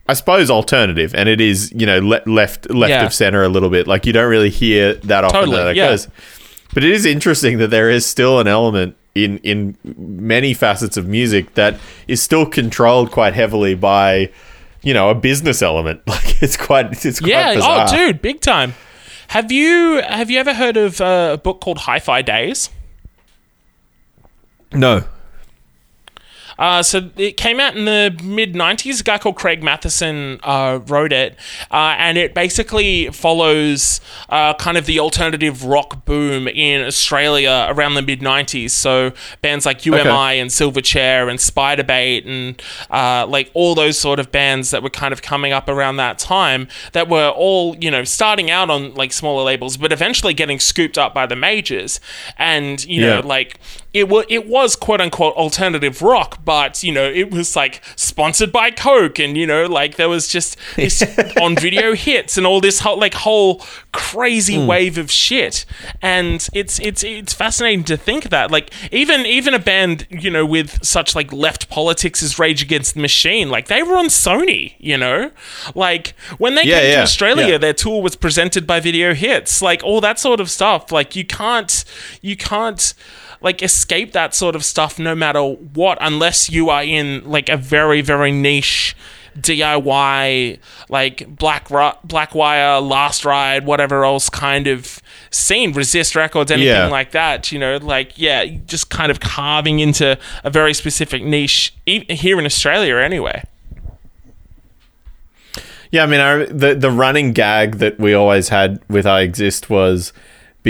I 0.10 0.14
suppose 0.14 0.50
alternative, 0.50 1.14
and 1.16 1.30
it 1.30 1.40
is 1.40 1.72
you 1.76 1.86
know 1.86 2.00
le- 2.00 2.22
left 2.26 2.70
left 2.70 2.90
Yeah. 2.92 3.06
of 3.06 3.14
center 3.14 3.44
a 3.44 3.50
little 3.50 3.70
bit. 3.70 3.88
Like 3.88 4.06
you 4.06 4.14
don't 4.14 4.30
really 4.30 4.50
hear 4.50 4.96
that 4.96 5.24
often 5.24 5.40
Totally, 5.42 5.58
that 5.58 5.76
yeah. 5.76 5.98
But 6.74 6.84
it 6.84 6.92
is 6.92 7.06
interesting 7.06 7.58
that 7.60 7.70
there 7.70 7.90
is 7.90 8.06
still 8.06 8.40
an 8.40 8.48
element 8.48 8.96
in 9.16 9.38
in 9.40 9.76
many 9.98 10.54
facets 10.54 10.98
of 10.98 11.08
music 11.08 11.54
that 11.56 11.80
is 12.08 12.22
still 12.22 12.46
controlled 12.46 13.12
quite 13.12 13.34
heavily 13.34 13.76
by 13.76 14.30
you 14.84 14.94
know 14.94 15.10
a 15.10 15.16
business 15.16 15.62
element. 15.62 16.02
Like 16.08 16.42
it's 16.44 16.58
quite 16.58 17.06
it's 17.06 17.20
quite 17.20 17.30
yeah 17.30 17.56
bizarre. 17.56 17.88
oh 17.90 17.96
dude 17.96 18.22
big 18.22 18.40
time 18.42 18.74
have 19.30 19.52
you 19.52 20.02
have 20.08 20.30
you 20.32 20.40
ever 20.40 20.54
heard 20.54 20.78
of 20.78 21.02
uh, 21.02 21.32
a 21.34 21.38
book 21.38 21.60
called 21.62 21.80
hi-fi 21.80 22.22
days 22.22 22.70
No. 24.74 25.04
Uh, 26.60 26.84
so 26.84 27.10
it 27.16 27.38
came 27.38 27.60
out 27.60 27.76
in 27.76 27.86
the 27.86 28.16
mid 28.22 28.54
90s. 28.54 29.00
A 29.00 29.04
guy 29.04 29.18
called 29.18 29.38
Craig 29.38 29.64
Mathieson 29.64 30.40
uh, 30.44 30.82
wrote 30.88 31.14
it. 31.14 31.38
Uh, 31.72 31.96
and 31.98 32.18
it 32.18 32.34
basically 32.34 33.08
follows 33.12 34.02
uh, 34.28 34.54
kind 34.56 34.78
of 34.78 34.86
the 34.86 35.00
alternative 35.00 35.64
rock 35.64 36.04
boom 36.06 36.50
in 36.50 36.86
Australia 36.86 37.66
around 37.70 37.94
the 37.94 38.02
mid 38.02 38.20
90s. 38.20 38.72
So 38.72 39.14
bands 39.42 39.66
like 39.66 39.86
You 39.86 39.96
Am 39.96 40.08
I 40.08 40.34
and 40.34 40.50
Silverchair 40.50 41.30
and 41.30 41.40
Spiderbait 41.40 42.28
and 42.28 42.62
uh, 42.92 43.26
like 43.26 43.50
all 43.54 43.74
those 43.74 43.98
sort 43.98 44.20
of 44.20 44.30
bands 44.30 44.72
that 44.72 44.84
were 44.84 44.90
kind 44.90 45.14
of 45.14 45.22
coming 45.22 45.54
up 45.54 45.70
around 45.70 45.96
that 45.96 46.20
time 46.20 46.68
that 46.92 47.08
were 47.08 47.30
all, 47.30 47.78
you 47.78 47.90
know, 47.90 48.04
starting 48.04 48.52
out 48.52 48.70
on 48.70 48.94
like 48.96 49.14
smaller 49.14 49.44
labels, 49.44 49.78
but 49.78 49.94
eventually 49.94 50.34
getting 50.34 50.60
scooped 50.60 50.98
up 50.98 51.14
by 51.14 51.26
the 51.26 51.38
majors. 51.38 52.02
And, 52.38 52.86
you 52.86 53.02
know, 53.02 53.22
like 53.26 53.60
it 53.94 54.08
was 54.08 54.26
it 54.30 54.48
was 54.48 54.76
quote 54.76 55.02
unquote 55.02 55.36
alternative 55.36 56.02
rock, 56.02 56.44
but 56.46 56.84
you 56.84 56.92
know 56.92 57.10
it 57.10 57.32
was 57.32 57.56
like 57.56 57.82
sponsored 57.96 58.52
by 58.52 58.70
Coke, 58.70 59.18
and 59.18 59.36
you 59.36 59.48
know 59.48 59.66
like 59.66 59.96
there 59.96 60.10
was 60.10 60.28
just 60.28 60.58
this 60.76 61.02
on 61.42 61.56
video 61.56 61.96
hits 61.96 62.38
and 62.38 62.46
all 62.46 62.62
this 62.62 62.82
whole 62.82 63.00
like 63.00 63.16
whole 63.16 63.64
crazy 63.92 64.60
hmm. 64.60 64.68
wave 64.68 64.98
of 64.98 65.10
shit, 65.10 65.66
and 66.02 66.48
it's 66.54 66.80
it's 66.80 67.04
it's 67.04 67.34
fascinating 67.34 67.84
to 67.86 67.98
think 67.98 68.30
that 68.30 68.52
like 68.52 68.72
even 68.92 69.26
even 69.26 69.56
a 69.56 69.60
band 69.60 70.06
you 70.10 70.30
know 70.30 70.46
with 70.46 70.84
such 70.86 71.16
like 71.16 71.34
left 71.34 71.70
politics 71.70 72.22
as 72.22 72.38
Rage 72.38 72.62
Against 72.62 72.94
the 72.94 73.02
Machine, 73.02 73.50
like 73.50 73.68
they 73.68 73.82
were 73.82 73.98
on 73.98 74.06
Sony, 74.08 74.76
you 74.78 74.98
know, 74.98 75.32
like 75.74 76.14
when 76.38 76.54
they 76.54 76.64
Yeah, 76.64 76.80
came 76.80 76.92
to 76.92 77.02
Australia, 77.02 77.48
yeah. 77.48 77.58
their 77.58 77.74
tour 77.74 78.02
was 78.04 78.16
presented 78.16 78.68
by 78.68 78.80
Video 78.80 79.16
Hits, 79.16 79.62
like 79.64 79.84
all 79.84 80.00
that 80.02 80.20
sort 80.20 80.40
of 80.40 80.50
stuff. 80.50 80.92
Like 80.92 81.16
you 81.16 81.26
can't, 81.26 81.84
you 82.22 82.36
can't 82.36 82.94
like 83.42 83.62
escape 83.64 84.12
that 84.14 84.34
sort 84.34 84.56
of 84.56 84.64
stuff 84.66 85.00
no 85.00 85.16
matter 85.16 85.42
what, 85.44 85.98
unless 86.02 86.50
you 86.50 86.70
are 86.70 86.84
in 86.84 87.24
like 87.30 87.50
a 87.50 87.58
very 87.58 88.02
very 88.02 88.32
niche. 88.32 88.96
DIY 89.38 90.60
like 90.90 91.28
Black 91.38 91.70
Black 92.04 92.36
Wire, 92.36 92.82
Last 92.82 93.24
Ride, 93.24 93.66
whatever 93.66 94.04
else 94.04 94.28
kind 94.28 94.68
of 94.68 95.02
scene, 95.32 95.72
Resist 95.72 96.14
Records, 96.16 96.52
anything 96.52 96.68
Yeah. 96.76 96.88
like 96.88 97.12
that. 97.12 97.50
You 97.52 97.60
know, 97.60 97.78
like 97.78 98.18
yeah, 98.18 98.44
just 98.66 98.90
kind 98.90 99.10
of 99.12 99.22
carving 99.22 99.80
into 99.80 100.18
a 100.44 100.50
very 100.50 100.74
specific 100.74 101.24
niche 101.24 101.74
e- 101.86 102.14
here 102.14 102.38
in 102.40 102.46
Australia, 102.46 102.98
anyway. 102.98 103.44
Yeah, 105.92 106.04
I 106.04 106.06
mean, 106.08 106.20
I, 106.20 106.46
the 106.46 106.76
the 106.76 106.92
running 106.92 107.32
gag 107.34 107.78
that 107.78 108.00
we 108.00 108.14
always 108.14 108.50
had 108.50 108.80
with 108.90 109.06
I 109.06 109.22
Exist 109.22 109.70
was 109.70 110.14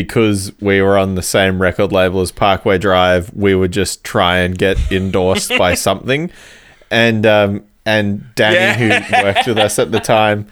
because 0.04 0.52
we 0.62 0.82
were 0.82 0.98
on 0.98 1.16
the 1.16 1.22
same 1.22 1.62
record 1.62 1.92
label 1.92 2.22
as 2.22 2.32
Parkway 2.32 2.78
Drive, 2.78 3.34
we 3.34 3.54
would 3.56 3.72
just 3.72 4.04
try 4.04 4.38
and 4.40 4.58
get 4.58 4.78
endorsed 4.92 5.50
by 5.58 5.74
something, 5.88 6.32
and 6.90 7.26
um, 7.26 7.64
and 7.86 8.24
Danny, 8.36 8.78
who 9.02 9.24
worked 9.24 9.48
with 9.48 9.58
us 9.58 9.78
at 9.80 9.92
the 9.92 10.00
time. 10.00 10.48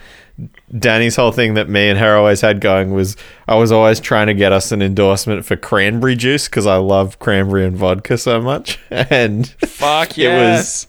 Danny's 0.77 1.15
whole 1.15 1.31
thing 1.31 1.55
that 1.55 1.67
me 1.69 1.89
and 1.89 1.97
her 1.97 2.15
always 2.15 2.41
had 2.41 2.59
going 2.61 2.93
was 2.93 3.15
I 3.47 3.55
was 3.55 3.71
always 3.71 3.99
trying 3.99 4.27
to 4.27 4.33
get 4.35 4.51
us 4.51 4.71
an 4.71 4.81
endorsement 4.83 5.45
for 5.45 5.55
cranberry 5.55 6.15
juice 6.15 6.47
because 6.47 6.67
I 6.67 6.75
love 6.75 7.17
cranberry 7.19 7.65
and 7.65 7.75
vodka 7.75 8.17
so 8.19 8.39
much, 8.41 8.77
and 8.91 9.47
Fuck 9.65 10.17
It 10.17 10.27
was- 10.29 10.85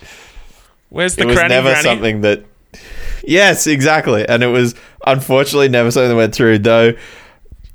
Where's 0.90 1.16
the 1.16 1.22
it 1.22 1.26
was 1.26 1.36
cranny 1.36 1.54
never 1.54 1.70
granny? 1.70 1.82
something 1.82 2.20
that 2.22 2.44
yes 3.24 3.66
exactly 3.66 4.26
and 4.28 4.42
it 4.42 4.46
was 4.48 4.74
unfortunately 5.06 5.68
never 5.68 5.90
something 5.90 6.09
that 6.11 6.16
went 6.16 6.34
through 6.34 6.59
though 6.59 6.92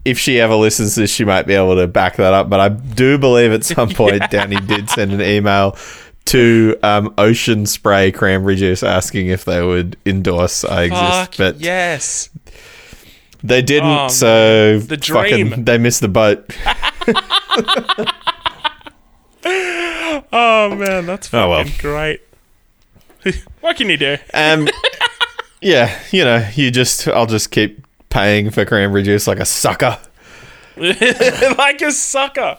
if 0.06 0.18
she 0.20 0.40
ever 0.40 0.56
listens 0.56 0.94
to 0.96 1.02
this 1.02 1.12
she 1.12 1.24
might 1.26 1.48
be 1.48 1.54
able 1.54 1.76
to 1.76 1.88
back 1.88 2.16
that 2.18 2.34
up 2.34 2.50
but 2.50 2.60
i 2.60 2.70
do 2.70 3.18
believe 3.18 3.52
at 3.52 3.64
some 3.64 3.90
point 4.02 4.22
danny 4.32 4.58
did 4.62 4.90
send 4.90 5.12
an 5.12 5.22
email 5.22 5.78
to 6.26 6.78
um, 6.84 7.14
ocean 7.18 7.66
spray 7.66 8.12
cranberry 8.12 8.56
juice 8.56 8.82
asking 8.84 9.28
if 9.28 9.44
they 9.46 9.62
would 9.66 9.98
endorse 10.06 10.64
i 10.66 10.84
exist 10.84 11.38
but 11.38 11.60
yes. 11.60 12.30
they 13.44 13.62
didn't 13.62 13.90
Oh, 13.90 14.08
so 14.08 14.80
The 14.80 14.98
fucking- 14.98 15.66
they 15.66 15.78
missed 15.78 16.02
the 16.02 16.08
boat 16.08 16.50
Oh 20.36 20.74
man, 20.76 21.06
that's 21.06 21.28
fucking 21.28 21.44
Oh, 21.46 21.50
well. 21.50 21.66
great. 21.80 22.22
what 23.62 23.76
can 23.78 23.90
you 23.90 23.98
do? 23.98 24.18
um 24.34 24.68
yeah 25.62 25.98
you 26.12 26.24
know 26.26 26.46
you 26.56 26.70
just 26.72 27.08
i'll 27.08 27.26
just 27.26 27.52
keep 27.52 27.86
paying 28.14 28.50
for 28.52 28.66
cranberry 28.66 29.04
juice 29.04 29.28
like 29.28 29.40
a 29.40 29.46
sucker 29.46 29.98
like 30.78 31.82
a 31.82 31.92
sucker. 31.92 32.58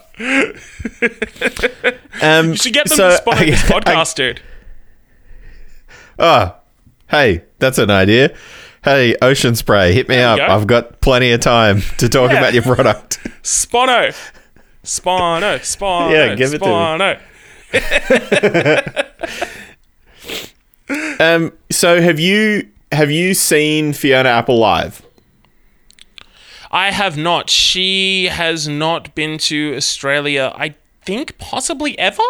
um 2.21 2.49
You 2.51 2.55
should 2.55 2.73
get 2.73 2.87
them 2.87 2.97
so 2.97 3.09
to 3.09 3.17
sponsor 3.17 3.45
this 3.45 3.71
I- 3.71 4.13
dude. 4.15 4.41
Oh, 6.17 6.55
hey, 7.09 7.43
that's 7.59 7.77
an 7.77 7.91
idea. 7.91 8.33
Hey, 8.85 9.17
Ocean 9.21 9.53
Spray, 9.55 9.93
hit 9.93 10.07
me 10.07 10.17
up. 10.19 10.37
go. 10.37 10.45
I've 10.45 10.65
got 10.65 11.01
plenty 11.01 11.31
of 11.31 11.41
time 11.41 11.81
to 11.97 12.07
talk 12.07 12.31
Yeah. 12.31 12.37
about 12.37 12.53
your 12.53 12.63
product. 12.63 13.19
Spono. 13.43 14.15
Spano, 14.83 15.57
Spano, 15.63 16.13
Yeah, 16.13 16.35
give 16.35 16.53
it 16.53 16.61
to 16.61 16.97
me. 16.97 17.15
Um, 21.19 21.51
so 21.71 22.01
have 22.01 22.19
you 22.19 22.67
have 22.91 23.11
you 23.11 23.33
seen 23.33 23.93
Fiona 23.93 24.29
Apple 24.29 24.57
live? 24.57 25.01
I 26.75 26.91
have 26.91 27.15
not. 27.15 27.49
She 27.49 28.25
has 28.25 28.67
not 28.67 29.15
been 29.15 29.37
to 29.37 29.73
Australia. 29.77 30.51
I 30.57 30.75
think 31.05 31.37
possibly 31.37 31.97
ever. 31.97 32.21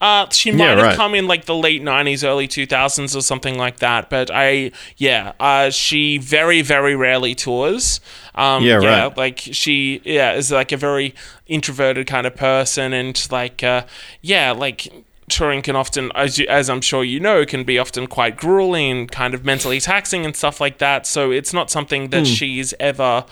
Uh, 0.00 0.28
she 0.30 0.52
might 0.52 0.78
have 0.78 0.82
right. 0.82 0.96
come 0.96 1.16
in 1.16 1.26
like 1.26 1.46
the 1.46 1.54
late 1.54 1.82
'90s, 1.82 2.24
early 2.24 2.46
2000s, 2.46 3.16
or 3.16 3.22
something 3.22 3.58
like 3.58 3.78
that. 3.78 4.08
But 4.08 4.30
I, 4.32 4.70
yeah, 4.96 5.32
uh, 5.40 5.70
she 5.70 6.18
very, 6.18 6.62
very 6.62 6.94
rarely 6.94 7.34
tours. 7.34 8.00
Um, 8.36 8.62
Yeah, 8.62 8.76
right. 8.76 9.16
Like 9.16 9.40
she, 9.40 10.00
yeah, 10.04 10.34
is 10.34 10.52
like 10.52 10.70
a 10.70 10.76
very 10.76 11.12
introverted 11.48 12.06
kind 12.06 12.24
of 12.24 12.36
person, 12.36 12.92
and 12.92 13.28
like, 13.32 13.64
uh, 13.64 13.84
yeah, 14.20 14.52
like 14.52 14.92
touring 15.28 15.62
can 15.62 15.74
often, 15.74 16.12
as 16.14 16.38
you, 16.38 16.46
as 16.46 16.70
I'm 16.70 16.82
sure 16.82 17.02
you 17.02 17.18
know, 17.18 17.44
can 17.44 17.64
be 17.64 17.80
often 17.80 18.06
quite 18.06 18.36
grueling 18.36 18.90
and 18.92 19.10
kind 19.10 19.34
of 19.34 19.44
mentally 19.44 19.80
taxing 19.80 20.24
and 20.24 20.36
stuff 20.36 20.60
like 20.60 20.78
that. 20.78 21.04
So 21.04 21.32
it's 21.32 21.52
not 21.52 21.68
something 21.70 22.10
that 22.10 22.26
she's 22.26 22.74
ever 22.78 23.24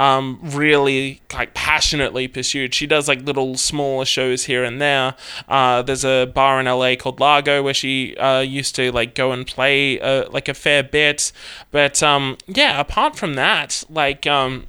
um, 0.00 0.38
really 0.42 1.20
like 1.34 1.52
passionately 1.52 2.26
pursued. 2.26 2.72
She 2.72 2.86
does 2.86 3.06
like 3.06 3.20
little 3.20 3.58
smaller 3.58 4.06
shows 4.06 4.46
here 4.46 4.64
and 4.64 4.80
there. 4.80 5.14
Uh, 5.46 5.82
there's 5.82 6.06
a 6.06 6.24
bar 6.24 6.58
in 6.58 6.64
LA 6.64 6.96
called 6.96 7.20
Largo 7.20 7.62
where 7.62 7.74
she 7.74 8.16
uh, 8.16 8.40
used 8.40 8.74
to 8.76 8.90
like 8.92 9.14
go 9.14 9.30
and 9.32 9.46
play 9.46 10.00
uh, 10.00 10.30
like 10.30 10.48
a 10.48 10.54
fair 10.54 10.82
bit. 10.82 11.32
But 11.70 12.02
um, 12.02 12.38
yeah, 12.46 12.80
apart 12.80 13.14
from 13.14 13.34
that, 13.34 13.84
like 13.90 14.26
um, 14.26 14.66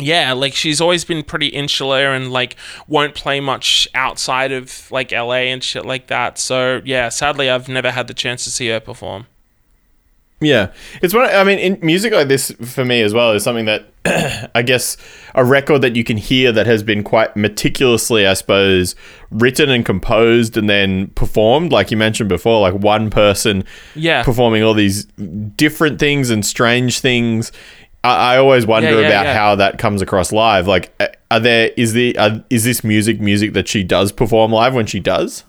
yeah, 0.00 0.32
like 0.32 0.52
she's 0.52 0.80
always 0.80 1.04
been 1.04 1.22
pretty 1.22 1.48
insular 1.48 2.12
and 2.12 2.32
like 2.32 2.56
won't 2.88 3.14
play 3.14 3.38
much 3.38 3.86
outside 3.94 4.50
of 4.50 4.90
like 4.90 5.12
LA 5.12 5.46
and 5.46 5.62
shit 5.62 5.86
like 5.86 6.08
that. 6.08 6.38
So 6.38 6.82
yeah, 6.84 7.08
sadly, 7.08 7.48
I've 7.48 7.68
never 7.68 7.92
had 7.92 8.08
the 8.08 8.14
chance 8.14 8.42
to 8.44 8.50
see 8.50 8.66
her 8.66 8.80
perform. 8.80 9.28
Yeah, 10.40 10.70
it's 11.02 11.12
one. 11.12 11.24
I 11.24 11.42
mean, 11.42 11.58
in 11.58 11.78
music 11.82 12.12
like 12.12 12.28
this 12.28 12.52
for 12.64 12.84
me 12.84 13.02
as 13.02 13.12
well 13.12 13.32
is 13.32 13.42
something 13.42 13.64
that 13.64 13.88
I 14.54 14.62
guess 14.62 14.96
a 15.34 15.44
record 15.44 15.82
that 15.82 15.96
you 15.96 16.04
can 16.04 16.16
hear 16.16 16.52
that 16.52 16.66
has 16.66 16.84
been 16.84 17.02
quite 17.02 17.36
meticulously, 17.36 18.24
I 18.24 18.34
suppose, 18.34 18.94
written 19.32 19.68
and 19.68 19.84
composed 19.84 20.56
and 20.56 20.70
then 20.70 21.08
performed. 21.08 21.72
Like 21.72 21.90
you 21.90 21.96
mentioned 21.96 22.28
before, 22.28 22.60
like 22.60 22.74
one 22.74 23.10
person 23.10 23.64
Yeah. 23.96 24.22
performing 24.22 24.62
all 24.62 24.74
these 24.74 25.06
different 25.56 25.98
things 25.98 26.30
and 26.30 26.46
strange 26.46 27.00
things. 27.00 27.50
I, 28.04 28.34
I 28.34 28.38
always 28.38 28.64
wonder 28.64 28.90
Yeah, 28.90 29.00
yeah, 29.00 29.06
about 29.08 29.26
yeah. 29.26 29.34
how 29.34 29.54
that 29.56 29.78
comes 29.78 30.02
across 30.02 30.30
live. 30.30 30.68
Like, 30.68 30.94
are 31.32 31.40
there 31.40 31.72
is 31.76 31.94
the 31.94 32.16
uh, 32.16 32.38
is 32.48 32.62
this 32.62 32.84
music 32.84 33.20
music 33.20 33.54
that 33.54 33.66
she 33.66 33.82
does 33.82 34.12
perform 34.12 34.52
live 34.52 34.72
when 34.72 34.86
she 34.86 35.00
does? 35.00 35.42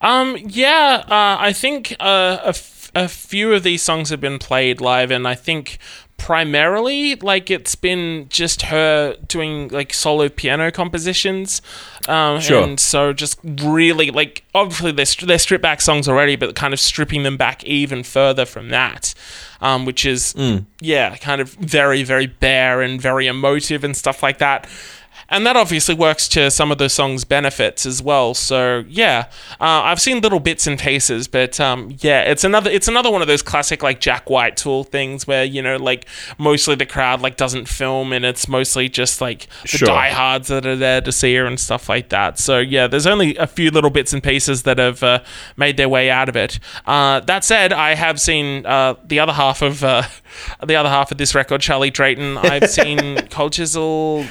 Um, 0.00 0.36
yeah, 0.44 1.04
uh, 1.08 1.36
I 1.40 1.52
think 1.52 1.94
uh, 2.00 2.38
a, 2.42 2.48
f- 2.48 2.71
a 2.94 3.08
few 3.08 3.52
of 3.52 3.62
these 3.62 3.82
songs 3.82 4.10
have 4.10 4.20
been 4.20 4.38
played 4.38 4.80
live, 4.80 5.10
and 5.10 5.26
I 5.26 5.34
think 5.34 5.78
primarily 6.18 7.16
like 7.16 7.50
it's 7.50 7.74
been 7.74 8.26
just 8.28 8.62
her 8.62 9.16
doing 9.26 9.66
like 9.68 9.92
solo 9.92 10.28
piano 10.28 10.70
compositions. 10.70 11.60
Um, 12.06 12.40
Sure. 12.40 12.62
And 12.62 12.78
so 12.78 13.12
just 13.12 13.40
really 13.44 14.10
like 14.12 14.44
obviously 14.54 14.92
they're, 14.92 15.26
they're 15.26 15.38
stripped 15.38 15.62
back 15.62 15.80
songs 15.80 16.08
already, 16.08 16.36
but 16.36 16.54
kind 16.54 16.72
of 16.72 16.78
stripping 16.80 17.24
them 17.24 17.36
back 17.36 17.64
even 17.64 18.04
further 18.04 18.44
from 18.44 18.68
that, 18.68 19.14
um, 19.60 19.84
which 19.84 20.06
is 20.06 20.34
yeah, 20.80 21.16
kind 21.16 21.40
of 21.40 21.54
very 21.54 22.04
very 22.04 22.26
bare 22.26 22.82
and 22.82 23.00
very 23.00 23.26
emotive 23.26 23.82
and 23.82 23.96
stuff 23.96 24.22
like 24.22 24.38
that 24.38 24.68
and 25.32 25.46
that 25.46 25.56
obviously 25.56 25.94
works 25.94 26.28
to 26.28 26.50
some 26.50 26.70
of 26.70 26.78
the 26.78 26.88
song's 26.88 27.24
benefits 27.24 27.84
as 27.86 28.02
well. 28.02 28.34
So 28.34 28.84
yeah, 28.88 29.28
uh, 29.60 29.82
I've 29.84 30.00
seen 30.00 30.20
little 30.20 30.40
bits 30.40 30.66
and 30.66 30.78
pieces, 30.78 31.26
but 31.28 31.58
um, 31.58 31.96
yeah, 32.00 32.22
it's 32.22 32.44
another 32.44 32.70
it's 32.70 32.88
another 32.88 33.10
one 33.10 33.22
of 33.22 33.28
those 33.28 33.42
classic 33.42 33.82
like 33.82 34.00
Jack 34.00 34.30
White 34.30 34.56
tool 34.56 34.84
things 34.84 35.26
where 35.26 35.44
you 35.44 35.62
know 35.62 35.76
like 35.76 36.06
mostly 36.38 36.74
the 36.74 36.86
crowd 36.86 37.20
like 37.20 37.36
doesn't 37.36 37.66
film 37.66 38.12
and 38.12 38.24
it's 38.24 38.46
mostly 38.46 38.88
just 38.88 39.20
like 39.20 39.48
the 39.62 39.68
Sure. 39.78 39.86
diehards 39.88 40.48
that 40.48 40.66
are 40.66 40.76
there 40.76 41.00
to 41.00 41.10
see 41.10 41.34
her 41.34 41.46
and 41.46 41.58
stuff 41.58 41.88
like 41.88 42.10
that. 42.10 42.38
So 42.38 42.58
yeah, 42.58 42.86
there's 42.86 43.06
only 43.06 43.36
a 43.36 43.46
few 43.46 43.70
little 43.70 43.90
bits 43.90 44.12
and 44.12 44.22
pieces 44.22 44.62
that 44.64 44.78
have 44.78 45.02
uh, 45.02 45.22
made 45.56 45.76
their 45.76 45.88
way 45.88 46.10
out 46.10 46.28
of 46.28 46.36
it. 46.36 46.58
Uh, 46.86 47.20
that 47.20 47.44
said, 47.44 47.72
I 47.72 47.94
have 47.94 48.20
seen 48.20 48.66
uh, 48.66 48.94
the 49.04 49.18
other 49.18 49.32
half 49.32 49.62
of 49.62 49.82
uh, 49.82 50.02
the 50.66 50.76
other 50.76 50.88
half 50.88 51.10
of 51.10 51.18
this 51.18 51.34
record, 51.34 51.60
Charlie 51.60 51.90
Drayton. 51.90 52.38
I've 52.38 52.68
seen 52.70 53.26
Cold 53.30 53.52
Chisel 53.54 54.26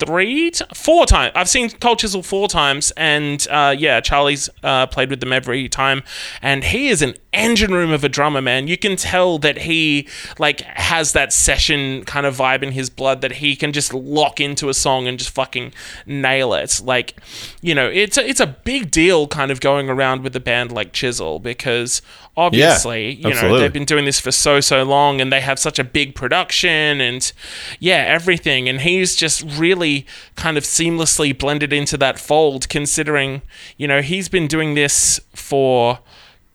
three, 0.00 0.50
t- 0.50 0.64
four 0.74 1.06
times. 1.06 1.32
I've 1.34 1.48
seen 1.48 1.70
Cold 1.70 1.98
Chisel 1.98 2.22
four 2.22 2.48
times, 2.48 2.92
and 2.96 3.46
uh, 3.50 3.74
yeah, 3.78 4.00
Charlie's 4.00 4.50
uh, 4.62 4.86
played 4.86 5.10
with 5.10 5.20
them 5.20 5.32
every 5.32 5.68
time, 5.68 6.02
and 6.42 6.64
he 6.64 6.88
is 6.88 7.02
an 7.02 7.14
engine 7.32 7.72
room 7.72 7.92
of 7.92 8.04
a 8.04 8.08
drummer, 8.08 8.42
man. 8.42 8.66
You 8.66 8.76
can 8.76 8.96
tell 8.96 9.38
that 9.38 9.58
he 9.58 10.08
like 10.38 10.60
has 10.60 11.12
that 11.12 11.32
session 11.32 12.04
kind 12.04 12.26
of 12.26 12.36
vibe 12.36 12.62
in 12.62 12.72
his 12.72 12.90
blood 12.90 13.20
that 13.20 13.32
he 13.32 13.56
can 13.56 13.72
just 13.72 13.94
lock 13.94 14.40
into 14.40 14.68
a 14.68 14.74
song 14.74 15.06
and 15.06 15.18
just 15.18 15.30
fucking 15.30 15.72
nail 16.06 16.54
it. 16.54 16.80
Like, 16.84 17.16
you 17.60 17.74
know, 17.74 17.88
it's 17.88 18.18
a, 18.18 18.28
it's 18.28 18.40
a 18.40 18.46
big 18.46 18.90
deal 18.90 19.26
kind 19.26 19.50
of 19.50 19.60
going 19.60 19.88
around 19.88 20.22
with 20.22 20.34
a 20.36 20.40
band 20.40 20.72
like 20.72 20.92
Chisel 20.92 21.38
because 21.38 22.02
obviously, 22.36 23.14
you 23.14 23.28
know, 23.42 23.58
they've 23.58 23.72
been 23.72 23.84
doing 23.84 24.04
this 24.04 24.20
for 24.20 24.32
so 24.32 24.60
so 24.60 24.82
long 24.82 25.20
and 25.20 25.32
they 25.32 25.40
have 25.40 25.58
such 25.58 25.78
a 25.78 25.84
big 25.84 26.14
production 26.14 27.00
and 27.00 27.32
yeah 27.78 28.04
everything 28.06 28.68
and 28.68 28.80
he's 28.82 29.14
just 29.14 29.42
really 29.58 30.06
kind 30.36 30.56
of 30.56 30.64
seamlessly 30.64 31.36
blended 31.36 31.72
into 31.72 31.96
that 31.96 32.18
fold 32.18 32.68
considering 32.68 33.42
you 33.76 33.86
know 33.86 34.00
he's 34.00 34.28
been 34.28 34.46
doing 34.46 34.74
this 34.74 35.20
for 35.34 35.98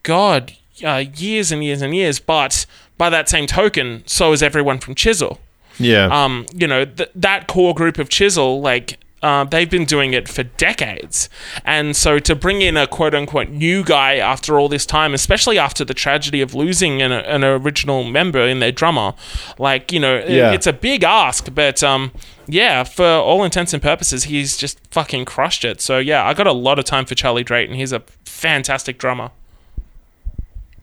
god 0.02 0.54
uh, 0.84 1.04
years 1.16 1.52
and 1.52 1.62
years 1.64 1.82
and 1.82 1.94
years 1.94 2.18
but 2.20 2.66
by 2.98 3.08
that 3.10 3.28
same 3.28 3.46
token 3.46 4.02
so 4.06 4.32
is 4.32 4.42
everyone 4.42 4.78
from 4.78 4.94
chisel 4.94 5.38
Yeah, 5.78 6.06
um, 6.10 6.46
you 6.54 6.66
know, 6.66 6.84
th- 6.86 7.10
that 7.14 7.46
core 7.48 7.74
group 7.74 7.98
of 7.98 8.08
Chisel, 8.08 8.62
like, 8.62 8.98
uh, 9.22 9.44
they've 9.44 9.68
been 9.68 9.84
doing 9.84 10.14
it 10.14 10.26
for 10.26 10.42
decades. 10.42 11.28
And 11.66 11.94
so 11.94 12.18
to 12.18 12.34
bring 12.34 12.62
in 12.62 12.78
a 12.78 12.86
quote 12.86 13.14
unquote 13.14 13.50
new 13.50 13.84
guy 13.84 14.16
after 14.16 14.58
all 14.58 14.70
this 14.70 14.86
time, 14.86 15.12
especially 15.12 15.58
after 15.58 15.84
the 15.84 15.92
tragedy 15.92 16.40
of 16.40 16.54
losing 16.54 17.02
an, 17.02 17.12
an 17.12 17.44
original 17.44 18.04
member 18.04 18.40
in 18.40 18.58
their 18.60 18.72
drummer, 18.72 19.12
like, 19.58 19.92
you 19.92 20.00
know, 20.00 20.16
Yeah. 20.26 20.52
it's 20.52 20.66
a 20.66 20.72
big 20.72 21.04
ask, 21.04 21.54
but 21.54 21.82
um, 21.82 22.10
yeah, 22.46 22.82
for 22.84 23.04
all 23.04 23.44
intents 23.44 23.74
and 23.74 23.82
purposes, 23.82 24.24
he's 24.24 24.56
just 24.56 24.78
fucking 24.90 25.26
crushed 25.26 25.62
it. 25.64 25.82
So 25.82 25.98
yeah, 25.98 26.24
I 26.24 26.32
got 26.32 26.46
a 26.46 26.52
lot 26.52 26.78
of 26.78 26.86
time 26.86 27.04
for 27.04 27.14
Charlie 27.14 27.44
Drayton. 27.44 27.74
He's 27.76 27.92
a 27.92 28.00
fantastic 28.24 28.96
drummer. 28.98 29.30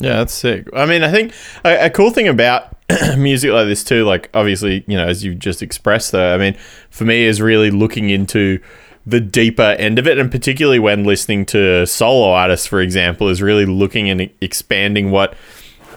Yeah, 0.03 0.17
that's 0.17 0.33
sick. 0.33 0.67
I 0.73 0.85
mean, 0.85 1.03
I 1.03 1.11
think 1.11 1.33
a, 1.63 1.85
a 1.85 1.89
cool 1.89 2.11
thing 2.11 2.27
about 2.27 2.75
music 3.17 3.51
like 3.51 3.67
this 3.67 3.83
too, 3.83 4.03
like 4.03 4.29
obviously, 4.33 4.83
you 4.87 4.97
know, 4.97 5.07
as 5.07 5.23
you 5.23 5.33
just 5.33 5.61
expressed 5.61 6.11
though, 6.11 6.33
I 6.33 6.37
mean, 6.37 6.55
for 6.89 7.05
me 7.05 7.23
is 7.23 7.41
really 7.41 7.71
looking 7.71 8.09
into 8.09 8.59
the 9.05 9.19
deeper 9.19 9.61
end 9.61 9.99
of 9.99 10.07
it 10.07 10.17
and 10.17 10.31
particularly 10.31 10.79
when 10.79 11.03
listening 11.03 11.45
to 11.45 11.85
solo 11.85 12.31
artists 12.31 12.65
for 12.65 12.79
example 12.79 13.27
is 13.27 13.41
really 13.41 13.65
looking 13.65 14.09
and 14.09 14.29
expanding 14.39 15.11
what 15.11 15.35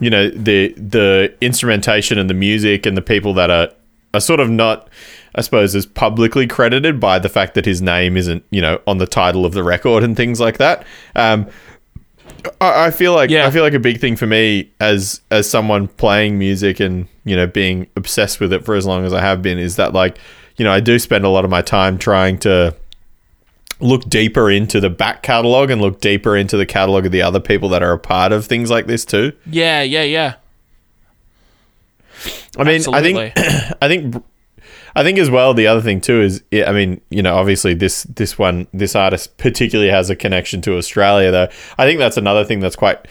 you 0.01 0.11
know 0.11 0.29
the 0.31 0.73
the 0.73 1.33
instrumentation 1.41 2.19
and 2.19 2.29
the 2.29 2.35
music 2.35 2.85
and 2.85 2.97
the 2.97 3.03
people 3.03 3.33
that 3.33 3.49
are 3.49 3.71
are 4.13 4.21
sort 4.21 4.41
of 4.41 4.51
not 4.51 4.89
I 5.37 5.43
suppose 5.43 5.77
as 5.77 5.87
publicly 5.87 6.49
credited 6.49 6.99
by 6.99 7.21
the 7.21 7.29
fact 7.29 7.55
that 7.55 7.65
his 7.65 7.81
name 7.81 8.17
isn't 8.17 8.45
you 8.51 8.61
know 8.61 8.81
on 8.89 8.99
the 8.99 9.07
title 9.07 9.47
of 9.47 9.53
the 9.53 9.63
record 9.63 10.03
and 10.03 10.17
things 10.17 10.41
like 10.41 10.59
that 10.59 10.85
um 11.15 11.49
I, 12.61 12.91
feel 12.91 13.15
like 13.15 13.31
Yeah. 13.31 13.47
I 13.47 13.51
feel 13.51 13.63
like 13.63 13.75
a 13.75 13.79
big 13.79 14.01
thing 14.01 14.17
for 14.17 14.27
me 14.27 14.71
as 14.81 15.21
as 15.31 15.49
someone 15.49 15.89
playing 15.89 16.39
music 16.39 16.81
and 16.81 17.07
you 17.25 17.37
know 17.37 17.47
being 17.47 17.87
obsessed 17.97 18.41
with 18.41 18.53
it 18.53 18.65
for 18.65 18.75
as 18.75 18.87
long 18.87 19.05
as 19.05 19.13
I 19.13 19.21
have 19.21 19.43
been 19.43 19.59
is 19.59 19.77
that 19.77 19.93
like 19.93 20.19
you 20.57 20.65
know 20.65 20.73
I 20.73 20.81
do 20.81 20.99
spend 20.99 21.25
a 21.25 21.29
lot 21.29 21.45
of 21.45 21.51
my 21.51 21.63
time 21.63 21.99
trying 21.99 22.39
to 22.41 22.75
look 23.81 24.09
deeper 24.09 24.51
into 24.51 24.81
the 24.81 24.89
back 24.91 25.23
catalog 25.23 25.71
and 25.71 25.81
look 25.83 26.01
deeper 26.01 26.37
into 26.37 26.57
the 26.57 26.65
catalog 26.67 27.05
of 27.07 27.13
the 27.13 27.23
other 27.23 27.41
people 27.41 27.69
that 27.71 27.83
are 27.83 27.93
a 27.93 27.99
part 27.99 28.33
of 28.33 28.47
things 28.47 28.71
like 28.71 28.87
this 28.87 29.05
too. 29.05 29.33
Yeah, 29.45 29.83
yeah, 29.83 30.03
yeah. 30.03 30.35
I 32.59 32.65
mean, 32.65 32.77
Absolutely. 32.77 33.33
I 33.37 33.37
think 33.37 33.77
I 33.83 33.89
think 33.89 34.25
I 34.97 35.03
think 35.05 35.19
as 35.19 35.31
well 35.31 35.53
the 35.55 35.67
other 35.67 35.81
thing 35.83 36.01
too 36.01 36.23
is 36.23 36.43
I 36.53 36.73
mean, 36.73 37.01
you 37.11 37.23
know, 37.23 37.37
obviously 37.37 37.75
this 37.75 38.05
this 38.05 38.39
one 38.39 38.67
this 38.73 38.97
artist 38.97 39.37
particularly 39.37 39.91
has 39.91 40.11
a 40.11 40.17
connection 40.17 40.61
to 40.63 40.77
Australia 40.77 41.31
though. 41.31 41.49
I 41.79 41.85
think 41.87 41.99
that's 41.99 42.17
another 42.17 42.45
thing 42.45 42.61
that's 42.61 42.77
quite 42.77 43.07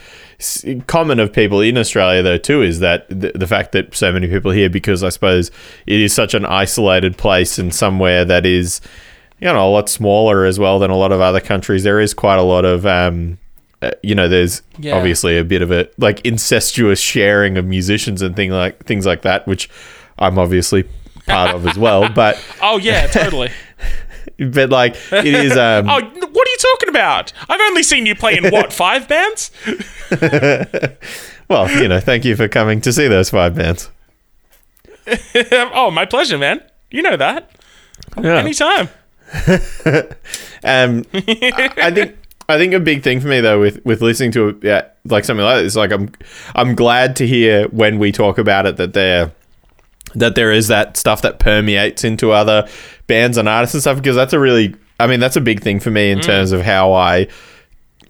common 0.87 1.19
of 1.19 1.31
people 1.31 1.61
in 1.61 1.77
Australia 1.77 2.21
though 2.21 2.37
too 2.37 2.61
is 2.61 2.79
that 2.79 3.07
the, 3.09 3.31
the 3.35 3.47
fact 3.47 3.71
that 3.71 3.95
so 3.95 4.11
many 4.11 4.27
people 4.27 4.51
here 4.51 4.69
because 4.69 5.03
I 5.03 5.09
suppose 5.09 5.49
it 5.85 5.99
is 6.01 6.13
such 6.13 6.33
an 6.33 6.43
isolated 6.45 7.17
place 7.17 7.57
and 7.57 7.73
somewhere 7.73 8.25
that 8.25 8.45
is 8.45 8.81
you 9.39 9.45
know 9.47 9.65
a 9.65 9.71
lot 9.71 9.87
smaller 9.87 10.43
as 10.45 10.59
well 10.59 10.79
than 10.79 10.91
a 10.91 10.97
lot 10.97 11.11
of 11.11 11.21
other 11.21 11.39
countries. 11.39 11.83
There 11.83 12.01
is 12.01 12.13
quite 12.13 12.39
a 12.39 12.43
lot 12.43 12.65
of 12.65 12.85
um 12.85 13.37
uh, 13.81 13.91
you 14.01 14.15
know, 14.15 14.27
there's 14.27 14.61
Yeah. 14.79 14.95
obviously 14.95 15.37
a 15.37 15.43
bit 15.43 15.61
of 15.61 15.69
a 15.71 15.87
like 15.97 16.19
incestuous 16.25 16.99
sharing 16.99 17.57
of 17.57 17.65
musicians 17.65 18.21
and 18.21 18.35
thing 18.35 18.49
like 18.51 18.83
things 18.85 19.05
like 19.05 19.21
that, 19.21 19.45
which 19.47 19.69
I'm 20.17 20.39
obviously 20.39 20.85
part 21.25 21.55
of 21.55 21.65
as 21.67 21.77
well. 21.77 22.09
But 22.09 22.43
Oh 22.61 22.77
yeah, 22.77 23.07
totally. 23.07 23.49
but 24.39 24.69
like 24.69 24.95
it 25.11 25.25
is. 25.25 25.55
Um, 25.57 25.89
oh, 25.89 25.93
what 25.93 26.47
are 26.47 26.51
you 26.51 26.57
talking 26.57 26.89
about? 26.89 27.33
I've 27.49 27.61
only 27.61 27.83
seen 27.83 28.05
you 28.05 28.15
play 28.15 28.37
in 28.37 28.49
what 28.51 28.73
five 28.73 29.07
bands? 29.07 29.51
well, 31.49 31.69
you 31.71 31.87
know, 31.87 31.99
thank 31.99 32.25
you 32.25 32.35
for 32.35 32.47
coming 32.47 32.81
to 32.81 32.93
see 32.93 33.07
those 33.07 33.29
five 33.29 33.55
bands. 33.55 33.89
oh, 35.51 35.91
my 35.91 36.05
pleasure, 36.05 36.37
man. 36.37 36.61
You 36.91 37.01
know 37.01 37.17
that. 37.17 37.51
Yeah. 38.21 38.37
Anytime. 38.37 38.89
Um, 40.65 41.05
I 41.13 41.71
I 41.77 41.91
think 41.91 42.17
I 42.49 42.57
think 42.57 42.73
a 42.73 42.79
big 42.79 43.03
thing 43.03 43.19
for 43.19 43.27
me 43.27 43.39
though 43.39 43.59
with 43.59 43.83
with 43.85 44.01
listening 44.01 44.31
to 44.31 44.59
yeah, 44.63 44.87
like 45.05 45.23
something 45.23 45.45
like 45.45 45.63
this, 45.63 45.75
like 45.75 45.91
I'm 45.91 46.11
I'm 46.55 46.75
glad 46.75 47.15
to 47.17 47.27
hear 47.27 47.67
when 47.69 47.99
we 47.99 48.11
talk 48.11 48.37
about 48.37 48.65
it 48.65 48.77
that 48.77 48.93
there 48.93 49.31
that 50.15 50.35
there 50.35 50.51
is 50.51 50.67
that 50.67 50.97
stuff 50.97 51.21
that 51.21 51.39
permeates 51.39 52.03
into 52.03 52.31
other 52.31 52.67
bands 53.07 53.37
and 53.37 53.47
artists 53.47 53.75
and 53.75 53.81
stuff 53.81 53.97
because 53.97 54.15
that's 54.15 54.33
a 54.33 54.39
really 54.39 54.75
I 54.99 55.07
mean 55.07 55.19
that's 55.19 55.35
a 55.35 55.41
big 55.41 55.61
thing 55.61 55.79
for 55.79 55.91
me 55.91 56.11
in 56.11 56.19
terms 56.21 56.51
of 56.51 56.61
how 56.61 56.93
I. 56.93 57.27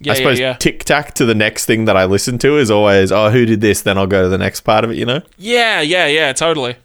Yeah, 0.01 0.11
I 0.11 0.15
suppose 0.15 0.39
yeah, 0.39 0.49
yeah. 0.49 0.57
tic 0.57 0.83
tac 0.83 1.13
to 1.15 1.25
the 1.25 1.33
next 1.33 1.65
thing 1.65 1.85
that 1.85 1.95
I 1.95 2.03
listen 2.03 2.37
to 2.39 2.57
is 2.57 2.69
always, 2.69 3.13
oh, 3.13 3.29
who 3.29 3.45
did 3.45 3.61
this? 3.61 3.81
Then 3.81 3.97
I'll 3.97 4.05
go 4.05 4.23
to 4.23 4.29
the 4.29 4.37
next 4.37 4.61
part 4.61 4.83
of 4.83 4.91
it, 4.91 4.97
you 4.97 5.05
know? 5.05 5.21
Yeah, 5.37 5.79
yeah, 5.79 6.05
yeah, 6.07 6.33
totally. 6.33 6.75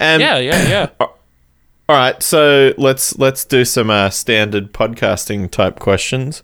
Um, 0.00 0.20
Yeah, 0.20 0.38
yeah, 0.38 0.68
yeah. 0.68 0.88
All 1.00 1.98
right, 1.98 2.20
so 2.22 2.72
let's 2.78 3.18
let's 3.18 3.44
do 3.44 3.66
some 3.66 3.90
uh, 3.90 4.08
standard 4.08 4.72
podcasting 4.72 5.50
type 5.50 5.78
questions. 5.78 6.42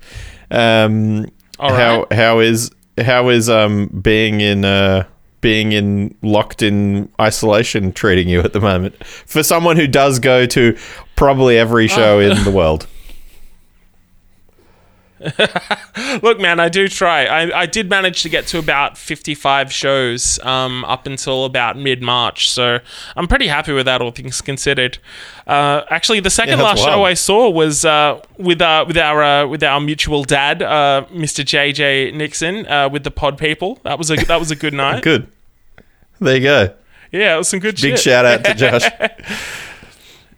Um, 0.51 1.27
All 1.59 1.73
how 1.73 2.07
how 2.11 2.41
is 2.41 2.71
how 2.99 3.31
is 3.31 3.49
um 3.49 3.87
being 3.87 4.41
in 4.41 4.65
uh 4.65 5.05
being 5.41 5.73
in 5.73 6.15
locked 6.23 6.63
in 6.63 7.11
isolation 7.21 7.93
treating 7.93 8.29
you 8.29 8.41
at 8.41 8.53
the 8.53 8.61
moment 8.61 9.05
for 9.05 9.43
someone 9.43 9.77
who 9.77 9.87
does 9.87 10.19
go 10.19 10.47
to 10.47 10.77
probably 11.17 11.59
every 11.59 11.89
show 11.89 12.19
oh. 12.19 12.21
in 12.21 12.45
the 12.45 12.51
world? 12.51 12.87
Look, 16.23 16.39
man, 16.41 16.61
I 16.61 16.69
do 16.69 16.89
try. 16.89 17.25
I, 17.27 17.61
I 17.63 17.67
did 17.67 17.89
manage 17.91 18.23
to 18.23 18.29
get 18.29 18.47
to 18.49 18.59
about 18.59 18.97
55 18.97 19.73
shows 19.73 20.39
um, 20.41 20.85
up 20.85 21.07
until 21.07 21.45
about 21.45 21.77
mid 21.77 22.03
March, 22.03 22.51
so 22.51 22.79
I'm 23.17 23.27
pretty 23.27 23.49
happy 23.49 23.73
with 23.73 23.87
that, 23.87 24.01
all 24.01 24.11
things 24.11 24.41
considered. 24.41 24.99
Uh, 25.47 25.83
actually, 25.91 26.21
the 26.21 26.31
second 26.31 26.59
Yeah, 26.59 26.65
last 26.65 26.79
that's 26.85 26.95
show. 26.95 27.05
I 27.05 27.15
saw 27.15 27.49
was 27.51 27.85
uh, 27.85 28.21
with 28.39 28.61
uh, 28.63 28.85
with 28.87 28.97
our 28.99 29.23
uh, 29.23 29.47
with 29.47 29.63
our 29.63 29.81
mutual 29.81 30.25
dad, 30.25 30.63
uh, 30.63 31.05
Mr. 31.13 31.45
JJ 31.45 32.15
Nixon, 32.15 32.67
uh, 32.67 32.89
with 32.89 33.05
the 33.05 33.11
Pod 33.11 33.39
People. 33.39 33.81
That 33.85 33.99
was 33.99 34.11
a 34.11 34.17
that 34.17 34.39
was 34.39 34.51
a 34.51 34.57
good 34.57 34.75
night. 34.85 35.03
Good. 35.03 35.27
There 36.21 36.37
you 36.37 36.43
go. 36.43 36.75
Yeah, 37.11 37.35
it 37.35 37.39
was 37.39 37.49
some 37.49 37.61
good 37.61 37.75
Big 37.77 37.93
shit. 37.93 38.01
shout 38.01 38.25
out 38.27 38.45
to 38.45 38.55
Josh. 38.55 38.85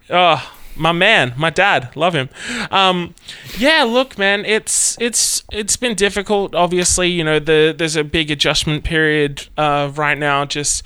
Oh, 0.08 0.52
my 0.76 0.92
man, 0.92 1.34
my 1.36 1.50
dad, 1.50 1.94
love 1.96 2.14
him. 2.14 2.28
Um, 2.70 3.14
yeah, 3.58 3.84
look, 3.84 4.18
man, 4.18 4.44
it's 4.44 4.96
it's 5.00 5.42
it's 5.52 5.76
been 5.76 5.94
difficult. 5.94 6.54
Obviously, 6.54 7.08
you 7.08 7.24
know, 7.24 7.38
the 7.38 7.74
there's 7.76 7.96
a 7.96 8.04
big 8.04 8.30
adjustment 8.30 8.84
period 8.84 9.48
uh, 9.56 9.90
right 9.94 10.18
now. 10.18 10.44
Just, 10.44 10.82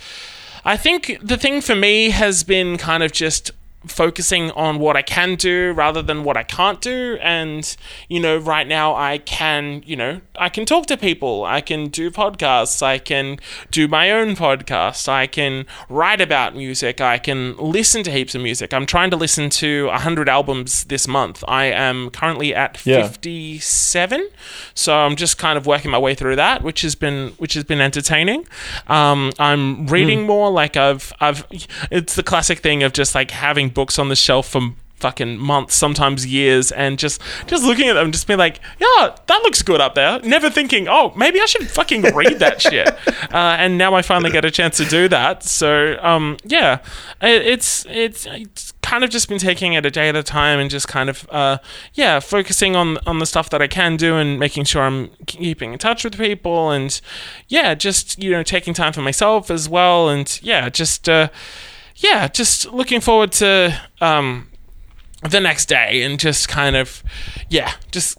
I 0.64 0.76
think 0.76 1.18
the 1.22 1.36
thing 1.36 1.60
for 1.60 1.74
me 1.74 2.10
has 2.10 2.44
been 2.44 2.76
kind 2.76 3.02
of 3.02 3.12
just 3.12 3.50
focusing 3.86 4.50
on 4.52 4.78
what 4.78 4.96
I 4.96 5.02
can 5.02 5.34
do 5.34 5.72
rather 5.72 6.02
than 6.02 6.24
what 6.24 6.36
I 6.36 6.42
can't 6.42 6.80
do. 6.80 7.18
And, 7.22 7.76
you 8.08 8.20
know, 8.20 8.36
right 8.36 8.66
now 8.66 8.94
I 8.94 9.18
can, 9.18 9.82
you 9.86 9.96
know, 9.96 10.20
I 10.36 10.48
can 10.48 10.64
talk 10.64 10.86
to 10.86 10.96
people, 10.96 11.44
I 11.44 11.60
can 11.60 11.88
do 11.88 12.10
podcasts, 12.10 12.82
I 12.82 12.98
can 12.98 13.38
do 13.70 13.86
my 13.88 14.10
own 14.10 14.34
podcast, 14.36 15.08
I 15.08 15.26
can 15.26 15.66
write 15.88 16.20
about 16.20 16.54
music, 16.56 17.00
I 17.00 17.18
can 17.18 17.56
listen 17.56 18.02
to 18.04 18.10
heaps 18.10 18.34
of 18.34 18.42
music. 18.42 18.72
I'm 18.74 18.86
trying 18.86 19.10
to 19.10 19.16
listen 19.16 19.50
to 19.50 19.86
100 19.86 20.28
albums 20.28 20.84
this 20.84 21.06
month. 21.06 21.44
I 21.46 21.66
am 21.66 22.10
currently 22.10 22.54
at 22.54 22.80
Yeah. 22.84 23.02
57 23.08 24.28
so 24.74 24.94
i'm 24.94 25.16
just 25.16 25.38
kind 25.38 25.56
of 25.56 25.66
working 25.66 25.90
my 25.90 25.98
way 25.98 26.14
through 26.14 26.36
that 26.36 26.62
which 26.62 26.82
has 26.82 26.94
been 26.94 27.28
which 27.38 27.54
has 27.54 27.64
been 27.64 27.80
entertaining 27.80 28.46
um, 28.88 29.32
i'm 29.38 29.86
reading 29.86 30.26
more 30.26 30.50
like 30.50 30.76
i've 30.76 31.12
i've 31.20 31.46
it's 31.90 32.14
the 32.14 32.22
classic 32.22 32.58
thing 32.58 32.82
of 32.82 32.92
just 32.92 33.14
like 33.14 33.30
having 33.30 33.68
books 33.74 33.98
on 33.98 34.08
the 34.08 34.16
shelf 34.16 34.48
for 34.48 34.60
fucking 34.96 35.36
months 35.36 35.74
sometimes 35.74 36.24
years 36.24 36.72
and 36.72 36.98
just 36.98 37.20
just 37.46 37.62
looking 37.62 37.88
at 37.88 37.92
them 37.94 38.10
just 38.10 38.26
being 38.26 38.38
like 38.38 38.58
yeah 38.78 39.14
that 39.26 39.40
looks 39.42 39.60
good 39.60 39.80
up 39.80 39.94
there. 39.94 40.18
Never 40.20 40.48
thinking 40.48 40.88
oh 40.88 41.12
maybe 41.14 41.40
i 41.40 41.44
should 41.44 41.68
fucking 41.68 42.02
read 42.14 42.38
that 42.38 42.62
shit. 42.68 42.88
Uh, 43.30 43.56
and 43.58 43.76
now 43.76 43.94
i 43.94 44.00
finally 44.00 44.30
get 44.30 44.44
a 44.44 44.50
chance 44.50 44.78
to 44.78 44.84
do 44.86 45.08
that. 45.08 45.42
So 45.42 45.98
um 46.00 46.38
yeah 46.44 46.78
it, 47.20 47.42
it's 47.42 47.84
it's 47.90 48.24
it's 48.26 48.72
kind 48.80 49.02
of 49.02 49.10
just 49.10 49.28
been 49.28 49.38
taking 49.38 49.72
it 49.72 49.84
a 49.84 49.90
day 49.90 50.08
at 50.08 50.16
a 50.16 50.22
time 50.22 50.58
and 50.58 50.70
just 50.70 50.88
kind 50.88 51.10
of 51.10 51.26
uh, 51.30 51.58
yeah 51.94 52.20
focusing 52.20 52.76
on 52.76 52.98
on 53.06 53.18
the 53.18 53.26
stuff 53.26 53.50
that 53.50 53.60
I 53.60 53.66
can 53.66 53.96
do 53.96 54.16
and 54.16 54.38
making 54.38 54.64
sure 54.64 54.82
I'm 54.82 55.10
keeping 55.26 55.72
in 55.72 55.78
touch 55.78 56.04
with 56.04 56.16
people 56.16 56.70
and 56.70 57.00
yeah 57.48 57.74
just 57.74 58.22
you 58.22 58.30
know 58.30 58.42
taking 58.42 58.72
time 58.72 58.92
for 58.92 59.02
myself 59.02 59.50
as 59.50 59.68
well 59.68 60.08
and 60.08 60.38
yeah 60.42 60.68
just 60.68 61.08
uh, 61.08 61.28
yeah 61.96 62.28
just 62.28 62.66
looking 62.72 63.00
forward 63.00 63.32
to 63.32 63.78
um, 64.00 64.48
the 65.28 65.40
next 65.40 65.66
day 65.66 66.02
and 66.02 66.18
just 66.20 66.48
kind 66.48 66.76
of 66.76 67.02
yeah 67.48 67.72
just 67.90 68.18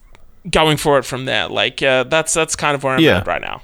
going 0.49 0.77
for 0.77 0.97
it 0.99 1.03
from 1.05 1.25
there 1.25 1.47
like 1.47 1.81
uh, 1.81 2.03
that's 2.03 2.33
that's 2.33 2.55
kind 2.55 2.75
of 2.75 2.83
where 2.83 2.93
I'm 2.95 3.01
Yeah. 3.01 3.17
at 3.17 3.27
right 3.27 3.41
now 3.41 3.61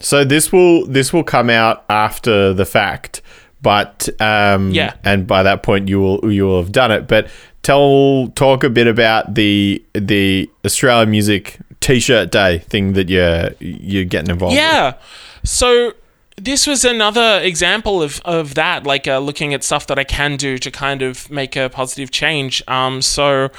So 0.00 0.24
this 0.24 0.52
will 0.52 0.86
this 0.86 1.12
will 1.12 1.24
come 1.24 1.48
out 1.50 1.84
after 1.88 2.52
the 2.52 2.64
fact, 2.66 3.22
but 3.62 4.08
um, 4.20 4.70
Yeah. 4.72 4.94
and 5.04 5.26
by 5.26 5.42
that 5.42 5.62
point 5.62 5.88
you 5.88 6.00
will 6.00 6.32
you 6.32 6.44
will 6.46 6.60
have 6.62 6.72
done 6.72 6.90
it. 6.90 7.06
But 7.08 7.28
tell 7.62 8.28
talk 8.34 8.64
a 8.64 8.68
bit 8.70 8.86
about 8.86 9.34
the 9.34 9.82
the 9.94 10.50
Australian 10.64 11.10
Music 11.10 11.58
T-shirt 11.80 12.30
Day 12.30 12.58
thing 12.58 12.92
that 12.94 13.08
you're 13.08 13.50
you're 13.60 14.04
getting 14.04 14.30
involved. 14.30 14.54
with. 14.54 14.62
Yeah. 14.62 14.94
So 15.44 15.92
this 16.36 16.66
was 16.66 16.84
another 16.84 17.40
example 17.42 18.02
of, 18.02 18.20
of 18.24 18.54
that, 18.56 18.84
like 18.84 19.06
uh, 19.06 19.18
looking 19.18 19.54
at 19.54 19.62
stuff 19.62 19.86
that 19.86 19.98
I 20.00 20.04
can 20.04 20.36
do 20.36 20.58
to 20.58 20.70
kind 20.70 21.00
of 21.00 21.30
make 21.30 21.54
a 21.54 21.68
positive 21.68 22.10
change. 22.10 22.60
Um, 22.66 23.02
so 23.02 23.50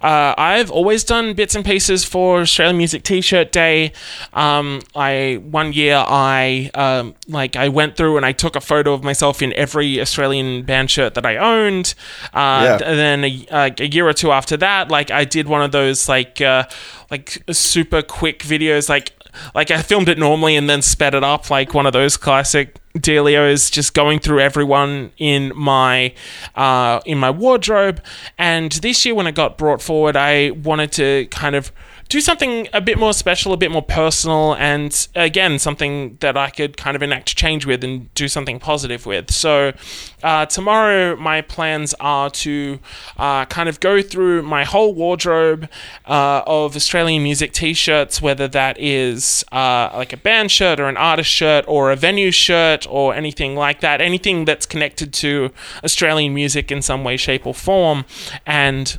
uh, 0.00 0.34
I've 0.38 0.70
always 0.70 1.02
done 1.02 1.34
bits 1.34 1.56
and 1.56 1.64
pieces 1.64 2.04
for 2.04 2.42
Australian 2.42 2.76
Music 2.76 3.02
T-shirt 3.02 3.50
Day. 3.50 3.92
Um, 4.32 4.80
I 4.94 5.40
one 5.42 5.72
year 5.72 5.96
I 6.06 6.70
um, 6.74 7.14
like 7.26 7.56
I 7.56 7.68
went 7.68 7.96
through 7.96 8.16
and 8.16 8.24
I 8.24 8.30
took 8.32 8.54
a 8.54 8.60
photo 8.60 8.92
of 8.92 9.02
myself 9.02 9.42
in 9.42 9.52
every 9.54 10.00
Australian 10.00 10.62
band 10.62 10.90
shirt 10.90 11.14
that 11.14 11.26
I 11.26 11.36
owned. 11.36 11.94
Uh, 12.32 12.78
Yeah. 12.80 12.88
and 12.90 12.98
then 12.98 13.24
a, 13.24 13.74
a 13.80 13.86
year 13.86 14.06
or 14.08 14.12
two 14.12 14.30
after 14.30 14.56
that, 14.58 14.88
like 14.88 15.10
I 15.10 15.24
did 15.24 15.48
one 15.48 15.62
of 15.62 15.72
those 15.72 16.08
like 16.08 16.40
uh, 16.40 16.64
like 17.10 17.42
super 17.50 18.02
quick 18.02 18.38
videos, 18.40 18.88
like 18.88 19.12
like 19.54 19.70
I 19.70 19.82
filmed 19.82 20.08
it 20.08 20.18
normally 20.18 20.56
and 20.56 20.68
then 20.68 20.82
sped 20.82 21.14
it 21.14 21.24
up, 21.24 21.50
like 21.50 21.74
one 21.74 21.86
of 21.86 21.92
those 21.92 22.16
classic 22.16 22.76
dealios, 22.96 23.70
just 23.70 23.94
going 23.94 24.18
through 24.18 24.40
everyone 24.40 25.12
in 25.18 25.52
my 25.54 26.14
uh, 26.54 27.00
in 27.06 27.18
my 27.18 27.30
wardrobe. 27.30 28.02
And 28.38 28.72
this 28.72 29.04
year, 29.04 29.14
when 29.14 29.26
it 29.26 29.34
got 29.34 29.58
brought 29.58 29.82
forward, 29.82 30.16
I 30.16 30.50
wanted 30.50 30.92
to 30.92 31.26
kind 31.30 31.54
of 31.54 31.72
do 32.10 32.20
something 32.20 32.68
a 32.72 32.80
bit 32.80 32.98
more 32.98 33.14
special, 33.14 33.52
a 33.52 33.56
bit 33.56 33.70
more 33.70 33.82
personal, 33.82 34.56
and 34.56 35.08
again, 35.14 35.60
something 35.60 36.16
that 36.18 36.36
I 36.36 36.50
could 36.50 36.76
kind 36.76 36.96
of 36.96 37.02
enact 37.02 37.36
change 37.36 37.64
with 37.64 37.84
and 37.84 38.12
do 38.14 38.26
something 38.26 38.58
positive 38.58 39.06
with. 39.06 39.30
So, 39.30 39.72
uh, 40.24 40.46
tomorrow, 40.46 41.14
my 41.14 41.40
plans 41.40 41.94
are 42.00 42.28
to 42.30 42.80
uh, 43.16 43.44
kind 43.44 43.68
of 43.68 43.78
go 43.78 44.02
through 44.02 44.42
my 44.42 44.64
whole 44.64 44.92
wardrobe 44.92 45.68
uh, 46.04 46.42
of 46.46 46.74
Australian 46.74 47.22
music 47.22 47.52
t 47.52 47.72
shirts, 47.74 48.20
whether 48.20 48.48
that 48.48 48.76
is 48.80 49.44
uh, 49.52 49.90
like 49.94 50.12
a 50.12 50.16
band 50.16 50.50
shirt 50.50 50.80
or 50.80 50.88
an 50.88 50.96
artist 50.96 51.30
shirt 51.30 51.64
or 51.68 51.92
a 51.92 51.96
venue 51.96 52.32
shirt 52.32 52.88
or 52.90 53.14
anything 53.14 53.54
like 53.54 53.80
that, 53.80 54.00
anything 54.00 54.44
that's 54.44 54.66
connected 54.66 55.12
to 55.14 55.52
Australian 55.84 56.34
music 56.34 56.72
in 56.72 56.82
some 56.82 57.04
way, 57.04 57.16
shape, 57.16 57.46
or 57.46 57.54
form. 57.54 58.04
And 58.44 58.98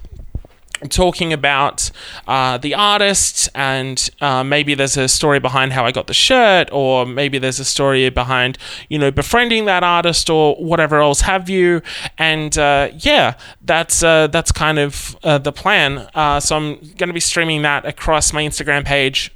talking 0.90 1.32
about 1.34 1.92
uh, 2.28 2.58
the 2.58 2.74
artist 2.74 3.50
and 3.56 4.10
uh, 4.22 4.44
maybe 4.44 4.74
there's 4.74 4.98
a 4.98 5.08
story 5.08 5.40
behind 5.40 5.74
how 5.74 5.86
I 5.86 5.92
got 5.92 6.08
the 6.08 6.14
shirt 6.14 6.70
or 6.72 7.06
maybe 7.06 7.38
there's 7.38 7.60
a 7.60 7.66
story 7.66 8.10
behind 8.10 8.58
you 8.90 8.98
know 8.98 9.12
befriending 9.12 9.66
that 9.66 9.84
artist 9.84 10.30
or 10.30 10.56
whatever 10.56 11.00
else 11.00 11.22
have 11.22 11.50
you. 11.50 11.82
And 12.18 12.58
uh, 12.58 12.90
yeah 12.98 13.36
that's 13.62 14.04
uh, 14.04 14.28
that's 14.28 14.52
kind 14.52 14.80
of 14.80 15.16
uh, 15.24 15.38
the 15.38 15.52
plan. 15.52 16.10
Uh, 16.14 16.40
so 16.40 16.58
I'm 16.58 16.76
going 16.98 17.10
to 17.10 17.14
be 17.14 17.20
streaming 17.20 17.62
that 17.62 17.86
across 17.86 18.34
my 18.34 18.44
Instagram 18.44 18.86
page 18.86 19.32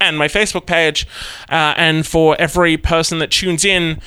and 0.00 0.16
my 0.16 0.28
Facebook 0.28 0.66
page 0.66 1.06
and 1.48 2.06
for 2.06 2.36
every 2.38 2.76
person 2.76 3.18
that 3.18 3.30
tunes 3.30 3.64
in 3.64 4.00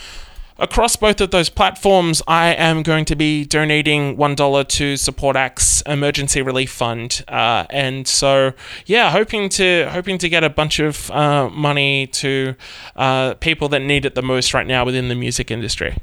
Across 0.62 0.98
both 0.98 1.20
of 1.22 1.32
those 1.32 1.50
platforms, 1.50 2.22
I 2.28 2.50
am 2.54 2.84
going 2.84 3.06
to 3.06 3.16
be 3.16 3.46
donating 3.46 4.16
$1 4.16 4.68
to 4.68 4.96
Support 4.96 5.36
Act's 5.36 5.82
Emergency 5.88 6.44
Relief 6.44 6.72
Fund. 6.72 7.24
Uh, 7.28 7.66
and 7.72 8.08
so, 8.08 8.54
yeah, 8.86 9.10
hoping 9.10 9.50
to 9.50 9.90
hoping 9.90 10.20
to 10.20 10.30
get 10.30 10.44
a 10.44 10.52
bunch 10.52 10.78
of 10.78 11.10
uh, 11.10 11.50
money 11.50 12.06
to 12.08 12.54
uh, 12.96 13.34
people 13.36 13.70
that 13.70 13.80
need 13.80 14.06
it 14.06 14.14
the 14.14 14.22
most 14.22 14.54
right 14.54 14.68
now 14.68 14.86
within 14.86 15.08
the 15.08 15.16
music 15.16 15.50
industry. 15.50 15.98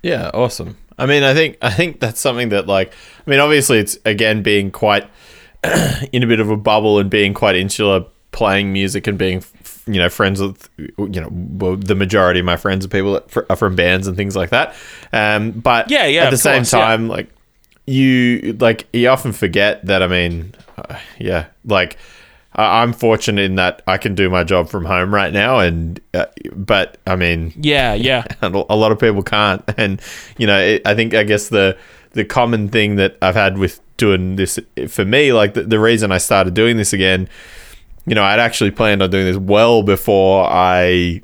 Yeah, 0.00 0.30
awesome. 0.32 0.76
I 0.96 1.06
mean, 1.06 1.24
I 1.24 1.34
think 1.34 1.58
I 1.60 1.70
think 1.70 1.98
that's 1.98 2.20
something 2.20 2.50
that 2.50 2.68
like 2.68 2.92
I 3.26 3.30
mean, 3.30 3.40
obviously 3.40 3.78
it's 3.78 3.98
again 4.04 4.44
being 4.44 4.70
quite 4.70 5.10
in 6.12 6.22
a 6.22 6.26
bit 6.28 6.38
of 6.38 6.50
a 6.50 6.56
bubble 6.56 7.00
and 7.00 7.10
being 7.10 7.34
quite 7.34 7.56
insular 7.56 8.04
playing 8.30 8.72
music 8.72 9.08
and 9.08 9.18
being 9.18 9.42
you 9.88 9.98
know 10.00 10.08
friends 10.08 10.40
with 10.40 10.68
you 10.78 11.20
know 11.20 11.28
well, 11.32 11.76
the 11.76 11.94
majority 11.94 12.40
of 12.40 12.46
my 12.46 12.56
friends 12.56 12.84
are 12.84 12.88
people 12.88 13.14
that 13.14 13.30
fr- 13.30 13.40
are 13.50 13.56
from 13.56 13.74
bands 13.76 14.06
and 14.06 14.16
things 14.16 14.36
like 14.36 14.50
that. 14.50 14.74
Um 15.12 15.50
but 15.52 15.90
Yeah, 15.90 16.06
yeah, 16.06 16.24
at 16.24 16.30
the 16.30 16.36
same 16.36 16.60
course, 16.60 16.72
yeah. 16.72 16.80
time 16.80 17.08
like 17.08 17.28
you 17.86 18.56
like 18.60 18.86
you 18.92 19.08
often 19.08 19.32
forget 19.32 19.84
that 19.86 20.02
I 20.02 20.06
mean 20.06 20.54
uh, 20.76 20.98
yeah, 21.18 21.46
like 21.64 21.96
I- 22.54 22.82
I'm 22.82 22.92
fortunate 22.92 23.42
in 23.42 23.54
that 23.56 23.82
I 23.86 23.98
can 23.98 24.14
do 24.14 24.28
my 24.30 24.44
job 24.44 24.68
from 24.68 24.84
home 24.84 25.14
right 25.14 25.32
now 25.32 25.58
and 25.58 26.00
uh, 26.14 26.26
but 26.54 26.98
I 27.06 27.16
mean 27.16 27.52
Yeah, 27.56 27.94
yeah. 27.94 28.24
a 28.42 28.48
lot 28.76 28.92
of 28.92 28.98
people 28.98 29.22
can't. 29.22 29.62
And 29.78 30.00
you 30.36 30.46
know, 30.46 30.58
it, 30.60 30.82
I 30.86 30.94
think 30.94 31.14
I 31.14 31.24
guess 31.24 31.48
the 31.48 31.76
the 32.12 32.24
common 32.24 32.68
thing 32.68 32.96
that 32.96 33.16
I've 33.22 33.34
had 33.36 33.58
with 33.58 33.80
doing 33.96 34.36
this 34.36 34.58
for 34.88 35.04
me, 35.04 35.32
like 35.32 35.54
the, 35.54 35.62
the 35.62 35.78
reason 35.78 36.10
I 36.12 36.18
started 36.18 36.54
doing 36.54 36.76
this 36.76 36.92
again, 36.92 37.28
you 38.08 38.14
know, 38.14 38.24
I'd 38.24 38.40
actually 38.40 38.70
planned 38.70 39.02
on 39.02 39.10
doing 39.10 39.26
this 39.26 39.36
well 39.36 39.82
before 39.82 40.44
I, 40.50 41.20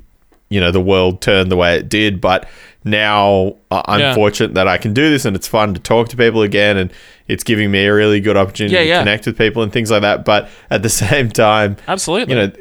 you 0.49 0.59
know, 0.59 0.71
the 0.71 0.81
world 0.81 1.21
turned 1.21 1.51
the 1.51 1.57
way 1.57 1.75
it 1.77 1.89
did, 1.89 2.21
but. 2.21 2.47
Now 2.87 3.55
I- 3.71 3.81
I'm 3.87 3.99
Yeah. 3.99 4.13
fortunate 4.13 4.53
that 4.53 4.67
I 4.67 4.77
can 4.77 4.93
do 4.93 5.09
this, 5.09 5.25
and 5.25 5.35
it's 5.35 5.47
fun 5.47 5.73
to 5.73 5.79
talk 5.79 6.07
to 6.09 6.15
people 6.15 6.43
again, 6.43 6.77
and 6.77 6.93
it's 7.27 7.43
giving 7.43 7.71
me 7.71 7.87
a 7.87 7.91
really 7.91 8.19
good 8.19 8.37
opportunity 8.37 8.75
Yeah, 8.75 8.99
to 8.99 9.01
connect 9.05 9.25
with 9.25 9.35
people 9.39 9.63
and 9.63 9.73
things 9.73 9.89
like 9.89 10.03
that. 10.03 10.23
But 10.23 10.49
at 10.69 10.83
the 10.83 10.89
same 11.03 11.29
time, 11.29 11.77
Absolutely. 11.87 12.35
you 12.35 12.39
know, 12.39 12.51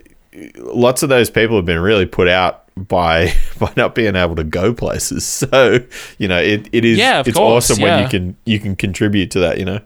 lots 0.72 1.02
of 1.02 1.10
those 1.10 1.28
people 1.28 1.56
have 1.56 1.66
been 1.66 1.78
really 1.78 2.06
put 2.06 2.26
out 2.26 2.62
by 2.74 3.34
by 3.58 3.70
not 3.76 3.94
being 3.94 4.16
able 4.16 4.34
to 4.36 4.44
go 4.44 4.72
places. 4.72 5.24
So 5.50 5.80
you 6.16 6.26
know, 6.26 6.38
it, 6.40 6.70
it 6.72 6.86
is 6.86 6.96
Yeah, 6.96 7.20
it's 7.26 7.36
course, 7.36 7.70
awesome 7.70 7.82
when 7.82 8.02
you 8.02 8.08
can 8.08 8.34
you 8.46 8.58
can 8.60 8.76
contribute 8.76 9.30
to 9.32 9.40
that. 9.40 9.58
You 9.58 9.66
know, 9.66 9.80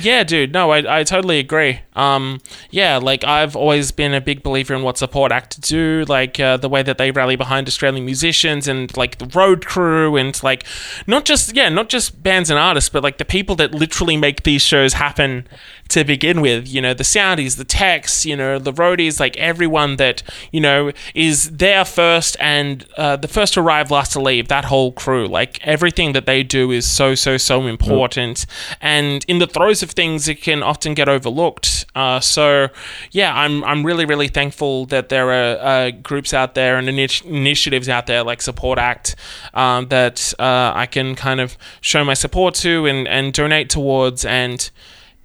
Yeah, 0.00 0.24
dude. 0.24 0.52
No, 0.52 0.70
I, 0.70 1.00
I 1.00 1.04
totally 1.04 1.38
agree. 1.38 1.80
Um, 1.94 2.40
yeah, 2.70 2.96
like 2.96 3.22
I've 3.22 3.54
always 3.54 3.92
been 3.92 4.14
a 4.14 4.20
big 4.20 4.42
believer 4.42 4.74
in 4.74 4.82
what 4.82 4.96
support 4.96 5.30
act 5.30 5.60
do, 5.60 6.04
like 6.08 6.40
uh, 6.40 6.56
the 6.56 6.70
way 6.70 6.82
that 6.82 6.96
they 6.96 7.10
rally 7.10 7.36
behind 7.36 7.68
Australian 7.68 8.04
musicians 8.04 8.66
and 8.66 8.94
like 8.96 9.18
the 9.18 9.26
road 9.26 9.66
crew 9.66 10.16
and 10.16 10.42
like 10.42 10.64
not 11.06 11.26
just 11.26 11.54
yeah, 11.54 11.68
not 11.68 11.90
just 11.90 12.22
bands 12.22 12.48
and 12.48 12.58
artists, 12.58 12.88
but 12.88 13.02
like 13.02 13.18
the 13.18 13.26
people 13.26 13.56
that 13.56 13.72
literally 13.72 14.16
make 14.16 14.44
these 14.44 14.62
shows 14.62 14.94
happen 14.94 15.46
to 15.88 16.04
begin 16.04 16.40
with. 16.40 16.68
You 16.68 16.80
know, 16.80 16.94
the 16.94 17.04
soundies, 17.04 17.56
the 17.56 17.64
techs, 17.64 18.24
you 18.24 18.36
know, 18.36 18.58
the 18.58 18.72
roadies, 18.72 19.20
like 19.20 19.36
everyone 19.36 19.96
that 19.96 20.22
you 20.52 20.60
know 20.60 20.92
is 21.14 21.50
there 21.50 21.84
first 21.84 22.36
and 22.40 22.86
uh, 22.96 23.16
the 23.16 23.28
first 23.28 23.54
to 23.54 23.60
arrive, 23.60 23.90
last 23.90 24.12
to 24.12 24.20
leave. 24.20 24.48
That 24.48 24.66
whole 24.66 24.92
crew, 24.92 25.26
like 25.26 25.64
everything 25.66 26.12
that 26.12 26.26
they 26.26 26.42
do, 26.42 26.70
is 26.70 26.86
so 26.86 27.14
so 27.14 27.36
so 27.36 27.66
important. 27.66 28.46
And 28.80 29.24
in 29.28 29.38
the 29.38 29.46
throes 29.46 29.82
of 29.82 29.90
things, 29.90 30.28
it 30.28 30.40
can 30.40 30.62
often 30.62 30.94
get 30.94 31.08
overlooked. 31.08 31.86
Uh, 31.94 32.20
so 32.20 32.68
yeah, 33.10 33.34
I'm 33.34 33.62
I'm 33.64 33.84
really 33.84 34.04
really 34.04 34.28
thankful 34.28 34.86
that 34.86 35.08
there 35.08 35.30
are 35.30 35.58
uh, 35.60 35.90
groups 35.90 36.34
out 36.34 36.54
there 36.54 36.76
and 36.76 36.88
initi- 36.88 37.24
initiatives 37.24 37.88
out 37.88 38.06
there 38.06 38.22
like 38.22 38.42
Support 38.42 38.78
Act 38.78 39.16
um, 39.52 39.88
that 39.88 40.34
uh, 40.38 40.72
I 40.74 40.86
can 40.86 41.14
kind 41.14 41.40
of 41.40 41.56
show 41.80 42.04
my 42.04 42.14
support 42.14 42.54
to 42.56 42.86
and 42.86 43.06
and 43.06 43.32
donate 43.32 43.70
towards 43.70 44.24
and 44.24 44.70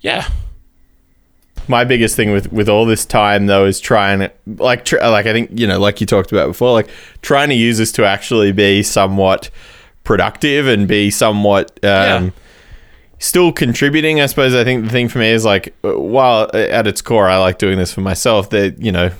yeah. 0.01 0.29
My 1.67 1.83
biggest 1.83 2.15
thing 2.15 2.31
with 2.31 2.51
with 2.51 2.69
all 2.69 2.85
this 2.85 3.05
time 3.05 3.45
though 3.47 3.65
is 3.65 3.79
trying 3.79 4.19
to 4.19 4.31
like 4.57 4.85
tr- 4.85 4.97
like 4.97 5.25
I 5.25 5.33
think 5.33 5.51
you 5.53 5.67
know 5.67 5.79
like 5.79 6.01
you 6.01 6.07
talked 6.07 6.31
about 6.31 6.47
before, 6.47 6.71
like 6.73 6.89
trying 7.21 7.49
to 7.49 7.55
use 7.55 7.77
this 7.77 7.91
to 7.93 8.05
actually 8.05 8.51
be 8.51 8.81
somewhat 8.83 9.49
productive 10.03 10.67
and 10.67 10.87
be 10.87 11.11
somewhat 11.11 11.71
um, 11.83 11.89
Yeah. 12.25 12.29
still 13.19 13.51
contributing. 13.51 14.21
I 14.21 14.25
suppose 14.25 14.55
I 14.55 14.63
think 14.63 14.85
the 14.85 14.89
thing 14.89 15.07
for 15.09 15.19
me 15.19 15.29
is 15.29 15.45
like, 15.45 15.75
uh, 15.83 15.99
while 15.99 16.49
at 16.53 16.87
its 16.87 17.01
core, 17.01 17.27
I 17.27 17.37
like 17.37 17.59
doing 17.59 17.77
this 17.77 17.93
for 17.93 18.01
myself. 18.01 18.49
That 18.49 18.81
you 18.81 18.91
know, 18.91 19.11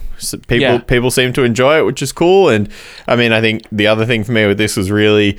people 0.48 0.58
Yeah. 0.58 0.78
people 0.80 1.12
seem 1.12 1.34
to 1.34 1.44
enjoy 1.44 1.78
it, 1.80 1.86
which 1.86 2.02
is 2.02 2.12
cool. 2.12 2.50
And 2.50 2.70
I 3.08 3.16
mean, 3.16 3.32
I 3.32 3.42
think 3.42 3.64
the 3.72 3.88
other 3.88 4.06
thing 4.06 4.24
for 4.24 4.32
me 4.32 4.46
with 4.48 4.58
this 4.58 4.76
was 4.78 4.90
really. 4.90 5.38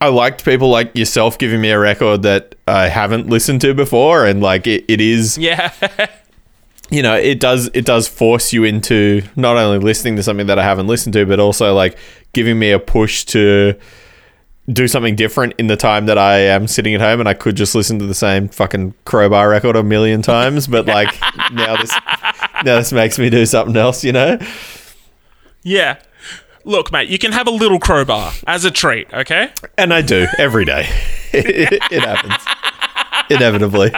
I 0.00 0.08
liked 0.08 0.44
people 0.44 0.68
like 0.68 0.94
yourself 0.96 1.38
giving 1.38 1.60
me 1.60 1.70
a 1.70 1.78
record 1.78 2.22
that 2.22 2.54
I 2.66 2.88
haven't 2.88 3.28
listened 3.28 3.60
to 3.62 3.74
before, 3.74 4.26
and 4.26 4.42
like 4.42 4.66
it, 4.66 4.84
it 4.88 5.00
is, 5.00 5.38
Yeah. 5.38 5.72
you 6.90 7.02
know, 7.02 7.14
it 7.14 7.40
does 7.40 7.70
it 7.74 7.84
does 7.84 8.06
force 8.06 8.52
you 8.52 8.64
into 8.64 9.22
not 9.36 9.56
only 9.56 9.78
listening 9.78 10.16
to 10.16 10.22
something 10.22 10.46
that 10.46 10.58
I 10.58 10.62
haven't 10.64 10.86
listened 10.86 11.14
to, 11.14 11.24
but 11.26 11.40
also 11.40 11.74
like 11.74 11.96
giving 12.32 12.58
me 12.58 12.70
a 12.70 12.78
push 12.78 13.24
to 13.26 13.74
do 14.72 14.88
something 14.88 15.14
different 15.14 15.54
in 15.58 15.68
the 15.68 15.76
time 15.76 16.06
that 16.06 16.18
I 16.18 16.38
am 16.38 16.66
sitting 16.66 16.92
at 16.94 17.00
home 17.00 17.20
and 17.20 17.28
I 17.28 17.34
could 17.34 17.56
just 17.56 17.74
listen 17.74 17.98
to 18.00 18.06
the 18.06 18.14
same 18.14 18.48
fucking 18.48 18.94
crowbar 19.04 19.48
record 19.48 19.76
a 19.76 19.82
million 19.82 20.22
times, 20.22 20.66
but 20.66 20.86
like 20.86 21.14
now 21.52 21.76
this 21.76 21.92
now 22.64 22.76
this 22.78 22.92
makes 22.92 23.18
me 23.18 23.30
do 23.30 23.46
something 23.46 23.76
else, 23.76 24.02
you 24.04 24.12
know? 24.12 24.38
yeah. 25.62 25.96
Look, 26.66 26.90
mate, 26.90 27.08
you 27.08 27.18
can 27.18 27.30
have 27.32 27.46
a 27.46 27.50
little 27.52 27.78
crowbar 27.78 28.32
as 28.46 28.64
a 28.64 28.70
treat, 28.72 29.06
okay? 29.14 29.50
And 29.78 29.94
I 29.94 30.02
do 30.02 30.26
every 30.36 30.64
day. 30.64 30.88
it, 31.32 31.72
it 31.92 32.00
happens. 32.02 32.34
Inevitably. 33.30 33.92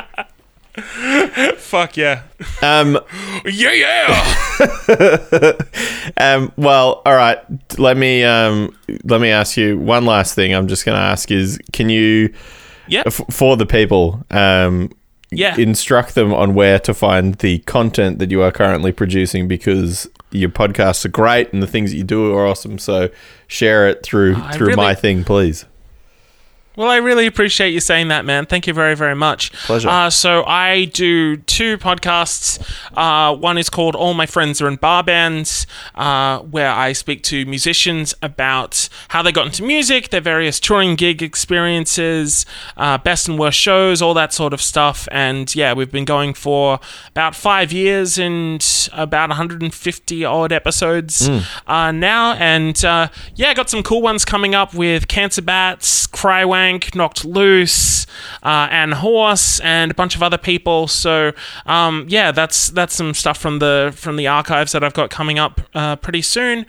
Fuck 1.56 1.96
yeah. 1.96 2.22
Um 2.62 2.98
Yeah, 3.44 3.72
yeah. 3.72 5.52
Um, 6.16 6.52
well, 6.56 7.02
all 7.06 7.14
right. 7.14 7.38
Let 7.78 7.96
me 7.96 8.24
um, 8.24 8.74
let 9.04 9.20
me 9.20 9.28
ask 9.30 9.56
you 9.56 9.78
one 9.78 10.04
last 10.06 10.34
thing. 10.34 10.54
I'm 10.54 10.66
just 10.68 10.84
going 10.84 10.96
to 10.96 11.02
ask 11.02 11.30
is, 11.30 11.58
can 11.72 11.88
you, 11.90 12.32
Yeah. 12.88 13.02
f- 13.06 13.20
for 13.30 13.56
the 13.56 13.66
people, 13.66 14.24
um, 14.30 14.90
Yeah. 15.30 15.56
instruct 15.56 16.14
them 16.14 16.32
on 16.32 16.54
where 16.54 16.78
to 16.80 16.94
find 16.94 17.34
the 17.36 17.58
content 17.60 18.18
that 18.18 18.30
you 18.30 18.42
are 18.42 18.50
currently 18.50 18.92
producing 18.92 19.46
because 19.46 20.08
your 20.30 20.50
podcasts 20.50 21.04
are 21.04 21.10
great 21.10 21.52
and 21.52 21.62
the 21.62 21.66
things 21.66 21.90
that 21.90 21.96
you 21.96 22.04
do 22.04 22.34
are 22.34 22.46
awesome. 22.46 22.78
So 22.78 23.10
share 23.46 23.88
it 23.88 24.02
through 24.02 24.36
I 24.36 24.52
through 24.52 24.74
my 24.76 24.94
thing, 24.94 25.24
please. 25.24 25.64
Well, 26.78 26.90
I 26.90 26.98
really 26.98 27.26
appreciate 27.26 27.70
you 27.70 27.80
saying 27.80 28.06
that, 28.06 28.24
man. 28.24 28.46
Thank 28.46 28.68
you 28.68 28.72
very, 28.72 28.94
very 28.94 29.16
much. 29.16 29.50
Pleasure. 29.66 29.88
Uh, 29.88 30.10
so 30.10 30.44
I 30.44 30.84
do 30.84 31.36
two 31.38 31.76
podcasts. 31.76 32.62
Uh, 32.96 33.34
one 33.34 33.58
is 33.58 33.68
called 33.68 33.96
All 33.96 34.14
My 34.14 34.26
Friends 34.26 34.62
Are 34.62 34.68
in 34.68 34.76
Bar 34.76 35.02
Bands, 35.02 35.66
uh, 35.96 36.38
where 36.38 36.70
I 36.70 36.92
speak 36.92 37.24
to 37.24 37.44
musicians 37.46 38.14
about 38.22 38.88
how 39.08 39.22
they 39.22 39.32
got 39.32 39.46
into 39.46 39.64
music, 39.64 40.10
their 40.10 40.20
various 40.20 40.60
touring 40.60 40.94
gig 40.94 41.20
experiences, 41.20 42.46
uh, 42.76 42.96
best 42.96 43.26
and 43.26 43.40
worst 43.40 43.58
shows, 43.58 44.00
all 44.00 44.14
that 44.14 44.32
sort 44.32 44.52
of 44.52 44.62
stuff. 44.62 45.08
And 45.10 45.52
yeah, 45.56 45.72
we've 45.72 45.90
been 45.90 46.04
going 46.04 46.32
for 46.32 46.78
about 47.08 47.34
five 47.34 47.72
years 47.72 48.18
and 48.18 48.64
about 48.92 49.30
150 49.30 50.24
odd 50.24 50.52
episodes 50.52 51.28
uh, 51.66 51.90
now. 51.90 52.34
And 52.34 52.84
uh, 52.84 53.08
yeah, 53.34 53.52
got 53.54 53.68
some 53.68 53.82
cool 53.82 54.00
ones 54.00 54.24
coming 54.24 54.54
up 54.54 54.74
with 54.74 55.08
Cancer 55.08 55.42
Bats, 55.42 56.06
Crywank, 56.68 56.94
Knocked 56.94 57.24
Loose, 57.24 58.06
uh, 58.42 58.68
and 58.70 58.94
Horse, 58.94 59.60
and 59.60 59.90
a 59.90 59.94
bunch 59.94 60.14
of 60.14 60.22
other 60.22 60.38
people. 60.38 60.86
So 60.86 61.32
um, 61.66 62.06
yeah, 62.08 62.32
that's 62.32 62.68
that's 62.68 62.94
some 62.94 63.14
stuff 63.14 63.38
from 63.38 63.58
the 63.58 63.92
from 63.94 64.16
the 64.16 64.26
archives 64.26 64.72
that 64.72 64.84
I've 64.84 64.94
got 64.94 65.10
coming 65.10 65.38
up 65.38 65.60
uh, 65.74 65.96
pretty 65.96 66.22
soon. 66.22 66.60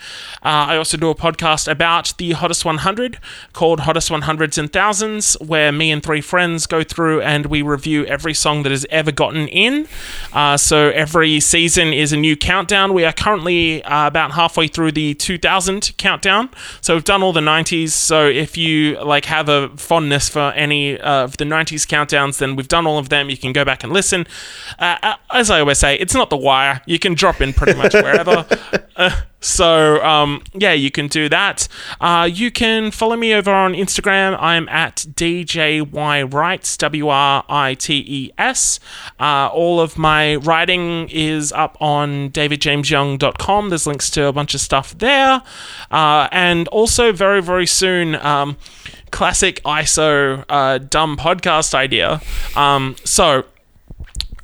Uh, 0.43 0.69
I 0.69 0.77
also 0.77 0.97
do 0.97 1.09
a 1.09 1.15
podcast 1.15 1.69
about 1.69 2.13
the 2.17 2.31
hottest 2.31 2.65
100 2.65 3.19
called 3.53 3.81
Hottest 3.81 4.09
100s 4.09 4.57
and 4.57 4.71
Thousands, 4.71 5.33
where 5.39 5.71
me 5.71 5.91
and 5.91 6.03
three 6.03 6.21
friends 6.21 6.65
go 6.65 6.83
through 6.83 7.21
and 7.21 7.47
we 7.47 7.61
review 7.61 8.05
every 8.05 8.33
song 8.33 8.63
that 8.63 8.71
has 8.71 8.85
ever 8.89 9.11
gotten 9.11 9.47
in. 9.47 9.87
Uh, 10.33 10.57
so 10.57 10.89
every 10.89 11.39
season 11.39 11.93
is 11.93 12.13
a 12.13 12.17
new 12.17 12.35
countdown. 12.35 12.93
We 12.93 13.05
are 13.05 13.13
currently 13.13 13.83
uh, 13.83 14.07
about 14.07 14.31
halfway 14.31 14.67
through 14.67 14.93
the 14.93 15.13
2000 15.15 15.93
countdown. 15.97 16.49
So 16.81 16.95
we've 16.95 17.03
done 17.03 17.23
all 17.23 17.33
the 17.33 17.39
90s. 17.41 17.89
So 17.89 18.27
if 18.27 18.57
you 18.57 19.01
like 19.03 19.25
have 19.25 19.49
a 19.49 19.69
fondness 19.89 20.29
for 20.29 20.51
any 20.53 20.99
of 20.99 21.37
the 21.37 21.45
90s 21.45 21.87
countdowns, 21.87 22.37
then 22.37 22.55
we've 22.55 22.67
done 22.67 22.85
all 22.85 22.99
of 22.99 23.09
them. 23.09 23.31
You 23.31 23.37
can 23.37 23.51
go 23.53 23.65
back 23.65 23.83
and 23.83 23.91
listen. 23.91 24.27
Uh, 24.77 24.97
uh, 25.01 25.15
as 25.31 25.49
I 25.49 25.61
always 25.61 25.79
say, 25.79 25.97
it's 25.97 26.13
not 26.13 26.29
the 26.29 26.37
wire. 26.37 26.81
You 26.85 26.99
can 26.99 27.15
drop 27.15 27.41
in 27.41 27.53
pretty 27.53 27.75
much 27.75 27.93
wherever. 28.05 28.45
Uh, 28.95 29.21
so 29.41 30.03
um, 30.03 30.43
yeah, 30.53 30.73
you 30.73 30.91
can 30.91 31.07
do 31.07 31.29
that. 31.29 31.67
Uh, 31.99 32.29
you 32.31 32.51
can 32.51 32.91
follow 32.91 33.15
me 33.15 33.33
over 33.33 33.51
on 33.51 33.73
Instagram. 33.73 34.37
I'm 34.39 34.67
at 34.69 34.97
DJY 34.97 36.31
Writes, 36.31 36.77
W 36.77 37.07
R 37.07 37.43
I 37.49 37.73
T 37.73 38.03
E 38.05 38.31
S. 38.37 38.79
Uh, 39.19 39.49
all 39.51 39.79
of 39.79 39.97
my 39.97 40.35
writing 40.35 41.09
is 41.09 41.51
up 41.53 41.77
on 41.81 42.29
davidjamesyoung.com. 42.31 43.69
There's 43.69 43.87
links 43.87 44.09
to 44.11 44.25
a 44.25 44.33
bunch 44.33 44.53
of 44.53 44.61
stuff 44.61 44.97
there. 44.97 45.41
Uh, 45.89 46.27
and 46.31 46.67
also, 46.67 47.11
very, 47.11 47.41
very 47.41 47.65
soon, 47.65 48.15
um, 48.15 48.57
classic 49.11 49.61
ISO 49.63 50.45
uh, 50.49 50.77
dumb 50.77 51.17
podcast 51.17 51.73
idea. 51.73 52.21
Um, 52.55 52.95
so, 53.03 53.45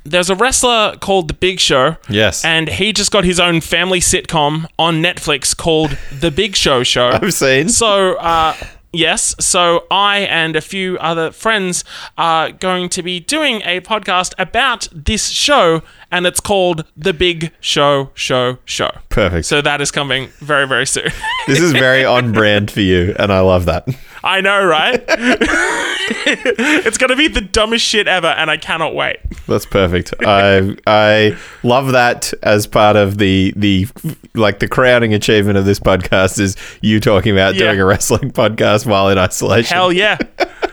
there's 0.04 0.30
a 0.30 0.34
wrestler 0.34 0.96
called 1.00 1.28
The 1.28 1.34
Big 1.34 1.60
Show. 1.60 1.96
Yes. 2.08 2.44
And 2.44 2.68
he 2.68 2.92
just 2.92 3.10
got 3.10 3.24
his 3.24 3.40
own 3.40 3.60
family 3.60 4.00
sitcom 4.00 4.66
on 4.78 5.02
Netflix 5.02 5.56
called 5.56 5.98
The 6.12 6.30
Big 6.30 6.56
Show 6.56 6.82
Show. 6.82 7.08
I've 7.12 7.34
seen. 7.34 7.68
So, 7.68 8.14
uh, 8.14 8.54
yes, 8.92 9.34
so 9.40 9.84
I 9.90 10.18
and 10.18 10.56
a 10.56 10.60
few 10.60 10.96
other 10.98 11.30
friends 11.30 11.84
are 12.16 12.52
going 12.52 12.88
to 12.90 13.02
be 13.02 13.20
doing 13.20 13.62
a 13.64 13.80
podcast 13.80 14.34
about 14.38 14.88
this 14.92 15.28
show, 15.28 15.82
and 16.10 16.26
it's 16.26 16.40
called 16.40 16.84
The 16.96 17.12
Big 17.12 17.52
Show 17.60 18.10
Show 18.14 18.58
Show. 18.64 18.90
Perfect. 19.08 19.46
So 19.46 19.60
that 19.62 19.80
is 19.80 19.90
coming 19.90 20.28
very, 20.38 20.66
very 20.66 20.86
soon. 20.86 21.10
this 21.46 21.60
is 21.60 21.72
very 21.72 22.04
on 22.04 22.32
brand 22.32 22.70
for 22.70 22.80
you, 22.80 23.14
and 23.18 23.32
I 23.32 23.40
love 23.40 23.64
that. 23.66 23.86
I 24.24 24.40
know, 24.40 24.64
right? 24.64 25.04
it's 25.08 26.98
going 26.98 27.10
to 27.10 27.16
be 27.16 27.28
the 27.28 27.40
dumbest 27.40 27.84
shit 27.84 28.08
ever, 28.08 28.26
and 28.28 28.50
I 28.50 28.56
cannot 28.56 28.94
wait. 28.94 29.18
That's 29.46 29.66
perfect. 29.66 30.14
I 30.20 30.76
I 30.86 31.36
love 31.62 31.92
that 31.92 32.32
as 32.42 32.66
part 32.66 32.96
of 32.96 33.18
the 33.18 33.52
the 33.56 33.86
like 34.34 34.58
the 34.58 34.68
crowning 34.68 35.14
achievement 35.14 35.58
of 35.58 35.64
this 35.64 35.78
podcast 35.78 36.40
is 36.40 36.56
you 36.80 36.98
talking 37.00 37.32
about 37.32 37.54
Yeah. 37.54 37.66
doing 37.66 37.80
a 37.80 37.84
wrestling 37.84 38.32
podcast 38.32 38.86
while 38.86 39.08
in 39.10 39.18
isolation. 39.18 39.76
Hell 39.76 39.92
yeah. 39.92 40.18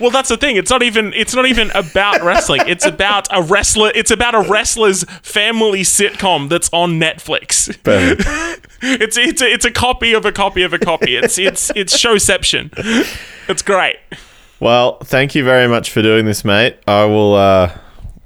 well, 0.00 0.10
that's 0.10 0.28
the 0.28 0.36
thing. 0.38 0.56
It's 0.56 0.70
not 0.70 0.82
even. 0.82 1.12
It's 1.14 1.34
not 1.34 1.46
even 1.46 1.70
about 1.70 2.22
wrestling. 2.22 2.62
It's 2.66 2.84
about 2.84 3.26
a 3.30 3.42
wrestler. 3.42 3.90
It's 3.94 4.10
about 4.10 4.34
a 4.34 4.40
wrestler's 4.40 5.04
family 5.04 5.82
sitcom 5.82 6.48
that's 6.48 6.68
on 6.72 7.00
Netflix. 7.00 7.68
It's 8.84 9.16
it's 9.16 9.40
a, 9.40 9.46
it's 9.46 9.64
a 9.64 9.70
copy 9.70 10.12
of 10.12 10.24
a 10.24 10.32
copy 10.32 10.64
of 10.64 10.72
a 10.72 10.78
copy. 10.78 11.14
It's 11.14 11.38
it's 11.38 11.70
it's 11.76 11.96
showception. 11.96 12.72
It's 13.48 13.62
great. 13.62 13.96
Well, 14.58 14.98
thank 15.04 15.36
you 15.36 15.44
very 15.44 15.68
much 15.68 15.90
for 15.92 16.02
doing 16.02 16.24
this, 16.24 16.44
mate. 16.44 16.78
I 16.88 17.04
will 17.04 17.36
uh, 17.36 17.78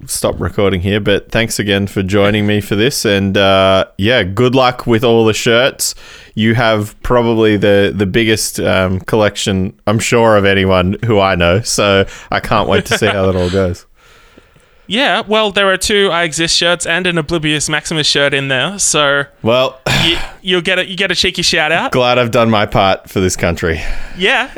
stop 0.04 0.38
recording 0.40 0.80
here, 0.80 1.00
but 1.00 1.30
thanks 1.30 1.58
again 1.58 1.86
for 1.86 2.02
joining 2.02 2.46
me 2.46 2.60
for 2.60 2.76
this. 2.76 3.04
And 3.04 3.36
uh, 3.36 3.86
yeah, 3.98 4.22
good 4.22 4.54
luck 4.54 4.86
with 4.86 5.02
all 5.02 5.24
the 5.24 5.34
shirts. 5.34 5.94
You 6.34 6.54
have 6.54 7.00
probably 7.02 7.56
the 7.56 7.92
the 7.94 8.06
biggest 8.06 8.60
um, 8.60 9.00
collection, 9.00 9.78
I'm 9.86 9.98
sure, 9.98 10.36
of 10.36 10.44
anyone 10.44 10.96
who 11.04 11.18
I 11.18 11.34
know. 11.34 11.60
So 11.62 12.06
I 12.30 12.40
can't 12.40 12.68
wait 12.68 12.86
to 12.86 12.98
see 12.98 13.06
how 13.06 13.26
that 13.26 13.36
all 13.36 13.50
goes. 13.50 13.86
Yeah. 14.86 15.22
Well, 15.26 15.50
there 15.52 15.68
are 15.72 15.76
two 15.76 16.10
I 16.12 16.22
exist 16.24 16.56
shirts 16.56 16.86
and 16.86 17.06
an 17.06 17.18
Oblivious 17.18 17.68
Maximus 17.68 18.06
shirt 18.06 18.32
in 18.34 18.48
there, 18.48 18.78
so 18.78 19.24
Well, 19.42 19.80
you, 20.04 20.16
you'll 20.42 20.60
get 20.62 20.78
a 20.78 20.86
you 20.88 20.96
get 20.96 21.10
a 21.10 21.14
cheeky 21.14 21.42
shout 21.42 21.72
out. 21.72 21.92
glad 21.92 22.18
I've 22.18 22.30
done 22.30 22.50
my 22.50 22.66
part 22.66 23.10
for 23.10 23.20
this 23.20 23.34
country. 23.36 23.80
Yeah. 24.16 24.50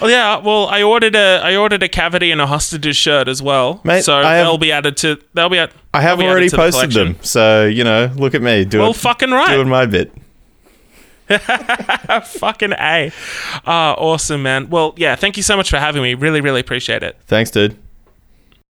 well, 0.00 0.10
yeah. 0.10 0.36
Well, 0.38 0.66
I 0.68 0.82
ordered 0.82 1.14
a 1.16 1.40
I 1.42 1.56
ordered 1.56 1.82
a 1.82 1.88
cavity 1.88 2.30
and 2.30 2.40
a 2.40 2.46
hostages 2.46 2.96
shirt 2.96 3.28
as 3.28 3.42
well. 3.42 3.80
Mate, 3.84 4.04
so 4.04 4.14
I 4.16 4.34
have- 4.36 4.46
they'll 4.46 4.58
be 4.58 4.72
added 4.72 4.96
to 4.98 5.18
they'll 5.34 5.48
be 5.48 5.58
at. 5.58 5.72
I 5.94 6.00
have 6.00 6.18
already 6.20 6.46
added 6.46 6.50
to 6.50 6.56
the 6.56 6.62
posted 6.62 6.90
them, 6.92 7.16
so 7.22 7.66
you 7.66 7.84
know, 7.84 8.10
look 8.16 8.34
at 8.34 8.42
me 8.42 8.64
doing 8.64 8.82
Well, 8.82 8.92
fucking 8.92 9.30
right. 9.30 9.48
doing 9.48 9.68
my 9.68 9.86
bit. 9.86 10.12
fucking 12.24 12.72
a. 12.72 13.10
Ah, 13.66 13.94
awesome, 13.94 14.42
man. 14.42 14.68
Well, 14.70 14.94
yeah. 14.96 15.16
Thank 15.16 15.36
you 15.36 15.42
so 15.42 15.56
much 15.56 15.70
for 15.70 15.78
having 15.78 16.02
me. 16.02 16.14
Really, 16.14 16.40
really 16.40 16.60
appreciate 16.60 17.02
it. 17.02 17.16
Thanks, 17.26 17.50
dude. 17.50 17.76